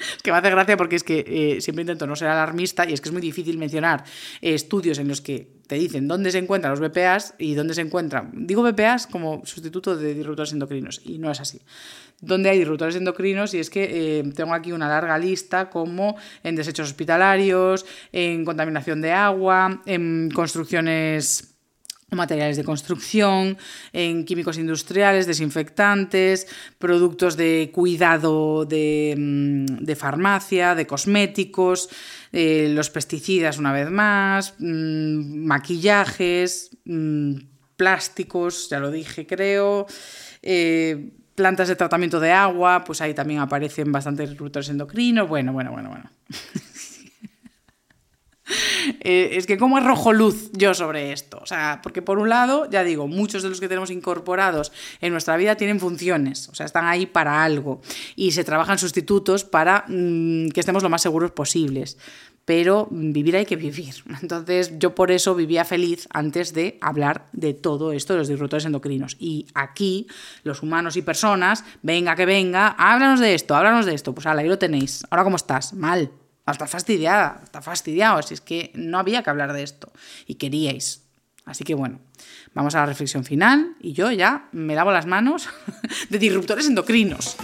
que 0.22 0.32
me 0.32 0.38
hace 0.38 0.50
gracia 0.50 0.76
porque 0.76 0.96
es 0.96 1.04
que 1.04 1.24
eh, 1.26 1.60
siempre 1.60 1.82
intento 1.82 2.06
no 2.06 2.16
ser 2.16 2.28
alarmista 2.28 2.88
y 2.88 2.92
es 2.92 3.00
que 3.00 3.08
es 3.08 3.12
muy 3.12 3.22
difícil 3.22 3.58
mencionar 3.58 4.04
eh, 4.40 4.54
estudios 4.54 4.98
en 4.98 5.08
los 5.08 5.20
que 5.20 5.60
te 5.66 5.76
dicen 5.76 6.08
dónde 6.08 6.32
se 6.32 6.38
encuentran 6.38 6.72
los 6.72 6.80
BPAs 6.80 7.34
y 7.38 7.54
dónde 7.54 7.74
se 7.74 7.80
encuentran. 7.80 8.30
Digo 8.34 8.62
BPAs 8.62 9.06
como 9.06 9.44
sustituto 9.46 9.96
de 9.96 10.14
disruptores 10.14 10.52
endocrinos 10.52 11.00
y 11.04 11.18
no 11.18 11.30
es 11.30 11.40
así. 11.40 11.60
Donde 12.20 12.50
hay 12.50 12.58
disruptores 12.58 12.96
endocrinos 12.96 13.54
y 13.54 13.60
es 13.60 13.70
que 13.70 14.18
eh, 14.18 14.24
tengo 14.34 14.52
aquí 14.52 14.72
una 14.72 14.88
larga 14.88 15.16
lista 15.16 15.70
como 15.70 16.16
en 16.42 16.56
desechos 16.56 16.88
hospitalarios, 16.88 17.86
en 18.12 18.44
contaminación 18.44 19.00
de 19.00 19.12
agua, 19.12 19.80
en 19.86 20.30
construcciones 20.34 21.49
materiales 22.10 22.56
de 22.56 22.64
construcción, 22.64 23.58
en 23.92 24.24
químicos 24.24 24.58
industriales, 24.58 25.26
desinfectantes, 25.26 26.46
productos 26.78 27.36
de 27.36 27.70
cuidado 27.72 28.64
de, 28.64 29.14
mm, 29.16 29.94
farmacia, 29.96 30.74
de 30.74 30.86
cosméticos, 30.86 31.88
eh, 32.32 32.68
los 32.70 32.90
pesticidas 32.90 33.58
una 33.58 33.72
vez 33.72 33.90
más, 33.90 34.54
mm, 34.58 35.46
maquillajes, 35.46 36.70
mm, 36.84 37.34
plásticos, 37.76 38.68
ya 38.68 38.78
lo 38.78 38.90
dije 38.90 39.26
creo, 39.26 39.86
eh, 40.42 41.12
plantas 41.34 41.68
de 41.68 41.76
tratamiento 41.76 42.20
de 42.20 42.32
agua, 42.32 42.84
pues 42.84 43.00
ahí 43.00 43.14
también 43.14 43.40
aparecen 43.40 43.90
bastantes 43.90 44.28
disruptores 44.28 44.68
endocrinos, 44.68 45.26
bueno, 45.28 45.52
bueno, 45.52 45.72
bueno, 45.72 45.88
bueno. 45.88 46.10
Eh, 49.02 49.36
es 49.36 49.46
que 49.46 49.56
cómo 49.56 49.76
arrojo 49.76 50.12
luz 50.12 50.50
yo 50.52 50.74
sobre 50.74 51.12
esto. 51.12 51.38
O 51.42 51.46
sea, 51.46 51.80
porque 51.82 52.02
por 52.02 52.18
un 52.18 52.28
lado, 52.28 52.68
ya 52.70 52.84
digo, 52.84 53.08
muchos 53.08 53.42
de 53.42 53.48
los 53.48 53.60
que 53.60 53.68
tenemos 53.68 53.90
incorporados 53.90 54.72
en 55.00 55.12
nuestra 55.12 55.36
vida 55.36 55.56
tienen 55.56 55.80
funciones, 55.80 56.48
o 56.48 56.54
sea, 56.54 56.66
están 56.66 56.86
ahí 56.86 57.06
para 57.06 57.42
algo 57.42 57.80
y 58.16 58.32
se 58.32 58.44
trabajan 58.44 58.78
sustitutos 58.78 59.44
para 59.44 59.84
mm, 59.88 60.48
que 60.50 60.60
estemos 60.60 60.82
lo 60.82 60.88
más 60.88 61.02
seguros 61.02 61.30
posibles. 61.30 61.98
Pero 62.44 62.88
vivir 62.90 63.36
hay 63.36 63.46
que 63.46 63.56
vivir. 63.56 63.94
Entonces, 64.22 64.72
yo 64.78 64.94
por 64.94 65.10
eso 65.10 65.34
vivía 65.34 65.64
feliz 65.64 66.08
antes 66.12 66.52
de 66.52 66.78
hablar 66.80 67.26
de 67.32 67.54
todo 67.54 67.92
esto 67.92 68.14
de 68.14 68.18
los 68.20 68.28
disruptores 68.28 68.64
endocrinos. 68.64 69.16
Y 69.20 69.46
aquí, 69.54 70.08
los 70.42 70.62
humanos 70.62 70.96
y 70.96 71.02
personas, 71.02 71.64
venga 71.82 72.16
que 72.16 72.26
venga, 72.26 72.68
háblanos 72.68 73.20
de 73.20 73.34
esto, 73.34 73.54
háblanos 73.54 73.86
de 73.86 73.94
esto. 73.94 74.14
Pues 74.14 74.26
ahí 74.26 74.48
lo 74.48 74.58
tenéis. 74.58 75.04
Ahora, 75.10 75.24
¿cómo 75.24 75.36
estás? 75.36 75.74
Mal 75.74 76.10
está 76.52 76.66
fastidiada, 76.66 77.40
está 77.42 77.62
fastidiado, 77.62 78.18
así 78.18 78.34
es 78.34 78.40
que 78.40 78.70
no 78.74 78.98
había 78.98 79.22
que 79.22 79.30
hablar 79.30 79.52
de 79.52 79.62
esto 79.62 79.92
y 80.26 80.34
queríais. 80.34 81.02
Así 81.44 81.64
que 81.64 81.74
bueno, 81.74 82.00
vamos 82.54 82.74
a 82.74 82.80
la 82.80 82.86
reflexión 82.86 83.24
final 83.24 83.76
y 83.80 83.92
yo 83.92 84.10
ya 84.12 84.48
me 84.52 84.74
lavo 84.74 84.92
las 84.92 85.06
manos 85.06 85.48
de 86.10 86.18
disruptores 86.18 86.66
endocrinos. 86.66 87.36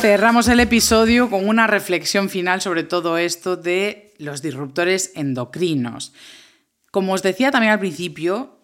Cerramos 0.00 0.48
el 0.48 0.60
episodio 0.60 1.28
con 1.28 1.46
una 1.46 1.66
reflexión 1.66 2.30
final 2.30 2.62
sobre 2.62 2.84
todo 2.84 3.18
esto 3.18 3.56
de 3.56 4.09
los 4.20 4.42
disruptores 4.42 5.12
endocrinos. 5.14 6.12
Como 6.90 7.12
os 7.12 7.22
decía 7.22 7.50
también 7.50 7.72
al 7.72 7.78
principio, 7.78 8.58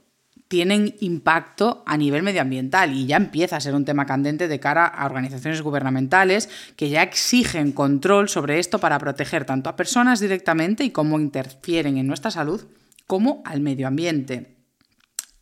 tienen 0.49 0.95
impacto 1.01 1.83
a 1.87 1.97
nivel 1.97 2.23
medioambiental 2.23 2.95
y 2.95 3.07
ya 3.07 3.17
empieza 3.17 3.57
a 3.57 3.61
ser 3.61 3.75
un 3.75 3.85
tema 3.85 4.07
candente 4.07 4.49
de 4.49 4.61
cara 4.61 4.87
a 4.87 5.07
organizaciones 5.07 5.63
gubernamentales 5.63 6.49
que 6.77 6.89
ya 6.89 7.03
exigen 7.03 7.73
control 7.73 8.29
sobre 8.29 8.59
esto 8.59 8.79
para 8.79 8.99
proteger 8.99 9.45
tanto 9.45 9.69
a 9.69 9.77
personas 9.77 10.21
directamente 10.21 10.85
y 10.85 10.91
cómo 10.91 11.19
interfieren 11.19 11.99
en 11.99 12.07
nuestra 12.07 12.31
salud 12.31 12.65
como 13.07 13.43
al 13.45 13.61
medio 13.61 13.89
ambiente. 13.89 14.56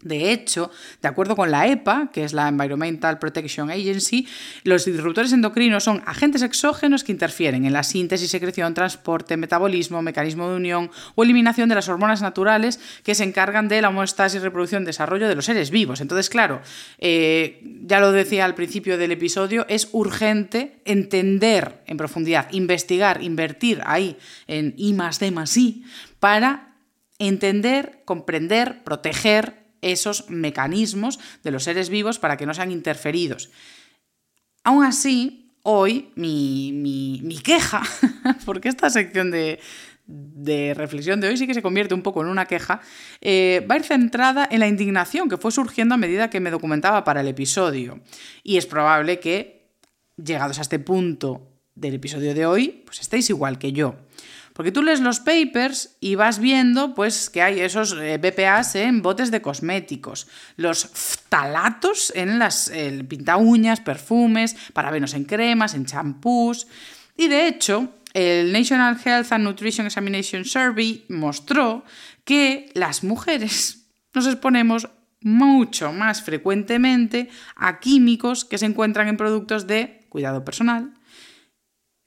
De 0.04 0.30
hecho, 0.30 0.70
de 1.00 1.08
acuerdo 1.08 1.34
con 1.34 1.50
la 1.50 1.66
EPA, 1.66 2.10
que 2.12 2.24
es 2.24 2.34
la 2.34 2.46
Environmental 2.48 3.18
Protection 3.18 3.70
Agency, 3.70 4.28
los 4.62 4.84
disruptores 4.84 5.32
endocrinos 5.32 5.84
son 5.84 6.02
agentes 6.06 6.42
exógenos 6.42 7.04
que 7.04 7.12
interfieren 7.12 7.64
en 7.64 7.72
la 7.72 7.82
síntesis, 7.82 8.30
secreción, 8.30 8.74
transporte, 8.74 9.38
metabolismo, 9.38 10.02
mecanismo 10.02 10.50
de 10.50 10.56
unión 10.56 10.90
o 11.14 11.24
eliminación 11.24 11.70
de 11.70 11.74
las 11.74 11.88
hormonas 11.88 12.20
naturales 12.20 12.78
que 13.02 13.14
se 13.14 13.24
encargan 13.24 13.66
de 13.66 13.80
la 13.80 13.88
homeostasis, 13.88 14.42
reproducción, 14.42 14.84
desarrollo 14.84 15.26
de 15.26 15.34
los 15.34 15.46
seres 15.46 15.70
vivos. 15.70 16.02
Entonces, 16.02 16.28
claro, 16.28 16.60
eh, 16.98 17.60
ya 17.82 17.98
lo 17.98 18.12
decía 18.12 18.44
al 18.44 18.54
principio 18.54 18.98
del 18.98 19.12
episodio, 19.12 19.64
es 19.70 19.88
urgente 19.92 20.82
entender 20.84 21.82
en 21.86 21.96
profundidad, 21.96 22.48
investigar, 22.52 23.22
invertir 23.22 23.80
ahí 23.86 24.18
en 24.46 24.74
I 24.76 24.92
más 24.92 25.18
D 25.18 25.30
más 25.30 25.56
I 25.56 25.84
para 26.20 26.74
entender, 27.18 28.02
comprender, 28.04 28.82
proteger 28.84 29.63
esos 29.92 30.30
mecanismos 30.30 31.18
de 31.42 31.50
los 31.50 31.64
seres 31.64 31.88
vivos 31.88 32.18
para 32.18 32.36
que 32.36 32.46
no 32.46 32.54
sean 32.54 32.70
interferidos. 32.70 33.50
Aún 34.64 34.84
así, 34.84 35.52
hoy 35.62 36.10
mi, 36.14 37.40
queja, 37.44 37.82
porque 38.46 38.68
esta 38.68 38.88
sección 38.90 39.30
de, 39.30 39.58
reflexión 40.74 41.20
de 41.20 41.28
hoy 41.28 41.36
sí 41.36 41.46
que 41.46 41.54
se 41.54 41.62
convierte 41.62 41.94
un 41.94 42.02
poco 42.02 42.22
en 42.22 42.28
una 42.28 42.46
queja, 42.46 42.80
eh, 43.20 43.66
va 43.70 43.74
a 43.74 43.78
ir 43.78 43.84
centrada 43.84 44.48
en 44.50 44.60
la 44.60 44.68
indignación 44.68 45.28
que 45.28 45.36
fue 45.36 45.52
surgiendo 45.52 45.94
a 45.94 45.98
medida 45.98 46.30
que 46.30 46.40
me 46.40 46.50
documentaba 46.50 47.04
para 47.04 47.20
el 47.20 47.28
episodio. 47.28 48.00
Y 48.42 48.56
es 48.56 48.66
probable 48.66 49.20
que, 49.20 49.70
llegados 50.16 50.58
a 50.58 50.62
este 50.62 50.78
punto 50.78 51.50
del 51.74 51.94
episodio 51.94 52.34
de 52.34 52.46
hoy, 52.46 52.82
pues 52.84 53.00
estéis 53.00 53.28
igual 53.30 53.58
que 53.58 53.72
yo. 53.72 53.96
Porque 54.54 54.70
tú 54.70 54.82
lees 54.82 55.00
los 55.00 55.18
papers 55.18 55.96
y 56.00 56.14
vas 56.14 56.38
viendo 56.38 56.94
pues, 56.94 57.28
que 57.28 57.42
hay 57.42 57.60
esos 57.60 57.92
eh, 58.00 58.18
BPAs 58.18 58.76
en 58.76 59.02
botes 59.02 59.30
de 59.32 59.42
cosméticos, 59.42 60.28
los 60.56 60.86
phtalatos 60.86 62.12
en 62.14 62.38
las 62.38 62.70
pinta 63.08 63.36
uñas, 63.36 63.80
perfumes, 63.80 64.56
parabenos 64.72 65.12
en 65.14 65.24
cremas, 65.24 65.74
en 65.74 65.86
champús. 65.86 66.68
Y 67.16 67.26
de 67.26 67.48
hecho, 67.48 67.94
el 68.14 68.52
National 68.52 68.96
Health 69.04 69.32
and 69.32 69.44
Nutrition 69.44 69.86
Examination 69.86 70.44
Survey 70.44 71.04
mostró 71.08 71.84
que 72.24 72.70
las 72.74 73.02
mujeres 73.02 73.88
nos 74.14 74.28
exponemos 74.28 74.88
mucho 75.20 75.92
más 75.92 76.22
frecuentemente 76.22 77.28
a 77.56 77.80
químicos 77.80 78.44
que 78.44 78.58
se 78.58 78.66
encuentran 78.66 79.08
en 79.08 79.16
productos 79.16 79.66
de 79.66 80.06
cuidado 80.10 80.44
personal, 80.44 80.94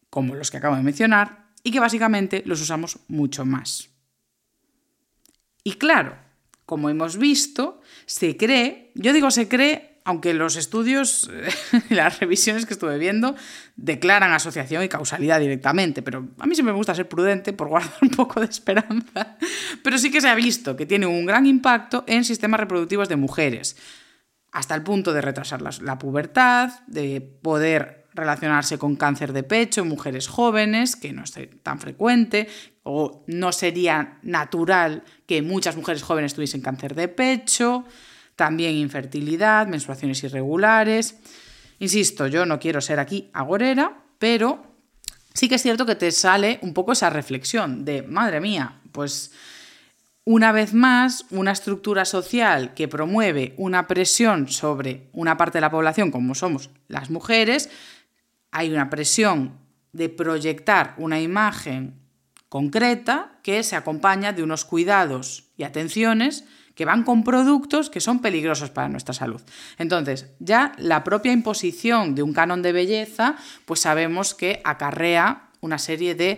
como 0.10 0.36
los 0.36 0.50
que 0.50 0.58
acabo 0.58 0.78
de 0.78 0.84
mencionar, 0.84 1.47
y 1.68 1.72
que 1.72 1.82
básicamente 1.82 2.43
los 2.45 2.61
usamos 2.61 2.99
mucho 3.09 3.45
más. 3.45 3.89
Y 5.65 5.74
claro, 5.74 6.15
como 6.65 6.89
hemos 6.89 7.18
visto, 7.18 7.82
se 8.05 8.38
cree, 8.38 8.93
yo 8.95 9.11
digo 9.11 9.32
se 9.32 9.49
cree, 9.49 9.99
aunque 10.05 10.34
los 10.34 10.55
estudios 10.55 11.30
y 11.89 11.93
las 11.93 12.22
revisiones 12.22 12.65
que 12.65 12.74
estuve 12.74 12.97
viendo 12.97 13.36
declaran 13.76 14.32
asociación 14.32 14.82
y 14.82 14.88
causalidad 14.88 15.41
directamente, 15.41 16.01
pero 16.01 16.30
a 16.39 16.45
mí 16.45 16.55
sí 16.55 16.63
me 16.63 16.72
gusta 16.72 16.95
ser 16.95 17.09
prudente 17.09 17.51
por 17.51 17.68
guardar 17.68 17.91
un 18.01 18.11
poco 18.11 18.39
de 18.39 18.45
esperanza, 18.45 19.36
pero 19.84 19.97
sí 19.97 20.09
que 20.09 20.22
se 20.22 20.30
ha 20.30 20.36
visto 20.36 20.78
que 20.78 20.86
tiene 20.86 21.05
un 21.05 21.26
gran 21.26 21.45
impacto 21.45 22.05
en 22.07 22.24
sistemas 22.24 22.61
reproductivos 22.61 23.09
de 23.09 23.18
mujeres, 23.18 23.76
hasta 24.53 24.74
el 24.74 24.84
punto 24.84 25.11
de 25.11 25.20
retrasar 25.20 25.61
la, 25.61 25.72
la 25.82 25.99
pubertad, 25.99 26.80
de 26.88 27.20
poder 27.20 28.07
relacionarse 28.18 28.78
con 28.78 28.95
cáncer 28.95 29.32
de 29.32 29.43
pecho 29.43 29.82
en 29.82 29.88
mujeres 29.88 30.28
jóvenes, 30.28 30.95
que 30.95 31.13
no 31.13 31.24
es 31.24 31.34
tan 31.63 31.80
frecuente, 31.80 32.47
o 32.84 33.24
no 33.28 33.51
sería 33.51 34.20
natural 34.24 35.03
que 35.26 35.41
muchas 35.41 35.76
mujeres 35.76 36.03
jóvenes 36.03 36.34
tuviesen 36.34 36.61
cáncer 36.61 36.95
de 36.95 37.07
pecho, 37.07 37.86
también 38.36 38.76
infertilidad, 38.76 39.68
menstruaciones 39.68 40.24
irregulares. 40.24 41.15
Insisto, 41.80 42.28
yo 42.28 42.45
no 42.45 42.59
quiero 42.59 42.82
ser 42.82 42.99
aquí 42.99 43.30
agorera, 43.34 44.03
pero 44.20 44.65
sí 45.34 45.47
que 45.47 45.55
es 45.55 45.61
cierto 45.61 45.86
que 45.86 45.95
te 45.95 46.11
sale 46.11 46.59
un 46.61 46.74
poco 46.74 46.91
esa 46.91 47.09
reflexión 47.09 47.86
de, 47.86 48.01
madre 48.01 48.41
mía, 48.41 48.82
pues 48.91 49.32
una 50.30 50.51
vez 50.51 50.74
más, 50.74 51.24
una 51.30 51.53
estructura 51.53 52.03
social 52.03 52.74
que 52.74 52.89
promueve 52.89 53.53
una 53.55 53.88
presión 53.88 54.49
sobre 54.49 55.07
una 55.13 55.38
parte 55.38 55.59
de 55.59 55.61
la 55.61 55.72
población, 55.72 56.11
como 56.11 56.36
somos 56.36 56.70
las 56.89 57.09
mujeres, 57.09 57.70
hay 58.52 58.72
una 58.72 58.89
presión 58.89 59.58
de 59.93 60.10
proyectar 60.10 60.93
una 60.98 61.20
imagen 61.20 62.00
concreta 62.50 63.39
que 63.43 63.64
se 63.64 63.76
acompaña 63.76 64.34
de 64.34 64.43
unos 64.43 64.66
cuidados 64.66 65.52
y 65.58 65.64
atenciones 65.64 66.45
que 66.76 66.86
van 66.86 67.04
con 67.04 67.24
productos 67.24 67.89
que 67.89 68.00
son 68.00 68.22
peligrosos 68.22 68.70
para 68.70 68.88
nuestra 68.88 69.14
salud. 69.14 69.41
Entonces, 69.80 70.28
ya 70.39 70.74
la 70.78 71.04
propia 71.04 71.32
imposición 71.32 72.14
de 72.14 72.22
un 72.22 72.34
canon 72.34 72.62
de 72.62 72.72
belleza, 72.72 73.36
pues 73.66 73.80
sabemos 73.80 74.36
que 74.36 74.62
acarrea 74.64 75.50
una 75.60 75.80
serie 75.80 76.14
de 76.14 76.38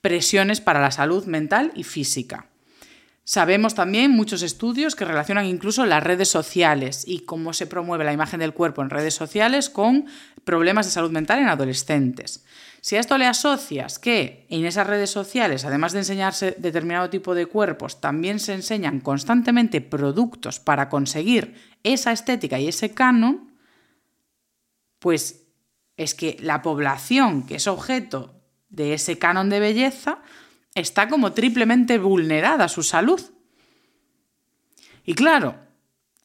presiones 0.00 0.60
para 0.60 0.80
la 0.80 0.90
salud 0.90 1.26
mental 1.26 1.70
y 1.74 1.84
física. 1.84 2.46
Sabemos 3.26 3.74
también 3.74 4.10
muchos 4.10 4.42
estudios 4.42 4.94
que 4.94 5.06
relacionan 5.06 5.46
incluso 5.46 5.86
las 5.86 6.02
redes 6.02 6.28
sociales 6.28 7.04
y 7.06 7.20
cómo 7.20 7.54
se 7.54 7.66
promueve 7.66 8.04
la 8.04 8.12
imagen 8.12 8.40
del 8.40 8.52
cuerpo 8.52 8.82
en 8.82 8.90
redes 8.90 9.14
sociales 9.14 9.70
con 9.70 10.04
problemas 10.44 10.84
de 10.84 10.92
salud 10.92 11.10
mental 11.10 11.38
en 11.38 11.48
adolescentes. 11.48 12.44
Si 12.82 12.96
a 12.96 13.00
esto 13.00 13.16
le 13.16 13.24
asocias 13.24 13.98
que 13.98 14.46
en 14.50 14.66
esas 14.66 14.86
redes 14.86 15.08
sociales, 15.08 15.64
además 15.64 15.94
de 15.94 16.00
enseñarse 16.00 16.54
determinado 16.58 17.08
tipo 17.08 17.34
de 17.34 17.46
cuerpos, 17.46 17.98
también 17.98 18.38
se 18.38 18.52
enseñan 18.52 19.00
constantemente 19.00 19.80
productos 19.80 20.60
para 20.60 20.90
conseguir 20.90 21.54
esa 21.82 22.12
estética 22.12 22.60
y 22.60 22.68
ese 22.68 22.92
canon, 22.92 23.54
pues 24.98 25.46
es 25.96 26.14
que 26.14 26.36
la 26.40 26.60
población 26.60 27.46
que 27.46 27.54
es 27.54 27.66
objeto 27.68 28.42
de 28.68 28.92
ese 28.92 29.18
canon 29.18 29.48
de 29.48 29.60
belleza 29.60 30.18
está 30.74 31.08
como 31.08 31.32
triplemente 31.32 31.98
vulnerada 31.98 32.68
su 32.68 32.82
salud. 32.82 33.20
Y 35.04 35.14
claro, 35.14 35.56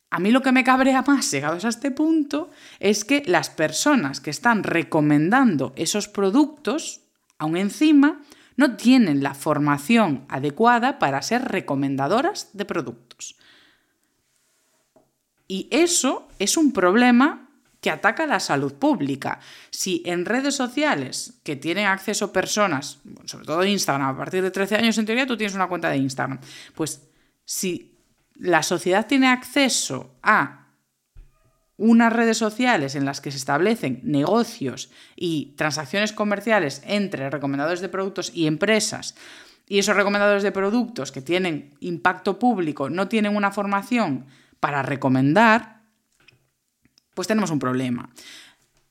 a 0.09 0.19
mí 0.19 0.31
lo 0.31 0.41
que 0.41 0.51
me 0.51 0.63
cabrea 0.63 1.03
más, 1.03 1.29
llegados 1.31 1.65
a 1.65 1.69
este 1.69 1.91
punto, 1.91 2.49
es 2.79 3.05
que 3.05 3.23
las 3.25 3.49
personas 3.49 4.19
que 4.21 4.31
están 4.31 4.63
recomendando 4.63 5.73
esos 5.75 6.07
productos, 6.07 7.01
aún 7.37 7.57
encima, 7.57 8.21
no 8.55 8.75
tienen 8.75 9.23
la 9.23 9.35
formación 9.35 10.25
adecuada 10.27 10.99
para 10.99 11.21
ser 11.21 11.43
recomendadoras 11.43 12.49
de 12.53 12.65
productos. 12.65 13.35
Y 15.47 15.67
eso 15.71 16.27
es 16.39 16.57
un 16.57 16.73
problema 16.73 17.48
que 17.81 17.89
ataca 17.89 18.27
la 18.27 18.39
salud 18.39 18.73
pública. 18.73 19.39
Si 19.69 20.03
en 20.05 20.25
redes 20.25 20.55
sociales 20.55 21.39
que 21.43 21.55
tienen 21.55 21.85
acceso 21.85 22.33
personas, 22.33 22.99
sobre 23.25 23.45
todo 23.45 23.63
Instagram, 23.63 24.09
a 24.09 24.17
partir 24.17 24.43
de 24.43 24.51
13 24.51 24.75
años 24.75 24.97
en 24.97 25.05
teoría 25.05 25.27
tú 25.27 25.37
tienes 25.37 25.55
una 25.55 25.67
cuenta 25.67 25.89
de 25.89 25.97
Instagram, 25.97 26.39
pues 26.75 27.07
si 27.45 27.97
la 28.35 28.63
sociedad 28.63 29.07
tiene 29.07 29.27
acceso 29.27 30.15
a 30.23 30.67
unas 31.77 32.11
redes 32.11 32.37
sociales 32.37 32.95
en 32.95 33.05
las 33.05 33.21
que 33.21 33.31
se 33.31 33.37
establecen 33.37 34.01
negocios 34.03 34.91
y 35.15 35.53
transacciones 35.55 36.11
comerciales 36.11 36.81
entre 36.85 37.29
recomendadores 37.29 37.79
de 37.79 37.87
productos 37.87 38.31
y 38.35 38.47
empresas, 38.47 39.15
y 39.69 39.79
esos 39.79 39.95
recomendadores 39.95 40.43
de 40.43 40.51
productos 40.51 41.11
que 41.11 41.21
tienen 41.21 41.75
impacto 41.79 42.39
público 42.39 42.89
no 42.89 43.07
tienen 43.07 43.35
una 43.35 43.51
formación 43.51 44.25
para 44.59 44.81
recomendar, 44.81 45.78
pues 47.19 47.27
tenemos 47.27 47.51
un 47.51 47.59
problema. 47.59 48.09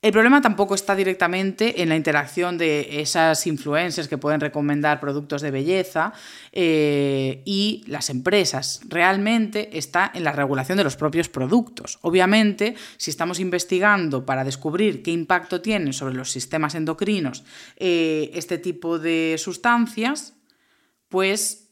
El 0.03 0.11
problema 0.11 0.39
tampoco 0.39 0.75
está 0.75 0.95
directamente 0.95 1.81
en 1.81 1.89
la 1.89 1.95
interacción 1.95 2.59
de 2.59 3.01
esas 3.01 3.47
influencers 3.47 4.07
que 4.07 4.19
pueden 4.19 4.39
recomendar 4.39 4.99
productos 4.99 5.41
de 5.41 5.49
belleza 5.49 6.13
eh, 6.51 7.41
y 7.43 7.83
las 7.87 8.11
empresas. 8.11 8.81
Realmente 8.87 9.79
está 9.79 10.11
en 10.13 10.25
la 10.25 10.31
regulación 10.31 10.77
de 10.77 10.83
los 10.83 10.95
propios 10.95 11.27
productos. 11.27 11.97
Obviamente, 12.03 12.75
si 12.97 13.09
estamos 13.09 13.39
investigando 13.39 14.27
para 14.27 14.43
descubrir 14.43 15.01
qué 15.01 15.09
impacto 15.09 15.59
tienen 15.59 15.93
sobre 15.93 16.13
los 16.13 16.29
sistemas 16.31 16.75
endocrinos 16.75 17.43
eh, 17.77 18.29
este 18.35 18.59
tipo 18.59 18.99
de 18.99 19.37
sustancias, 19.39 20.35
pues 21.07 21.71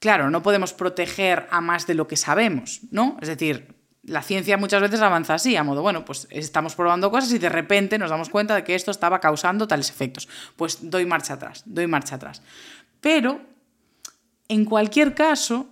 claro, 0.00 0.30
no 0.30 0.42
podemos 0.42 0.72
proteger 0.72 1.48
a 1.50 1.60
más 1.60 1.86
de 1.86 1.96
lo 1.96 2.08
que 2.08 2.16
sabemos, 2.16 2.80
¿no? 2.90 3.18
Es 3.20 3.28
decir, 3.28 3.81
la 4.04 4.22
ciencia 4.22 4.56
muchas 4.56 4.80
veces 4.80 5.00
avanza 5.00 5.34
así, 5.34 5.56
a 5.56 5.62
modo, 5.62 5.82
bueno, 5.82 6.04
pues 6.04 6.26
estamos 6.30 6.74
probando 6.74 7.10
cosas 7.10 7.32
y 7.32 7.38
de 7.38 7.48
repente 7.48 7.98
nos 7.98 8.10
damos 8.10 8.28
cuenta 8.28 8.54
de 8.54 8.64
que 8.64 8.74
esto 8.74 8.90
estaba 8.90 9.20
causando 9.20 9.68
tales 9.68 9.90
efectos. 9.90 10.28
Pues 10.56 10.90
doy 10.90 11.06
marcha 11.06 11.34
atrás, 11.34 11.62
doy 11.66 11.86
marcha 11.86 12.16
atrás. 12.16 12.42
Pero, 13.00 13.40
en 14.48 14.64
cualquier 14.64 15.14
caso, 15.14 15.68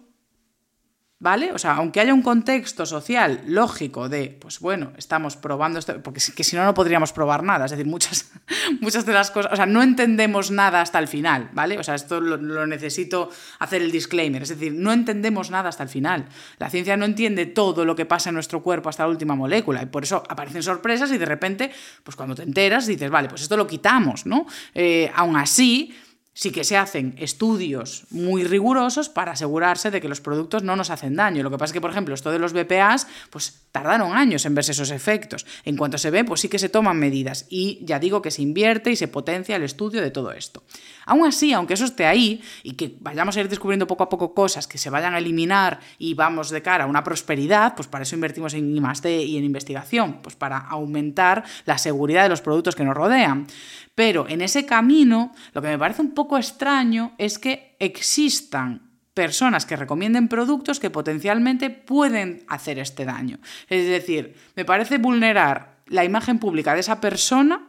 ¿Vale? 1.23 1.53
O 1.53 1.59
sea, 1.59 1.75
aunque 1.75 2.01
haya 2.01 2.15
un 2.15 2.23
contexto 2.23 2.87
social 2.87 3.43
lógico 3.47 4.09
de, 4.09 4.39
pues 4.41 4.59
bueno, 4.59 4.93
estamos 4.97 5.37
probando 5.37 5.79
esto, 5.79 6.03
porque 6.03 6.19
que 6.35 6.43
si 6.43 6.57
no, 6.57 6.65
no 6.65 6.73
podríamos 6.73 7.13
probar 7.13 7.43
nada. 7.43 7.67
Es 7.67 7.73
decir, 7.73 7.85
muchas, 7.85 8.33
muchas 8.81 9.05
de 9.05 9.13
las 9.13 9.31
cosas, 9.31 9.53
o 9.53 9.57
sea, 9.57 9.67
no 9.67 9.83
entendemos 9.83 10.51
nada 10.51 10.81
hasta 10.81 10.99
el 10.99 11.09
final, 11.09 11.51
¿vale? 11.53 11.79
O 11.79 11.83
sea, 11.83 11.95
esto 11.95 12.23
lo, 12.23 12.67
necesito 12.67 13.29
hacer 13.59 13.83
el 13.83 13.93
disclaimer. 13.93 14.43
Es 14.43 14.49
decir, 14.49 14.73
no 14.73 14.95
entendemos 14.95 15.51
nada 15.51 15.69
hasta 15.69 15.83
el 15.83 15.91
final. 15.91 16.27
La 16.57 16.71
ciencia 16.71 16.97
no 16.97 17.05
entiende 17.05 17.45
todo 17.45 17.85
lo 17.85 17.95
que 17.95 18.07
pasa 18.07 18.31
en 18.31 18.35
nuestro 18.35 18.63
cuerpo 18.63 18.89
hasta 18.89 19.03
la 19.03 19.11
última 19.11 19.35
molécula. 19.35 19.83
Y 19.83 19.87
por 19.87 20.05
eso 20.05 20.23
aparecen 20.27 20.63
sorpresas 20.63 21.13
y 21.13 21.19
de 21.19 21.27
repente, 21.27 21.71
pues 22.03 22.17
cuando 22.17 22.35
te 22.35 22.45
enteras, 22.45 22.87
dices, 22.87 23.11
vale, 23.11 23.29
pues 23.29 23.43
esto 23.43 23.59
lo 23.59 23.67
quitamos, 23.67 24.25
¿no? 24.25 24.47
Eh, 24.75 25.13
aún 25.15 25.37
así 25.37 25.95
sí 26.33 26.53
que 26.53 26.65
se 26.65 26.77
hacen 26.77 27.15
estudios 27.19 28.07
muy 28.11 28.45
rigurosos 28.45 29.09
para 29.09 29.33
asegurarse 29.33 29.91
de 29.91 30.01
que 30.01 30.09
los 30.09 30.21
productos 30.21 30.63
no 30.63 30.77
nos 30.77 30.91
hacen 30.91 31.17
daño. 31.17 31.43
Lo 31.43 31.51
que 31.51 31.59
pasa 31.59 31.71
es 31.71 31.73
que, 31.73 31.81
por 31.81 31.91
ejemplo, 31.91 32.15
esto 32.15 32.31
de 32.31 32.39
los 32.39 32.53
BPAs, 32.53 33.07
pues 33.31 33.67
tardaron 33.73 34.13
años 34.17 34.47
en 34.47 34.55
verse 34.55 34.73
esos 34.73 34.91
efectos. 34.91 35.47
En 35.65 35.77
cuanto 35.77 35.99
se 35.99 36.11
ve, 36.11 36.25
pues 36.25 36.41
sí 36.41 36.49
que 36.49 36.59
se 36.59 36.69
toman 36.69 36.99
medidas. 36.99 37.47
Y 37.51 37.85
ya 37.85 37.99
digo 37.99 38.23
que 38.23 38.31
se 38.31 38.43
invierte 38.43 38.91
y 38.91 38.97
se 38.97 39.09
potencia 39.09 39.57
el 39.57 39.63
estudio 39.63 40.01
de 40.01 40.11
todo 40.11 40.33
esto. 40.33 40.63
Aún 41.07 41.27
así, 41.27 41.53
aunque 41.53 41.75
eso 41.75 41.85
esté 41.85 42.07
ahí 42.07 42.43
y 42.63 42.73
que 42.73 42.97
vayamos 43.01 43.37
a 43.37 43.41
ir 43.41 43.49
descubriendo 43.49 43.87
poco 43.87 44.05
a 44.05 44.09
poco 44.09 44.33
cosas 44.35 44.67
que 44.67 44.79
se 44.79 44.91
vayan 44.91 45.15
a 45.15 45.19
eliminar 45.19 45.81
y 45.99 46.15
vamos 46.15 46.51
de 46.51 46.63
cara 46.63 46.85
a 46.85 46.87
una 46.87 47.03
prosperidad, 47.03 47.75
pues 47.75 47.89
para 47.89 48.03
eso 48.03 48.15
invertimos 48.15 48.55
en 48.55 48.77
I+D 48.77 49.25
y 49.25 49.37
en 49.37 49.45
investigación, 49.45 50.23
pues 50.23 50.37
para 50.37 50.59
aumentar 50.59 51.45
la 51.65 51.79
seguridad 51.79 52.23
de 52.23 52.29
los 52.29 52.41
productos 52.41 52.77
que 52.77 52.85
nos 52.85 52.95
rodean. 52.95 53.47
Pero 53.95 54.29
en 54.29 54.41
ese 54.41 54.65
camino, 54.65 55.33
lo 55.53 55.61
que 55.61 55.69
me 55.69 55.79
parece 55.79 56.01
un 56.01 56.15
poco 56.15 56.20
extraño 56.39 57.15
es 57.19 57.39
que 57.39 57.77
existan 57.79 58.91
personas 59.15 59.67
que 59.67 59.77
recomienden 59.77 60.29
productos 60.29 60.81
que 60.81 60.91
potencialmente 60.91 61.71
pueden 61.71 62.45
hacer 62.49 62.79
este 62.79 63.05
daño. 63.05 63.39
Es 63.69 63.87
decir, 63.87 64.35
me 64.57 64.65
parece 64.65 64.99
vulnerar 64.99 65.81
la 65.87 66.05
imagen 66.05 66.39
pública 66.39 66.75
de 66.75 66.81
esa 66.81 67.01
persona 67.01 67.67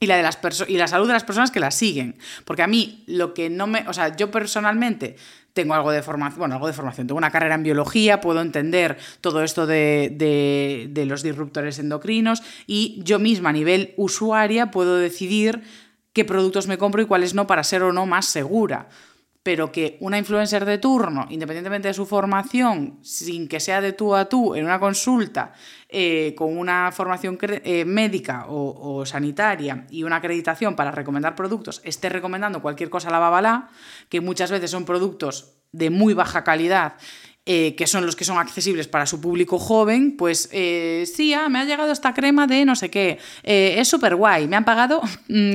y 0.00 0.06
la, 0.06 0.16
de 0.16 0.22
las 0.22 0.38
y 0.68 0.76
la 0.76 0.86
salud 0.86 1.06
de 1.06 1.14
las 1.14 1.24
personas 1.24 1.50
que 1.50 1.60
la 1.60 1.70
siguen. 1.70 2.18
Porque 2.44 2.62
a 2.62 2.66
mí 2.66 3.02
lo 3.06 3.34
que 3.34 3.50
no 3.50 3.66
me... 3.66 3.88
O 3.88 3.92
sea, 3.92 4.14
yo 4.14 4.30
personalmente 4.30 5.16
tengo 5.58 5.74
algo 5.74 5.90
de 5.90 6.02
formación, 6.02 6.38
bueno, 6.38 6.54
algo 6.54 6.68
de 6.68 6.72
formación, 6.72 7.08
tengo 7.08 7.18
una 7.18 7.32
carrera 7.32 7.56
en 7.56 7.64
biología, 7.64 8.20
puedo 8.20 8.40
entender 8.40 8.96
todo 9.20 9.42
esto 9.42 9.66
de, 9.66 10.88
los 11.04 11.22
disruptores 11.24 11.80
endocrinos 11.80 12.44
y 12.68 13.00
yo 13.02 13.18
misma 13.18 13.48
a 13.48 13.52
nivel 13.52 13.92
usuaria 13.96 14.70
puedo 14.70 14.98
decidir 14.98 15.62
qué 16.12 16.24
productos 16.24 16.66
me 16.66 16.78
compro 16.78 17.02
y 17.02 17.06
cuáles 17.06 17.34
no 17.34 17.46
para 17.46 17.64
ser 17.64 17.82
o 17.82 17.92
no 17.92 18.06
más 18.06 18.26
segura. 18.26 18.88
Pero 19.42 19.72
que 19.72 19.96
una 20.00 20.18
influencer 20.18 20.64
de 20.64 20.78
turno, 20.78 21.26
independientemente 21.30 21.88
de 21.88 21.94
su 21.94 22.04
formación, 22.04 22.98
sin 23.02 23.48
que 23.48 23.60
sea 23.60 23.80
de 23.80 23.92
tú 23.92 24.14
a 24.14 24.28
tú, 24.28 24.54
en 24.54 24.64
una 24.64 24.78
consulta, 24.78 25.54
eh, 25.88 26.34
con 26.36 26.58
una 26.58 26.92
formación 26.92 27.38
eh, 27.40 27.84
médica 27.84 28.46
o, 28.48 29.06
sanitaria 29.06 29.86
y 29.90 30.02
una 30.02 30.16
acreditación 30.16 30.76
para 30.76 30.90
recomendar 30.90 31.34
productos, 31.34 31.80
esté 31.84 32.08
recomendando 32.08 32.60
cualquier 32.60 32.90
cosa 32.90 33.08
a 33.08 33.12
la 33.12 33.20
babalá, 33.20 33.70
que 34.08 34.20
muchas 34.20 34.50
veces 34.50 34.70
son 34.70 34.84
productos 34.84 35.54
de 35.72 35.90
muy 35.90 36.14
baja 36.14 36.44
calidad 36.44 36.94
eh, 37.50 37.74
que 37.76 37.86
son 37.86 38.04
los 38.04 38.14
que 38.14 38.26
son 38.26 38.36
accesibles 38.36 38.88
para 38.88 39.06
su 39.06 39.22
público 39.22 39.58
joven, 39.58 40.18
pues 40.18 40.50
eh, 40.52 41.08
sí, 41.10 41.32
ah, 41.32 41.48
me 41.48 41.58
ha 41.58 41.64
llegado 41.64 41.90
esta 41.90 42.12
crema 42.12 42.46
de 42.46 42.66
no 42.66 42.76
sé 42.76 42.90
qué, 42.90 43.18
eh, 43.42 43.76
es 43.78 43.88
súper 43.88 44.16
guay, 44.16 44.46
me 44.46 44.56
han 44.56 44.66
pagado 44.66 45.00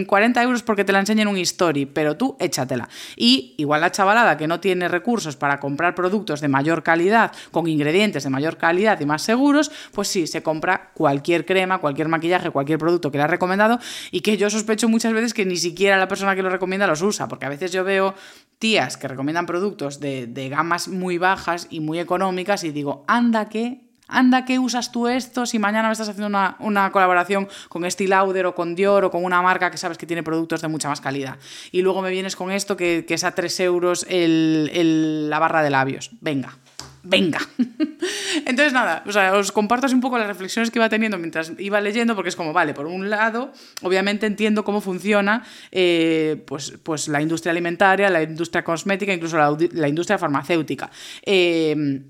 40 0.08 0.40
mm, 0.42 0.44
euros 0.44 0.64
porque 0.64 0.84
te 0.84 0.92
la 0.92 1.02
enseñan 1.02 1.28
un 1.28 1.38
story, 1.38 1.86
pero 1.86 2.18
tú 2.18 2.36
échatela. 2.40 2.90
Y 3.16 3.54
igual 3.58 3.82
la 3.82 3.92
chavalada 3.92 4.38
que 4.38 4.48
no 4.48 4.60
tiene 4.60 4.88
recursos 4.88 5.36
para 5.36 5.60
comprar 5.60 5.94
productos 5.94 6.42
de 6.42 6.48
mayor 6.48 6.82
calidad, 6.82 7.32
con 7.52 7.68
ingredientes 7.68 8.24
de 8.24 8.32
mayor 8.32 8.58
calidad 8.58 9.00
y 9.00 9.06
más 9.06 9.22
seguros, 9.22 9.72
pues 9.92 10.08
sí, 10.08 10.26
se 10.26 10.42
compra 10.42 10.90
cualquier 10.96 11.46
crema, 11.46 11.78
cualquier 11.78 12.08
maquillaje, 12.08 12.50
cualquier 12.50 12.80
producto 12.80 13.12
que 13.12 13.20
le 13.20 13.26
ha 13.26 13.28
recomendado 13.28 13.78
y 14.10 14.22
que 14.22 14.36
yo 14.36 14.50
sospecho 14.50 14.90
muchas 14.90 15.14
veces 15.14 15.36
que 15.36 15.46
ni 15.46 15.58
siquiera 15.58 15.98
la 15.98 16.08
persona 16.08 16.36
que 16.36 16.42
lo 16.42 16.50
recomienda 16.50 16.88
los 16.88 17.04
usa, 17.04 17.28
porque 17.28 17.46
a 17.46 17.50
veces 17.50 17.72
yo 17.72 17.84
veo 17.84 18.16
tías 18.64 18.96
que 18.96 19.10
recomiendan 19.10 19.46
productos 19.46 20.00
de, 20.00 20.48
gamas 20.50 20.88
muy 20.88 21.18
bajas 21.18 21.68
y 21.70 21.82
muy 21.82 22.00
económicas 22.00 22.64
y 22.64 22.72
digo, 22.72 23.04
anda 23.10 23.50
que, 23.50 23.82
anda 24.08 24.46
que 24.46 24.58
usas 24.58 24.94
tú 24.94 25.10
esto 25.10 25.46
si 25.46 25.60
mañana 25.60 25.90
me 25.90 25.92
estás 25.92 26.08
haciendo 26.08 26.28
una, 26.60 26.90
colaboración 26.94 27.50
con 27.68 27.84
Estee 27.84 28.08
Lauder 28.08 28.46
o 28.46 28.56
con 28.56 28.74
Dior 28.74 29.04
o 29.04 29.12
con 29.12 29.26
una 29.26 29.42
marca 29.42 29.70
que 29.70 29.78
sabes 29.78 29.98
que 29.98 30.06
tiene 30.06 30.24
productos 30.24 30.62
de 30.62 30.70
mucha 30.70 30.88
más 30.88 31.02
calidad. 31.02 31.38
Y 31.74 31.82
luego 31.82 32.02
me 32.02 32.10
vienes 32.10 32.38
con 32.38 32.54
esto 32.54 32.78
que, 32.78 33.06
es 33.06 33.24
a 33.26 33.36
3 33.36 33.60
euros 33.60 34.08
la 34.10 35.40
barra 35.40 35.62
de 35.62 35.70
labios. 35.70 36.12
Venga, 36.22 36.58
venga. 37.04 37.40
Entonces, 38.46 38.74
nada, 38.74 39.04
o 39.06 39.12
sea, 39.12 39.34
os 39.34 39.52
comparto 39.52 39.88
un 39.88 40.02
poco 40.02 40.18
las 40.18 40.28
reflexiones 40.28 40.72
que 40.72 40.80
iba 40.80 40.90
teniendo 40.90 41.18
mientras 41.18 41.52
iba 41.60 41.80
leyendo, 41.82 42.16
porque 42.16 42.30
es 42.30 42.36
como, 42.36 42.54
vale, 42.54 42.74
por 42.74 42.88
un 42.88 43.10
lado, 43.10 43.52
obviamente 43.82 44.26
entiendo 44.26 44.64
cómo 44.64 44.82
funciona 44.82 45.44
eh, 45.72 46.42
pues, 46.48 46.74
pues 46.84 47.08
la 47.08 47.22
industria 47.22 47.52
alimentaria, 47.52 48.10
la 48.10 48.24
industria 48.24 48.64
cosmética, 48.64 49.14
incluso 49.14 49.38
la, 49.38 49.88
industria 49.88 50.18
farmacéutica. 50.18 50.90
Eh, 51.26 52.02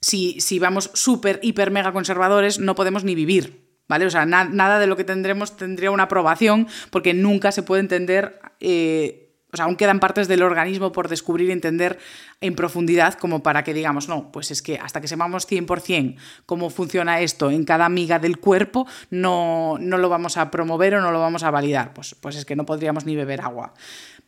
si, 0.00 0.40
si, 0.40 0.58
vamos 0.58 0.90
súper, 0.94 1.38
hiper, 1.42 1.70
mega 1.70 1.92
conservadores, 1.92 2.58
no 2.58 2.74
podemos 2.74 3.04
ni 3.04 3.14
vivir. 3.14 3.68
¿Vale? 3.88 4.06
O 4.06 4.10
sea, 4.10 4.24
nada 4.24 4.78
de 4.78 4.86
lo 4.86 4.96
que 4.96 5.02
tendremos 5.02 5.56
tendría 5.56 5.90
una 5.90 6.04
aprobación 6.04 6.68
porque 6.90 7.12
nunca 7.12 7.50
se 7.50 7.64
puede 7.64 7.80
entender 7.80 8.38
eh, 8.60 9.29
o 9.52 9.56
sea, 9.56 9.66
aún 9.66 9.76
quedan 9.76 10.00
partes 10.00 10.28
del 10.28 10.42
organismo 10.42 10.92
por 10.92 11.08
descubrir 11.08 11.48
y 11.48 11.52
entender 11.52 11.98
en 12.40 12.54
profundidad 12.54 13.14
como 13.14 13.42
para 13.42 13.64
que 13.64 13.74
digamos, 13.74 14.08
no, 14.08 14.30
pues 14.30 14.50
es 14.50 14.62
que 14.62 14.78
hasta 14.78 15.00
que 15.00 15.08
sepamos 15.08 15.48
100% 15.48 16.16
cómo 16.46 16.70
funciona 16.70 17.20
esto 17.20 17.50
en 17.50 17.64
cada 17.64 17.88
miga 17.88 18.18
del 18.18 18.38
cuerpo, 18.38 18.86
no, 19.10 19.76
no 19.80 19.98
lo 19.98 20.08
vamos 20.08 20.36
a 20.36 20.50
promover 20.50 20.94
o 20.94 21.00
no 21.00 21.10
lo 21.10 21.20
vamos 21.20 21.42
a 21.42 21.50
validar. 21.50 21.92
Pues, 21.94 22.14
pues 22.14 22.36
es 22.36 22.44
que 22.44 22.56
no 22.56 22.64
podríamos 22.64 23.04
ni 23.04 23.16
beber 23.16 23.40
agua. 23.40 23.74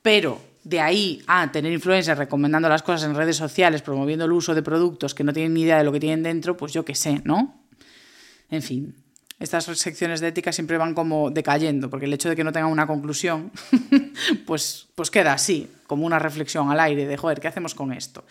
Pero 0.03 0.41
de 0.65 0.81
ahí 0.81 1.23
a 1.27 1.51
tener 1.53 1.73
influencers 1.73 2.19
recomendando 2.19 2.69
las 2.69 2.83
cosas 2.83 3.09
en 3.09 3.15
redes 3.15 3.37
sociales, 3.37 3.83
promoviendo 3.83 4.25
el 4.25 4.33
uso 4.33 4.55
de 4.55 4.63
productos 4.63 5.15
que 5.15 5.25
no 5.25 5.33
tienen 5.33 5.55
ni 5.55 5.63
idea 5.63 5.79
de 5.79 5.85
lo 5.85 5.93
que 5.93 6.01
tienen 6.01 6.23
dentro, 6.23 6.57
pues 6.57 6.73
yo 6.73 6.85
qué 6.85 6.95
sé, 6.95 7.21
¿no? 7.25 7.63
En 8.51 8.63
fin, 8.63 9.02
estas 9.43 9.65
secciones 9.65 10.21
de 10.21 10.29
ética 10.29 10.53
siempre 10.53 10.79
van 10.79 10.95
como 10.95 11.31
decayendo, 11.31 11.91
porque 11.91 12.07
el 12.07 12.13
hecho 12.13 12.29
de 12.29 12.37
que 12.37 12.45
no 12.45 12.53
tengan 12.53 12.71
una 12.71 12.87
conclusión, 12.87 13.51
pues, 14.47 14.87
pues 14.95 15.11
queda 15.11 15.33
así, 15.33 15.69
como 15.89 16.07
una 16.07 16.21
reflexión 16.21 16.71
al 16.71 16.79
aire 16.79 17.07
de, 17.07 17.17
joder, 17.17 17.41
¿qué 17.41 17.49
hacemos 17.49 17.75
con 17.75 17.93
esto? 17.93 18.25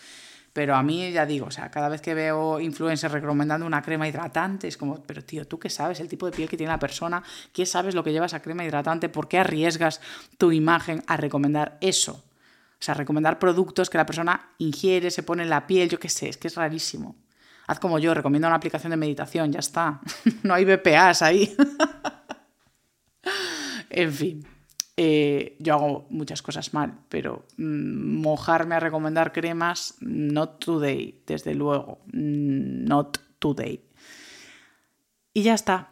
Pero 0.54 0.74
a 0.74 0.82
mí 0.82 1.12
ya 1.12 1.26
digo, 1.26 1.46
o 1.46 1.50
sea, 1.50 1.70
cada 1.70 1.90
vez 1.90 2.00
que 2.00 2.14
veo 2.14 2.60
influencers 2.60 3.12
recomendando 3.12 3.66
una 3.66 3.82
crema 3.82 4.08
hidratante, 4.08 4.68
es 4.68 4.78
como, 4.78 5.02
pero 5.02 5.22
tío, 5.22 5.46
¿tú 5.46 5.58
qué 5.58 5.68
sabes 5.68 6.00
el 6.00 6.08
tipo 6.08 6.24
de 6.24 6.32
piel 6.32 6.48
que 6.48 6.56
tiene 6.56 6.72
la 6.72 6.78
persona? 6.78 7.22
¿Qué 7.52 7.66
sabes 7.66 7.94
lo 7.94 8.02
que 8.02 8.12
lleva 8.12 8.26
esa 8.26 8.40
crema 8.40 8.64
hidratante? 8.64 9.10
¿Por 9.10 9.28
qué 9.28 9.38
arriesgas 9.38 10.00
tu 10.38 10.50
imagen 10.50 11.02
a 11.06 11.18
recomendar 11.18 11.76
eso? 11.82 12.12
O 12.12 12.84
sea, 12.84 12.94
recomendar 12.94 13.38
productos 13.38 13.90
que 13.90 13.98
la 13.98 14.06
persona 14.06 14.50
ingiere, 14.58 15.10
se 15.10 15.22
pone 15.22 15.42
en 15.42 15.50
la 15.50 15.66
piel, 15.66 15.88
yo 15.88 15.98
qué 15.98 16.08
sé, 16.08 16.30
es 16.30 16.36
que 16.36 16.48
es 16.48 16.54
rarísimo. 16.54 17.16
Haz 17.66 17.78
como 17.78 17.98
yo, 17.98 18.14
recomiendo 18.14 18.48
una 18.48 18.56
aplicación 18.56 18.90
de 18.90 18.96
meditación, 18.96 19.52
ya 19.52 19.60
está. 19.60 20.00
no 20.42 20.54
hay 20.54 20.64
BPAs 20.64 21.22
ahí. 21.22 21.54
en 23.90 24.12
fin, 24.12 24.46
eh, 24.96 25.56
yo 25.58 25.74
hago 25.74 26.06
muchas 26.10 26.42
cosas 26.42 26.74
mal, 26.74 26.98
pero 27.08 27.46
mm, 27.56 28.20
mojarme 28.20 28.74
a 28.74 28.80
recomendar 28.80 29.32
cremas, 29.32 29.96
not 30.00 30.64
today, 30.64 31.22
desde 31.26 31.54
luego, 31.54 32.00
mm, 32.12 32.84
not 32.84 33.18
today. 33.38 33.84
Y 35.32 35.42
ya 35.42 35.54
está. 35.54 35.90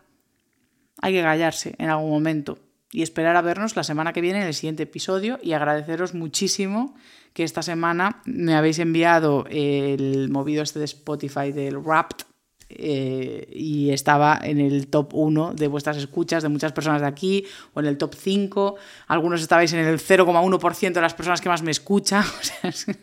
Hay 1.00 1.14
que 1.14 1.22
callarse 1.22 1.74
en 1.78 1.88
algún 1.88 2.10
momento 2.10 2.58
y 2.92 3.02
esperar 3.02 3.36
a 3.36 3.42
vernos 3.42 3.76
la 3.76 3.84
semana 3.84 4.12
que 4.12 4.20
viene 4.20 4.40
en 4.40 4.46
el 4.46 4.54
siguiente 4.54 4.82
episodio 4.84 5.38
y 5.42 5.52
agradeceros 5.52 6.14
muchísimo 6.14 6.94
que 7.32 7.44
esta 7.44 7.62
semana 7.62 8.22
me 8.24 8.54
habéis 8.54 8.78
enviado 8.78 9.46
el 9.48 10.28
movido 10.30 10.62
este 10.62 10.80
de 10.80 10.86
Spotify 10.86 11.52
del 11.52 11.78
Wrapped 11.78 12.26
eh, 12.72 13.48
y 13.52 13.90
estaba 13.90 14.38
en 14.40 14.60
el 14.60 14.86
top 14.86 15.14
1 15.14 15.54
de 15.54 15.66
vuestras 15.66 15.96
escuchas 15.96 16.42
de 16.42 16.48
muchas 16.48 16.72
personas 16.72 17.00
de 17.00 17.08
aquí 17.08 17.44
o 17.74 17.80
en 17.80 17.86
el 17.86 17.98
top 17.98 18.14
5. 18.14 18.76
Algunos 19.08 19.42
estabais 19.42 19.72
en 19.72 19.80
el 19.80 19.98
0,1% 19.98 20.92
de 20.92 21.00
las 21.00 21.14
personas 21.14 21.40
que 21.40 21.48
más 21.48 21.62
me 21.62 21.70
escuchan. 21.70 22.24
O 22.62 22.72
sea, 22.72 22.94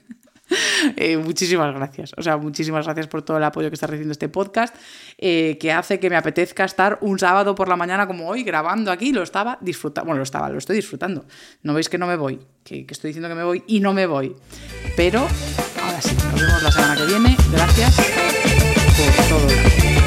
Eh, 0.95 1.17
muchísimas 1.17 1.73
gracias. 1.75 2.13
O 2.17 2.21
sea, 2.21 2.37
muchísimas 2.37 2.85
gracias 2.85 3.07
por 3.07 3.21
todo 3.21 3.37
el 3.37 3.43
apoyo 3.43 3.69
que 3.69 3.73
está 3.73 3.87
recibiendo 3.87 4.11
este 4.11 4.29
podcast, 4.29 4.75
eh, 5.17 5.57
que 5.59 5.71
hace 5.71 5.99
que 5.99 6.09
me 6.09 6.15
apetezca 6.15 6.63
estar 6.65 6.97
un 7.01 7.19
sábado 7.19 7.55
por 7.55 7.67
la 7.67 7.75
mañana 7.75 8.07
como 8.07 8.27
hoy 8.27 8.43
grabando 8.43 8.91
aquí. 8.91 9.11
Lo 9.11 9.23
estaba 9.23 9.57
disfrutando. 9.61 10.05
Bueno, 10.05 10.19
lo 10.19 10.23
estaba, 10.23 10.49
lo 10.49 10.57
estoy 10.57 10.77
disfrutando. 10.77 11.25
No 11.63 11.73
veis 11.73 11.89
que 11.89 11.97
no 11.97 12.07
me 12.07 12.15
voy, 12.15 12.39
que, 12.63 12.85
que 12.85 12.93
estoy 12.93 13.09
diciendo 13.09 13.29
que 13.29 13.35
me 13.35 13.43
voy 13.43 13.63
y 13.67 13.79
no 13.79 13.93
me 13.93 14.05
voy. 14.05 14.35
Pero 14.95 15.27
ahora 15.81 16.01
sí, 16.01 16.15
nos 16.31 16.41
vemos 16.41 16.63
la 16.63 16.71
semana 16.71 16.95
que 16.95 17.05
viene. 17.05 17.37
Gracias 17.51 17.95
por 17.95 19.25
todo. 19.27 20.06